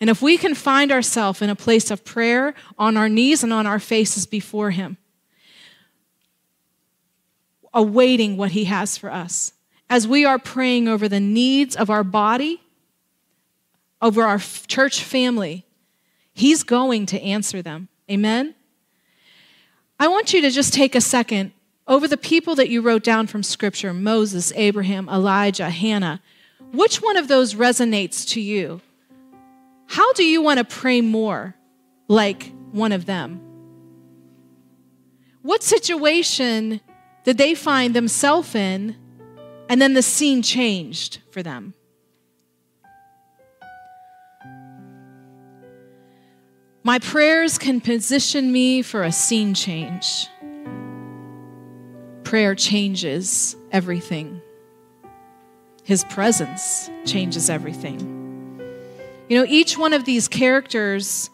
And 0.02 0.10
if 0.10 0.22
we 0.22 0.38
can 0.38 0.54
find 0.54 0.92
ourselves 0.92 1.42
in 1.42 1.50
a 1.50 1.56
place 1.56 1.90
of 1.90 2.04
prayer, 2.04 2.54
on 2.78 2.98
our 2.98 3.08
knees 3.08 3.42
and 3.42 3.54
on 3.54 3.66
our 3.66 3.80
faces 3.80 4.26
before 4.26 4.72
Him, 4.72 4.98
awaiting 7.74 8.36
what 8.36 8.52
He 8.52 8.66
has 8.66 8.98
for 8.98 9.10
us, 9.10 9.54
as 9.90 10.06
we 10.06 10.26
are 10.26 10.38
praying 10.38 10.90
over 10.90 11.08
the 11.08 11.22
needs 11.22 11.78
of 11.78 11.90
our 11.90 12.04
body, 12.04 12.62
over 14.02 14.24
our 14.24 14.40
church 14.40 15.02
family, 15.04 15.66
He's 16.34 16.64
going 16.64 17.06
to 17.06 17.22
answer 17.22 17.62
them. 17.62 17.88
Amen? 18.12 18.56
I 20.02 20.10
want 20.10 20.34
you 20.34 20.42
to 20.42 20.50
just 20.50 20.74
take 20.74 20.96
a 20.96 21.02
second 21.02 21.54
over 21.88 22.08
the 22.08 22.18
people 22.18 22.56
that 22.56 22.70
you 22.70 22.82
wrote 22.82 23.04
down 23.04 23.28
from 23.28 23.44
Scripture 23.44 23.94
Moses, 23.94 24.52
Abraham, 24.56 25.08
Elijah, 25.10 25.70
Hannah 25.70 26.22
which 26.72 27.02
one 27.02 27.18
of 27.18 27.28
those 27.28 27.54
resonates 27.54 28.28
to 28.30 28.42
you? 28.42 28.82
How 29.88 30.12
do 30.14 30.24
you 30.24 30.42
want 30.42 30.58
to 30.60 30.66
pray 30.66 31.02
more 31.02 31.56
like 32.08 32.52
one 32.72 32.92
of 32.92 33.06
them? 33.06 33.42
What 35.42 35.64
situation 35.64 36.82
did 37.24 37.38
they 37.38 37.56
find 37.56 37.94
themselves 37.94 38.54
in 38.54 38.96
and 39.70 39.82
then 39.82 39.94
the 39.94 40.02
scene 40.02 40.42
changed 40.42 41.20
for 41.32 41.42
them? 41.42 41.74
My 46.84 47.00
prayers 47.00 47.58
can 47.58 47.82
position 47.82 48.52
me 48.52 48.82
for 48.82 49.04
a 49.04 49.12
scene 49.12 49.54
change 49.54 50.28
prayer 52.28 52.54
changes 52.56 53.56
everything. 53.72 54.42
his 55.86 56.04
presence 56.10 56.90
changes 57.06 57.50
everything. 57.50 57.98
You 59.30 59.38
know, 59.38 59.46
each 59.48 59.78
one 59.78 59.94
of 59.94 60.04
these 60.04 60.28
characters 60.28 61.30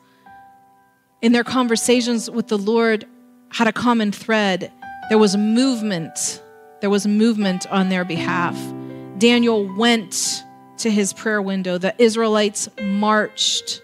in 1.24 1.32
their 1.32 1.44
conversations 1.44 2.30
with 2.30 2.48
the 2.48 2.60
Lord 2.60 3.08
had 3.50 3.68
a 3.68 3.72
common 3.72 4.12
thread. 4.12 4.72
There 5.10 5.18
was 5.18 5.36
movement. 5.36 6.44
There 6.82 6.92
was 6.92 7.08
movement 7.08 7.66
on 7.72 7.90
their 7.90 8.06
behalf. 8.06 8.56
Daniel 9.18 9.66
went 9.76 10.44
to 10.78 10.92
his 10.92 11.12
prayer 11.12 11.42
window. 11.42 11.80
The 11.80 11.96
Israelites 11.98 12.70
marched. 12.80 13.82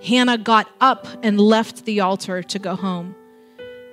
Hannah 0.00 0.38
got 0.38 0.70
up 0.80 1.08
and 1.24 1.40
left 1.40 1.84
the 1.86 1.98
altar 1.98 2.44
to 2.44 2.58
go 2.60 2.76
home. 2.76 3.15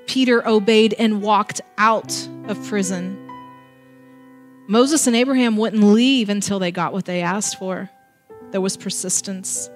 Peter 0.07 0.47
obeyed 0.47 0.93
and 0.93 1.21
walked 1.21 1.61
out 1.77 2.27
of 2.47 2.63
prison. 2.67 3.19
Moses 4.67 5.07
and 5.07 5.15
Abraham 5.15 5.57
wouldn't 5.57 5.83
leave 5.83 6.29
until 6.29 6.59
they 6.59 6.71
got 6.71 6.93
what 6.93 7.05
they 7.05 7.21
asked 7.21 7.57
for. 7.57 7.89
There 8.51 8.61
was 8.61 8.77
persistence. 8.77 9.69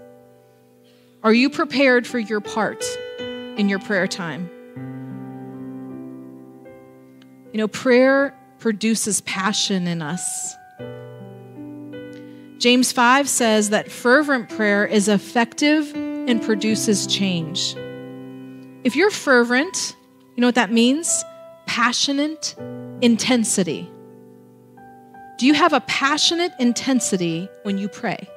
Are 1.24 1.34
you 1.34 1.50
prepared 1.50 2.08
for 2.08 2.20
your 2.20 2.40
part 2.40 2.86
in 3.20 3.68
your 3.68 3.80
prayer 3.80 4.08
time? 4.08 4.50
You 7.52 7.58
know, 7.58 7.68
prayer 7.68 8.38
produces 8.60 9.22
passion 9.22 9.88
in 9.88 10.02
us. 10.02 10.56
James 12.60 12.92
5 12.92 13.28
says 13.28 13.72
that 13.72 13.92
fervent 13.92 14.50
prayer 14.50 14.86
is 14.86 15.08
effective 15.10 15.94
and 15.96 16.42
produces 16.42 17.08
change. 17.08 17.76
If 18.84 18.96
you're 18.96 19.12
fervent, 19.12 19.97
you 20.38 20.42
know 20.42 20.48
what 20.48 20.56
that 20.56 20.72
means? 20.72 21.26
Passionate 21.66 22.56
intensity. 23.02 23.90
Do 25.40 25.48
you 25.48 25.56
have 25.56 25.74
a 25.74 25.82
passionate 25.82 26.52
intensity 26.60 27.50
when 27.64 27.80
you 27.80 27.90
pray? 27.90 28.30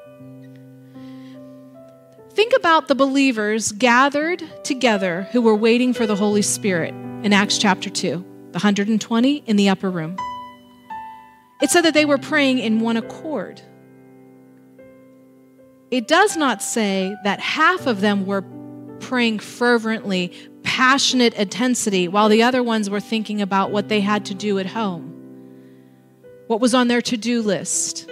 Think 2.30 2.54
about 2.56 2.88
the 2.88 2.94
believers 2.94 3.72
gathered 3.72 4.42
together 4.64 5.28
who 5.32 5.42
were 5.42 5.54
waiting 5.54 5.92
for 5.92 6.06
the 6.06 6.16
Holy 6.16 6.40
Spirit 6.40 6.94
in 7.22 7.34
Acts 7.34 7.58
chapter 7.58 7.90
2, 7.90 8.10
the 8.52 8.58
120 8.58 9.36
in 9.46 9.56
the 9.56 9.68
upper 9.68 9.90
room. 9.90 10.16
It 11.60 11.68
said 11.68 11.82
that 11.82 11.92
they 11.92 12.06
were 12.06 12.16
praying 12.16 12.60
in 12.60 12.80
one 12.80 12.96
accord. 12.96 13.60
It 15.90 16.08
does 16.08 16.34
not 16.34 16.62
say 16.62 17.14
that 17.24 17.40
half 17.40 17.86
of 17.86 18.00
them 18.00 18.24
were 18.24 18.42
praying 19.00 19.40
fervently, 19.40 20.32
passionate 20.62 21.34
intensity, 21.34 22.08
while 22.08 22.28
the 22.28 22.42
other 22.42 22.62
ones 22.62 22.88
were 22.90 23.00
thinking 23.00 23.40
about 23.40 23.70
what 23.70 23.88
they 23.88 24.00
had 24.00 24.24
to 24.26 24.34
do 24.34 24.58
at 24.58 24.66
home, 24.66 25.14
what 26.46 26.60
was 26.60 26.74
on 26.74 26.88
their 26.88 27.02
to 27.02 27.16
do 27.16 27.42
list, 27.42 28.08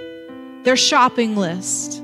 their 0.65 0.77
shopping 0.77 1.37
list. 1.37 2.03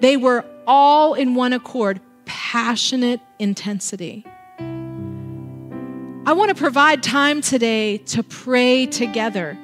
They 0.00 0.16
were 0.16 0.44
all 0.66 1.14
in 1.14 1.34
one 1.34 1.52
accord, 1.52 2.00
passionate 2.24 3.20
intensity. 3.38 4.24
I 4.58 6.32
want 6.32 6.50
to 6.50 6.54
provide 6.54 7.02
time 7.02 7.40
today 7.40 7.98
to 7.98 8.22
pray 8.22 8.86
together, 8.86 9.56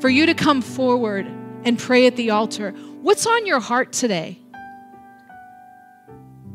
for 0.00 0.08
you 0.08 0.26
to 0.26 0.34
come 0.34 0.60
forward 0.60 1.26
and 1.64 1.78
pray 1.78 2.06
at 2.06 2.16
the 2.16 2.30
altar. 2.30 2.72
What's 3.02 3.26
on 3.26 3.46
your 3.46 3.60
heart 3.60 3.92
today? 3.92 4.38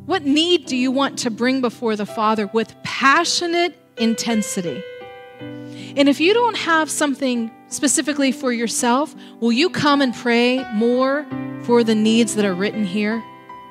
What 0.05 0.23
need 0.23 0.67
do 0.67 0.77
you 0.77 0.91
want 0.91 1.17
to 1.19 1.31
bring 1.31 1.61
before 1.61 1.95
the 1.95 2.05
Father 2.05 2.45
with 2.45 2.75
passionate 2.83 3.75
intensity? 3.97 4.83
And 5.39 6.07
if 6.07 6.19
you 6.19 6.31
don't 6.31 6.57
have 6.57 6.91
something 6.91 7.49
specifically 7.69 8.31
for 8.31 8.51
yourself, 8.51 9.15
will 9.39 9.51
you 9.51 9.67
come 9.67 10.03
and 10.03 10.13
pray 10.13 10.63
more 10.73 11.25
for 11.63 11.83
the 11.83 11.95
needs 11.95 12.35
that 12.35 12.45
are 12.45 12.53
written 12.53 12.85
here 12.85 13.23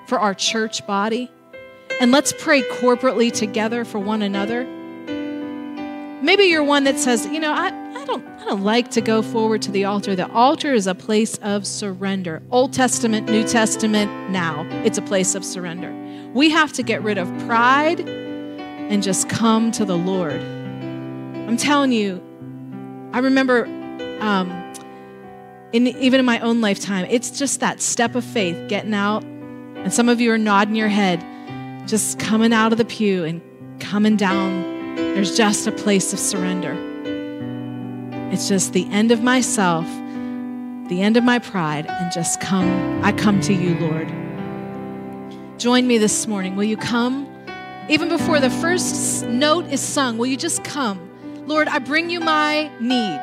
for 0.08 0.18
our 0.18 0.34
church 0.34 0.84
body? 0.88 1.30
And 2.00 2.10
let's 2.10 2.32
pray 2.36 2.62
corporately 2.62 3.32
together 3.32 3.84
for 3.84 4.00
one 4.00 4.20
another. 4.20 4.64
Maybe 6.20 6.44
you're 6.44 6.64
one 6.64 6.82
that 6.84 6.98
says, 6.98 7.26
you 7.26 7.38
know, 7.38 7.52
I, 7.52 7.68
I 7.94 8.04
don't 8.06 8.26
I 8.26 8.44
don't 8.44 8.62
like 8.62 8.90
to 8.90 9.00
go 9.00 9.22
forward 9.22 9.62
to 9.62 9.70
the 9.70 9.84
altar. 9.84 10.16
The 10.16 10.30
altar 10.32 10.74
is 10.74 10.88
a 10.88 10.94
place 10.94 11.38
of 11.38 11.64
surrender. 11.64 12.42
Old 12.50 12.72
Testament, 12.72 13.28
New 13.28 13.46
Testament, 13.46 14.10
now. 14.30 14.66
It's 14.84 14.98
a 14.98 15.02
place 15.02 15.34
of 15.34 15.44
surrender. 15.44 16.03
We 16.34 16.50
have 16.50 16.72
to 16.72 16.82
get 16.82 17.00
rid 17.04 17.16
of 17.16 17.28
pride 17.46 18.00
and 18.00 19.04
just 19.04 19.28
come 19.28 19.70
to 19.70 19.84
the 19.84 19.96
Lord. 19.96 20.40
I'm 20.40 21.56
telling 21.56 21.92
you, 21.92 22.20
I 23.12 23.20
remember 23.20 23.66
um, 24.20 24.50
in, 25.72 25.86
even 25.86 26.18
in 26.18 26.26
my 26.26 26.40
own 26.40 26.60
lifetime, 26.60 27.06
it's 27.08 27.30
just 27.30 27.60
that 27.60 27.80
step 27.80 28.16
of 28.16 28.24
faith 28.24 28.68
getting 28.68 28.94
out. 28.94 29.22
And 29.22 29.92
some 29.92 30.08
of 30.08 30.20
you 30.20 30.32
are 30.32 30.38
nodding 30.38 30.74
your 30.74 30.88
head, 30.88 31.24
just 31.86 32.18
coming 32.18 32.52
out 32.52 32.72
of 32.72 32.78
the 32.78 32.84
pew 32.84 33.24
and 33.24 33.40
coming 33.78 34.16
down. 34.16 34.96
There's 34.96 35.36
just 35.36 35.68
a 35.68 35.72
place 35.72 36.12
of 36.12 36.18
surrender. 36.18 36.76
It's 38.32 38.48
just 38.48 38.72
the 38.72 38.90
end 38.90 39.12
of 39.12 39.22
myself, 39.22 39.86
the 40.88 41.00
end 41.00 41.16
of 41.16 41.22
my 41.22 41.38
pride, 41.38 41.86
and 41.86 42.12
just 42.12 42.40
come. 42.40 43.04
I 43.04 43.12
come 43.12 43.40
to 43.42 43.54
you, 43.54 43.78
Lord 43.78 44.23
join 45.58 45.86
me 45.86 45.98
this 45.98 46.26
morning? 46.26 46.56
Will 46.56 46.64
you 46.64 46.76
come? 46.76 47.28
Even 47.88 48.08
before 48.08 48.40
the 48.40 48.50
first 48.50 49.26
note 49.26 49.66
is 49.66 49.80
sung, 49.80 50.18
will 50.18 50.26
you 50.26 50.36
just 50.36 50.64
come? 50.64 51.10
Lord, 51.46 51.68
I 51.68 51.78
bring 51.78 52.10
you 52.10 52.20
my 52.20 52.70
need. 52.80 53.20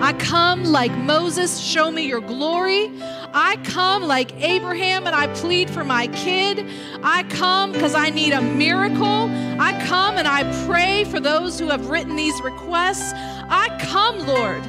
I 0.00 0.14
come 0.18 0.64
like 0.64 0.92
Moses, 0.92 1.58
show 1.58 1.90
me 1.90 2.06
your 2.06 2.20
glory. 2.20 2.92
I 3.34 3.56
come 3.64 4.02
like 4.02 4.32
Abraham 4.40 5.06
and 5.06 5.16
I 5.16 5.26
plead 5.34 5.70
for 5.70 5.82
my 5.82 6.06
kid. 6.08 6.66
I 7.02 7.24
come 7.24 7.72
because 7.72 7.94
I 7.94 8.10
need 8.10 8.32
a 8.32 8.42
miracle. 8.42 9.28
I 9.58 9.82
come 9.86 10.18
and 10.18 10.28
I 10.28 10.44
pray 10.66 11.04
for 11.04 11.18
those 11.18 11.58
who 11.58 11.68
have 11.68 11.88
written 11.88 12.14
these 12.14 12.40
requests. 12.42 13.12
I 13.14 13.76
come, 13.80 14.18
Lord. 14.26 14.62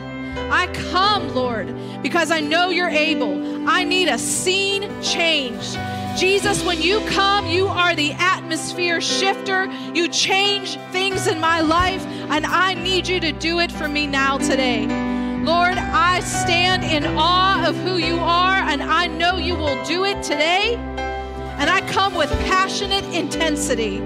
I 0.52 0.68
come, 0.92 1.34
Lord, 1.36 1.74
because 2.02 2.32
I 2.32 2.40
know 2.40 2.70
you're 2.70 2.90
able. 2.90 3.70
I 3.70 3.84
need 3.84 4.08
a 4.08 4.18
scene 4.18 4.90
change. 5.02 5.76
Jesus, 6.18 6.64
when 6.64 6.80
you 6.82 7.00
come, 7.08 7.48
you 7.48 7.68
are 7.68 7.96
the 7.96 8.12
atmosphere 8.14 9.02
shifter. 9.02 9.66
You 9.94 10.08
change 10.08 10.78
things 10.92 11.26
in 11.28 11.40
my 11.40 11.62
life, 11.62 12.06
and 12.30 12.46
I 12.46 12.76
need 12.76 13.08
you 13.08 13.20
to 13.20 13.32
do 13.32 13.60
it 13.60 13.72
for 13.72 13.88
me 13.88 14.06
now 14.06 14.38
today. 14.38 14.86
Lord, 15.44 15.78
I 15.78 16.20
stand 16.22 16.84
in 16.84 17.04
awe 17.18 17.68
of 17.68 17.76
who 17.78 17.98
you 17.98 18.16
are, 18.20 18.58
and 18.58 18.84
I 18.84 19.08
know 19.08 19.38
you 19.38 19.56
will 19.56 19.84
do 19.86 20.06
it 20.06 20.22
today. 20.22 20.76
And 20.76 21.70
I 21.70 21.82
come 21.92 22.14
with 22.14 22.30
passionate 22.48 23.06
intensity. 23.06 24.02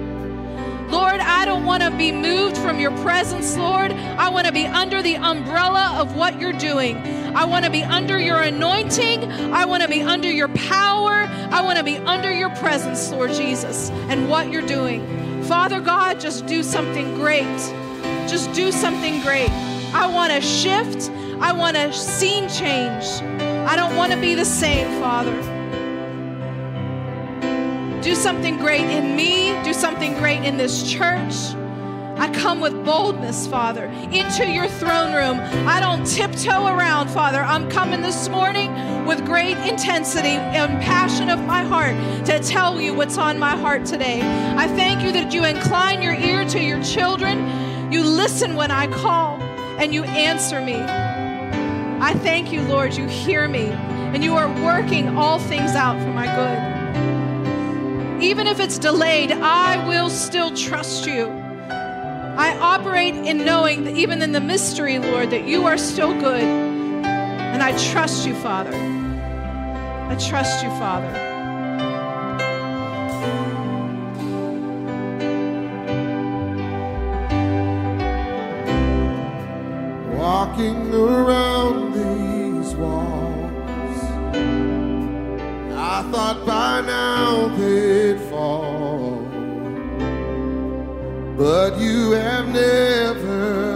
Lord, 0.89 1.19
I 1.19 1.43
don't 1.43 1.65
want 1.65 1.83
to 1.83 1.91
be 1.91 2.11
moved 2.13 2.57
from 2.57 2.79
your 2.79 2.91
presence, 2.99 3.57
Lord. 3.57 3.91
I 3.91 4.29
want 4.29 4.47
to 4.47 4.53
be 4.53 4.65
under 4.65 5.01
the 5.01 5.15
umbrella 5.15 5.97
of 5.99 6.15
what 6.15 6.39
you're 6.39 6.53
doing. 6.53 6.97
I 7.35 7.43
want 7.43 7.65
to 7.65 7.71
be 7.71 7.83
under 7.83 8.17
your 8.17 8.37
anointing. 8.37 9.29
I 9.51 9.65
want 9.65 9.83
to 9.83 9.89
be 9.89 10.01
under 10.01 10.31
your 10.31 10.47
power. 10.49 11.27
I 11.51 11.61
want 11.61 11.77
to 11.77 11.83
be 11.83 11.97
under 11.97 12.31
your 12.31 12.49
presence, 12.51 13.11
Lord 13.11 13.31
Jesus, 13.31 13.89
and 14.09 14.29
what 14.29 14.49
you're 14.49 14.65
doing. 14.65 15.43
Father 15.43 15.81
God, 15.81 16.21
just 16.21 16.45
do 16.45 16.63
something 16.63 17.15
great. 17.15 17.43
Just 18.27 18.53
do 18.53 18.71
something 18.71 19.21
great. 19.21 19.49
I 19.93 20.07
want 20.07 20.31
to 20.31 20.41
shift. 20.41 21.11
I 21.41 21.51
want 21.51 21.75
a 21.75 21.91
scene 21.91 22.47
change. 22.47 23.05
I 23.67 23.75
don't 23.75 23.95
want 23.97 24.13
to 24.13 24.19
be 24.19 24.35
the 24.35 24.45
same, 24.45 25.01
Father. 25.01 25.56
Do 28.01 28.15
something 28.15 28.57
great 28.57 28.89
in 28.89 29.15
me. 29.15 29.61
Do 29.63 29.73
something 29.73 30.13
great 30.15 30.43
in 30.43 30.57
this 30.57 30.89
church. 30.89 31.33
I 32.17 32.31
come 32.33 32.59
with 32.59 32.83
boldness, 32.83 33.45
Father, 33.45 33.85
into 34.11 34.49
your 34.49 34.67
throne 34.67 35.13
room. 35.13 35.39
I 35.67 35.79
don't 35.79 36.05
tiptoe 36.05 36.65
around, 36.65 37.09
Father. 37.09 37.39
I'm 37.39 37.69
coming 37.69 38.01
this 38.01 38.27
morning 38.27 38.73
with 39.05 39.23
great 39.23 39.55
intensity 39.69 40.29
and 40.29 40.81
passion 40.81 41.29
of 41.29 41.39
my 41.45 41.63
heart 41.63 41.95
to 42.25 42.39
tell 42.39 42.81
you 42.81 42.93
what's 42.95 43.19
on 43.19 43.37
my 43.37 43.55
heart 43.55 43.85
today. 43.85 44.21
I 44.57 44.67
thank 44.67 45.03
you 45.03 45.11
that 45.11 45.31
you 45.31 45.45
incline 45.45 46.01
your 46.01 46.15
ear 46.15 46.43
to 46.49 46.59
your 46.59 46.81
children. 46.83 47.91
You 47.91 48.03
listen 48.03 48.55
when 48.55 48.71
I 48.71 48.87
call 48.87 49.37
and 49.79 49.93
you 49.93 50.03
answer 50.03 50.59
me. 50.59 50.75
I 50.75 52.13
thank 52.15 52.51
you, 52.51 52.61
Lord, 52.63 52.95
you 52.95 53.07
hear 53.07 53.47
me 53.47 53.67
and 53.67 54.23
you 54.23 54.35
are 54.35 54.49
working 54.63 55.17
all 55.17 55.37
things 55.37 55.71
out 55.71 56.01
for 56.01 56.09
my 56.09 56.25
good 56.25 56.76
even 58.27 58.45
if 58.45 58.59
it's 58.59 58.77
delayed, 58.77 59.31
I 59.31 59.87
will 59.87 60.09
still 60.09 60.53
trust 60.53 61.05
you. 61.07 61.27
I 61.69 62.57
operate 62.59 63.15
in 63.15 63.45
knowing 63.45 63.85
that 63.85 63.95
even 63.95 64.21
in 64.21 64.33
the 64.33 64.41
mystery, 64.41 64.99
Lord, 64.99 65.29
that 65.29 65.45
you 65.45 65.65
are 65.65 65.77
still 65.77 66.13
good. 66.19 66.43
And 66.43 67.63
I 67.63 67.71
trust 67.91 68.27
you, 68.27 68.35
Father. 68.35 68.73
I 68.73 70.15
trust 70.19 70.61
you, 70.63 70.69
Father. 70.71 71.23
walking 80.17 80.93
around 80.93 81.93
these 81.93 82.75
walls. 82.75 84.03
I 85.73 86.03
thought 86.11 86.45
by 86.45 86.81
now 86.81 87.47
but 91.37 91.77
you 91.77 92.11
have 92.13 92.47
never 92.49 93.66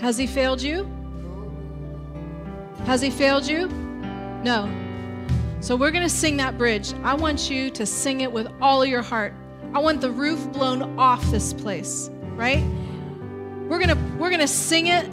Has 0.00 0.16
he 0.16 0.26
failed 0.26 0.62
you? 0.62 0.88
Has 2.84 3.00
he 3.00 3.10
failed 3.10 3.46
you? 3.46 3.68
No. 4.44 4.72
So 5.60 5.74
we're 5.74 5.90
going 5.90 6.04
to 6.04 6.08
sing 6.08 6.36
that 6.36 6.56
bridge. 6.56 6.94
I 7.02 7.14
want 7.14 7.50
you 7.50 7.68
to 7.70 7.84
sing 7.84 8.20
it 8.20 8.30
with 8.30 8.46
all 8.60 8.82
of 8.82 8.88
your 8.88 9.02
heart. 9.02 9.34
I 9.74 9.80
want 9.80 10.00
the 10.00 10.10
roof 10.10 10.52
blown 10.52 10.98
off 10.98 11.22
this 11.32 11.52
place, 11.52 12.10
right? 12.36 12.64
We're 13.68 13.80
going 13.80 13.88
to 13.88 13.98
we're 14.18 14.30
going 14.30 14.40
to 14.40 14.48
sing 14.48 14.86
it 14.86 15.04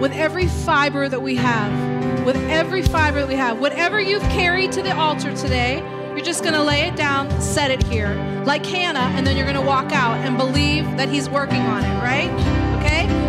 with 0.00 0.12
every 0.12 0.46
fiber 0.46 1.08
that 1.08 1.20
we 1.20 1.34
have. 1.34 2.24
With 2.24 2.36
every 2.48 2.82
fiber 2.82 3.20
that 3.20 3.28
we 3.28 3.34
have. 3.34 3.58
Whatever 3.58 4.00
you've 4.00 4.22
carried 4.24 4.70
to 4.72 4.82
the 4.82 4.96
altar 4.96 5.36
today, 5.36 5.78
you're 6.10 6.24
just 6.24 6.42
going 6.42 6.54
to 6.54 6.62
lay 6.62 6.82
it 6.82 6.94
down, 6.94 7.28
set 7.40 7.70
it 7.70 7.82
here, 7.82 8.14
like 8.46 8.64
Hannah, 8.64 9.12
and 9.16 9.26
then 9.26 9.36
you're 9.36 9.46
going 9.46 9.60
to 9.60 9.66
walk 9.66 9.92
out 9.92 10.16
and 10.18 10.38
believe 10.38 10.84
that 10.96 11.08
he's 11.08 11.28
working 11.28 11.60
on 11.62 11.84
it, 11.84 12.02
right? 12.02 12.67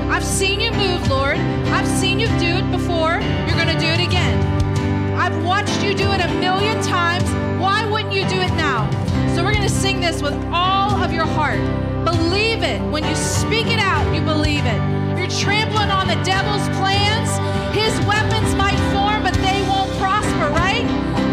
I've 0.09 0.25
seen 0.25 0.59
you 0.59 0.71
move, 0.71 1.07
Lord. 1.07 1.37
I've 1.69 1.87
seen 1.87 2.19
you 2.19 2.27
do 2.39 2.57
it 2.57 2.71
before. 2.71 3.21
You're 3.45 3.55
going 3.55 3.67
to 3.67 3.79
do 3.79 3.85
it 3.85 4.01
again. 4.01 4.35
I've 5.15 5.45
watched 5.45 5.83
you 5.83 5.93
do 5.93 6.11
it 6.11 6.19
a 6.19 6.27
million 6.39 6.81
times. 6.81 7.29
Why 7.61 7.85
wouldn't 7.85 8.11
you 8.11 8.27
do 8.27 8.41
it 8.41 8.51
now? 8.55 8.89
So 9.35 9.43
we're 9.43 9.53
going 9.53 9.67
to 9.67 9.69
sing 9.69 10.01
this 10.01 10.21
with 10.21 10.33
all 10.51 10.91
of 11.03 11.13
your 11.13 11.27
heart. 11.27 11.59
Believe 12.03 12.63
it. 12.63 12.81
When 12.91 13.03
you 13.03 13.15
speak 13.15 13.67
it 13.67 13.77
out, 13.77 14.03
you 14.13 14.21
believe 14.21 14.65
it. 14.65 14.81
You're 15.15 15.29
trampling 15.29 15.91
on 15.91 16.07
the 16.07 16.17
devil's 16.23 16.67
plans. 16.79 17.29
His 17.77 17.93
weapons 18.07 18.55
might 18.55 18.79
form, 18.91 19.21
but 19.21 19.35
they 19.45 19.61
won't 19.69 19.91
prosper, 20.01 20.49
right? 20.57 20.89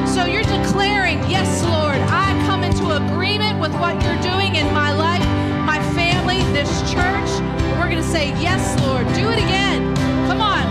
So 0.07 0.27
you're 0.27 0.43
declaring, 0.43 1.19
Yes, 1.31 1.65
Lord, 1.65 1.97
I 2.13 2.31
come 2.47 2.63
into 2.63 2.95
agreement 2.95 3.59
with 3.59 3.73
what 3.81 3.95
you're 4.05 4.21
doing 4.21 4.57
in 4.57 4.73
my 4.75 4.93
life, 4.93 5.27
my 5.65 5.81
family, 5.95 6.43
this 6.53 6.69
church. 6.93 7.46
Going 7.97 8.09
to 8.09 8.13
say, 8.13 8.29
Yes, 8.43 8.79
Lord, 8.83 9.07
do 9.15 9.31
it 9.31 9.39
again. 9.39 9.97
Come 10.29 10.43
on. 10.43 10.66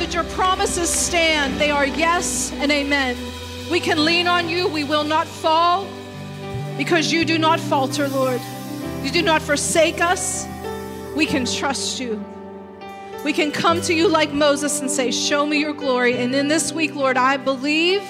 That 0.00 0.14
your 0.14 0.24
promises 0.24 0.88
stand. 0.88 1.60
They 1.60 1.70
are 1.70 1.86
yes 1.86 2.52
and 2.52 2.72
amen. 2.72 3.16
We 3.70 3.80
can 3.80 4.04
lean 4.04 4.26
on 4.26 4.48
you. 4.48 4.66
We 4.66 4.82
will 4.82 5.04
not 5.04 5.28
fall 5.28 5.86
because 6.78 7.12
you 7.12 7.26
do 7.26 7.38
not 7.38 7.60
falter, 7.60 8.08
Lord. 8.08 8.40
You 9.02 9.10
do 9.10 9.20
not 9.20 9.42
forsake 9.42 10.00
us. 10.00 10.46
We 11.14 11.26
can 11.26 11.44
trust 11.44 12.00
you. 12.00 12.24
We 13.24 13.34
can 13.34 13.52
come 13.52 13.82
to 13.82 13.94
you 13.94 14.08
like 14.08 14.32
Moses 14.32 14.80
and 14.80 14.90
say, 14.90 15.10
Show 15.10 15.44
me 15.44 15.60
your 15.60 15.74
glory. 15.74 16.16
And 16.16 16.34
in 16.34 16.48
this 16.48 16.72
week, 16.72 16.94
Lord, 16.94 17.18
I 17.18 17.36
believe 17.36 18.00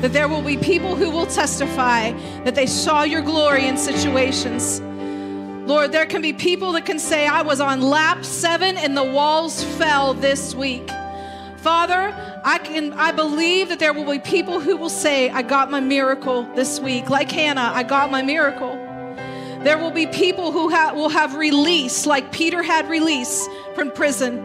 that 0.00 0.14
there 0.14 0.28
will 0.28 0.42
be 0.42 0.56
people 0.56 0.96
who 0.96 1.10
will 1.10 1.26
testify 1.26 2.12
that 2.44 2.54
they 2.54 2.66
saw 2.66 3.02
your 3.02 3.20
glory 3.20 3.66
in 3.66 3.76
situations. 3.76 4.80
Lord, 5.68 5.92
there 5.92 6.06
can 6.06 6.22
be 6.22 6.32
people 6.32 6.72
that 6.72 6.86
can 6.86 6.98
say, 6.98 7.26
I 7.26 7.42
was 7.42 7.60
on 7.60 7.82
lap 7.82 8.24
seven 8.24 8.78
and 8.78 8.96
the 8.96 9.04
walls 9.04 9.62
fell 9.76 10.14
this 10.14 10.54
week. 10.54 10.88
Father, 11.66 12.14
I 12.44 12.58
can 12.58 12.92
I 12.92 13.10
believe 13.10 13.70
that 13.70 13.80
there 13.80 13.92
will 13.92 14.08
be 14.08 14.20
people 14.20 14.60
who 14.60 14.76
will 14.76 14.88
say, 14.88 15.30
I 15.30 15.42
got 15.42 15.68
my 15.68 15.80
miracle 15.80 16.44
this 16.54 16.78
week. 16.78 17.10
Like 17.10 17.28
Hannah, 17.28 17.72
I 17.74 17.82
got 17.82 18.08
my 18.08 18.22
miracle. 18.22 18.70
There 19.64 19.76
will 19.76 19.90
be 19.90 20.06
people 20.06 20.52
who 20.52 20.70
ha- 20.70 20.92
will 20.94 21.08
have 21.08 21.34
release, 21.34 22.06
like 22.06 22.30
Peter 22.30 22.62
had 22.62 22.88
release 22.88 23.48
from 23.74 23.90
prison. 23.90 24.36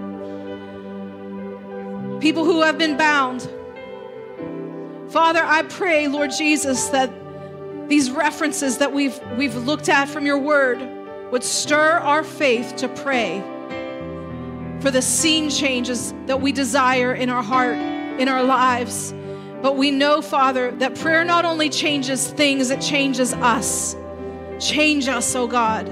People 2.21 2.43
who 2.43 2.63
have 2.63 2.79
been 2.79 2.97
bound. 2.97 3.47
Father, 5.11 5.43
I 5.43 5.61
pray, 5.69 6.07
Lord 6.07 6.31
Jesus, 6.31 6.87
that 6.87 7.13
these 7.87 8.09
references 8.09 8.79
that 8.79 8.93
we've 8.93 9.19
we've 9.37 9.55
looked 9.57 9.89
at 9.89 10.09
from 10.09 10.25
your 10.25 10.39
word 10.39 10.81
would 11.31 11.43
stir 11.43 11.99
our 11.99 12.23
faith 12.23 12.77
to 12.77 12.89
pray 12.89 13.43
for 14.81 14.89
the 14.89 15.01
scene 15.01 15.49
changes 15.49 16.13
that 16.25 16.41
we 16.41 16.51
desire 16.51 17.13
in 17.13 17.29
our 17.29 17.43
heart, 17.43 17.77
in 17.77 18.27
our 18.27 18.43
lives. 18.43 19.13
But 19.61 19.77
we 19.77 19.91
know, 19.91 20.21
Father, 20.21 20.71
that 20.71 20.95
prayer 20.95 21.23
not 21.23 21.45
only 21.45 21.69
changes 21.69 22.31
things, 22.31 22.71
it 22.71 22.81
changes 22.81 23.33
us. 23.33 23.95
Change 24.59 25.07
us, 25.07 25.35
oh 25.35 25.47
God. 25.47 25.87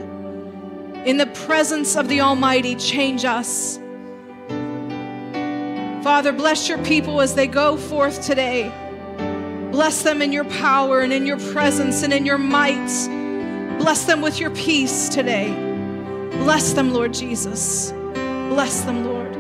In 1.06 1.18
the 1.18 1.28
presence 1.28 1.96
of 1.96 2.08
the 2.08 2.22
Almighty, 2.22 2.76
change 2.76 3.26
us. 3.26 3.78
Father, 6.04 6.32
bless 6.32 6.68
your 6.68 6.84
people 6.84 7.22
as 7.22 7.36
they 7.36 7.46
go 7.46 7.78
forth 7.78 8.26
today. 8.26 8.72
Bless 9.72 10.02
them 10.02 10.24
in 10.24 10.32
your 10.32 10.46
power 10.46 11.02
and 11.02 11.14
in 11.14 11.28
your 11.28 11.40
presence 11.52 12.02
and 12.02 12.12
in 12.12 12.26
your 12.26 12.40
might. 12.40 12.88
Bless 13.78 14.06
them 14.06 14.22
with 14.22 14.40
your 14.40 14.50
peace 14.52 15.10
today. 15.10 15.50
Bless 16.32 16.74
them, 16.74 16.92
Lord 16.92 17.14
Jesus. 17.14 17.94
Bless 18.50 18.82
them, 18.82 19.06
Lord. 19.06 19.36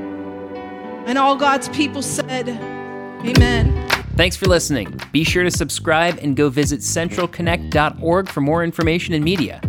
And 1.08 1.18
all 1.18 1.36
God's 1.36 1.68
people 1.70 2.02
said, 2.02 2.48
Amen. 2.48 3.90
Thanks 4.16 4.36
for 4.36 4.46
listening. 4.46 5.00
Be 5.12 5.24
sure 5.24 5.44
to 5.44 5.52
subscribe 5.52 6.20
and 6.22 6.36
go 6.36 6.50
visit 6.50 6.82
centralconnect.org 6.82 8.30
for 8.30 8.42
more 8.42 8.64
information 8.64 9.16
and 9.16 9.24
media. 9.24 9.62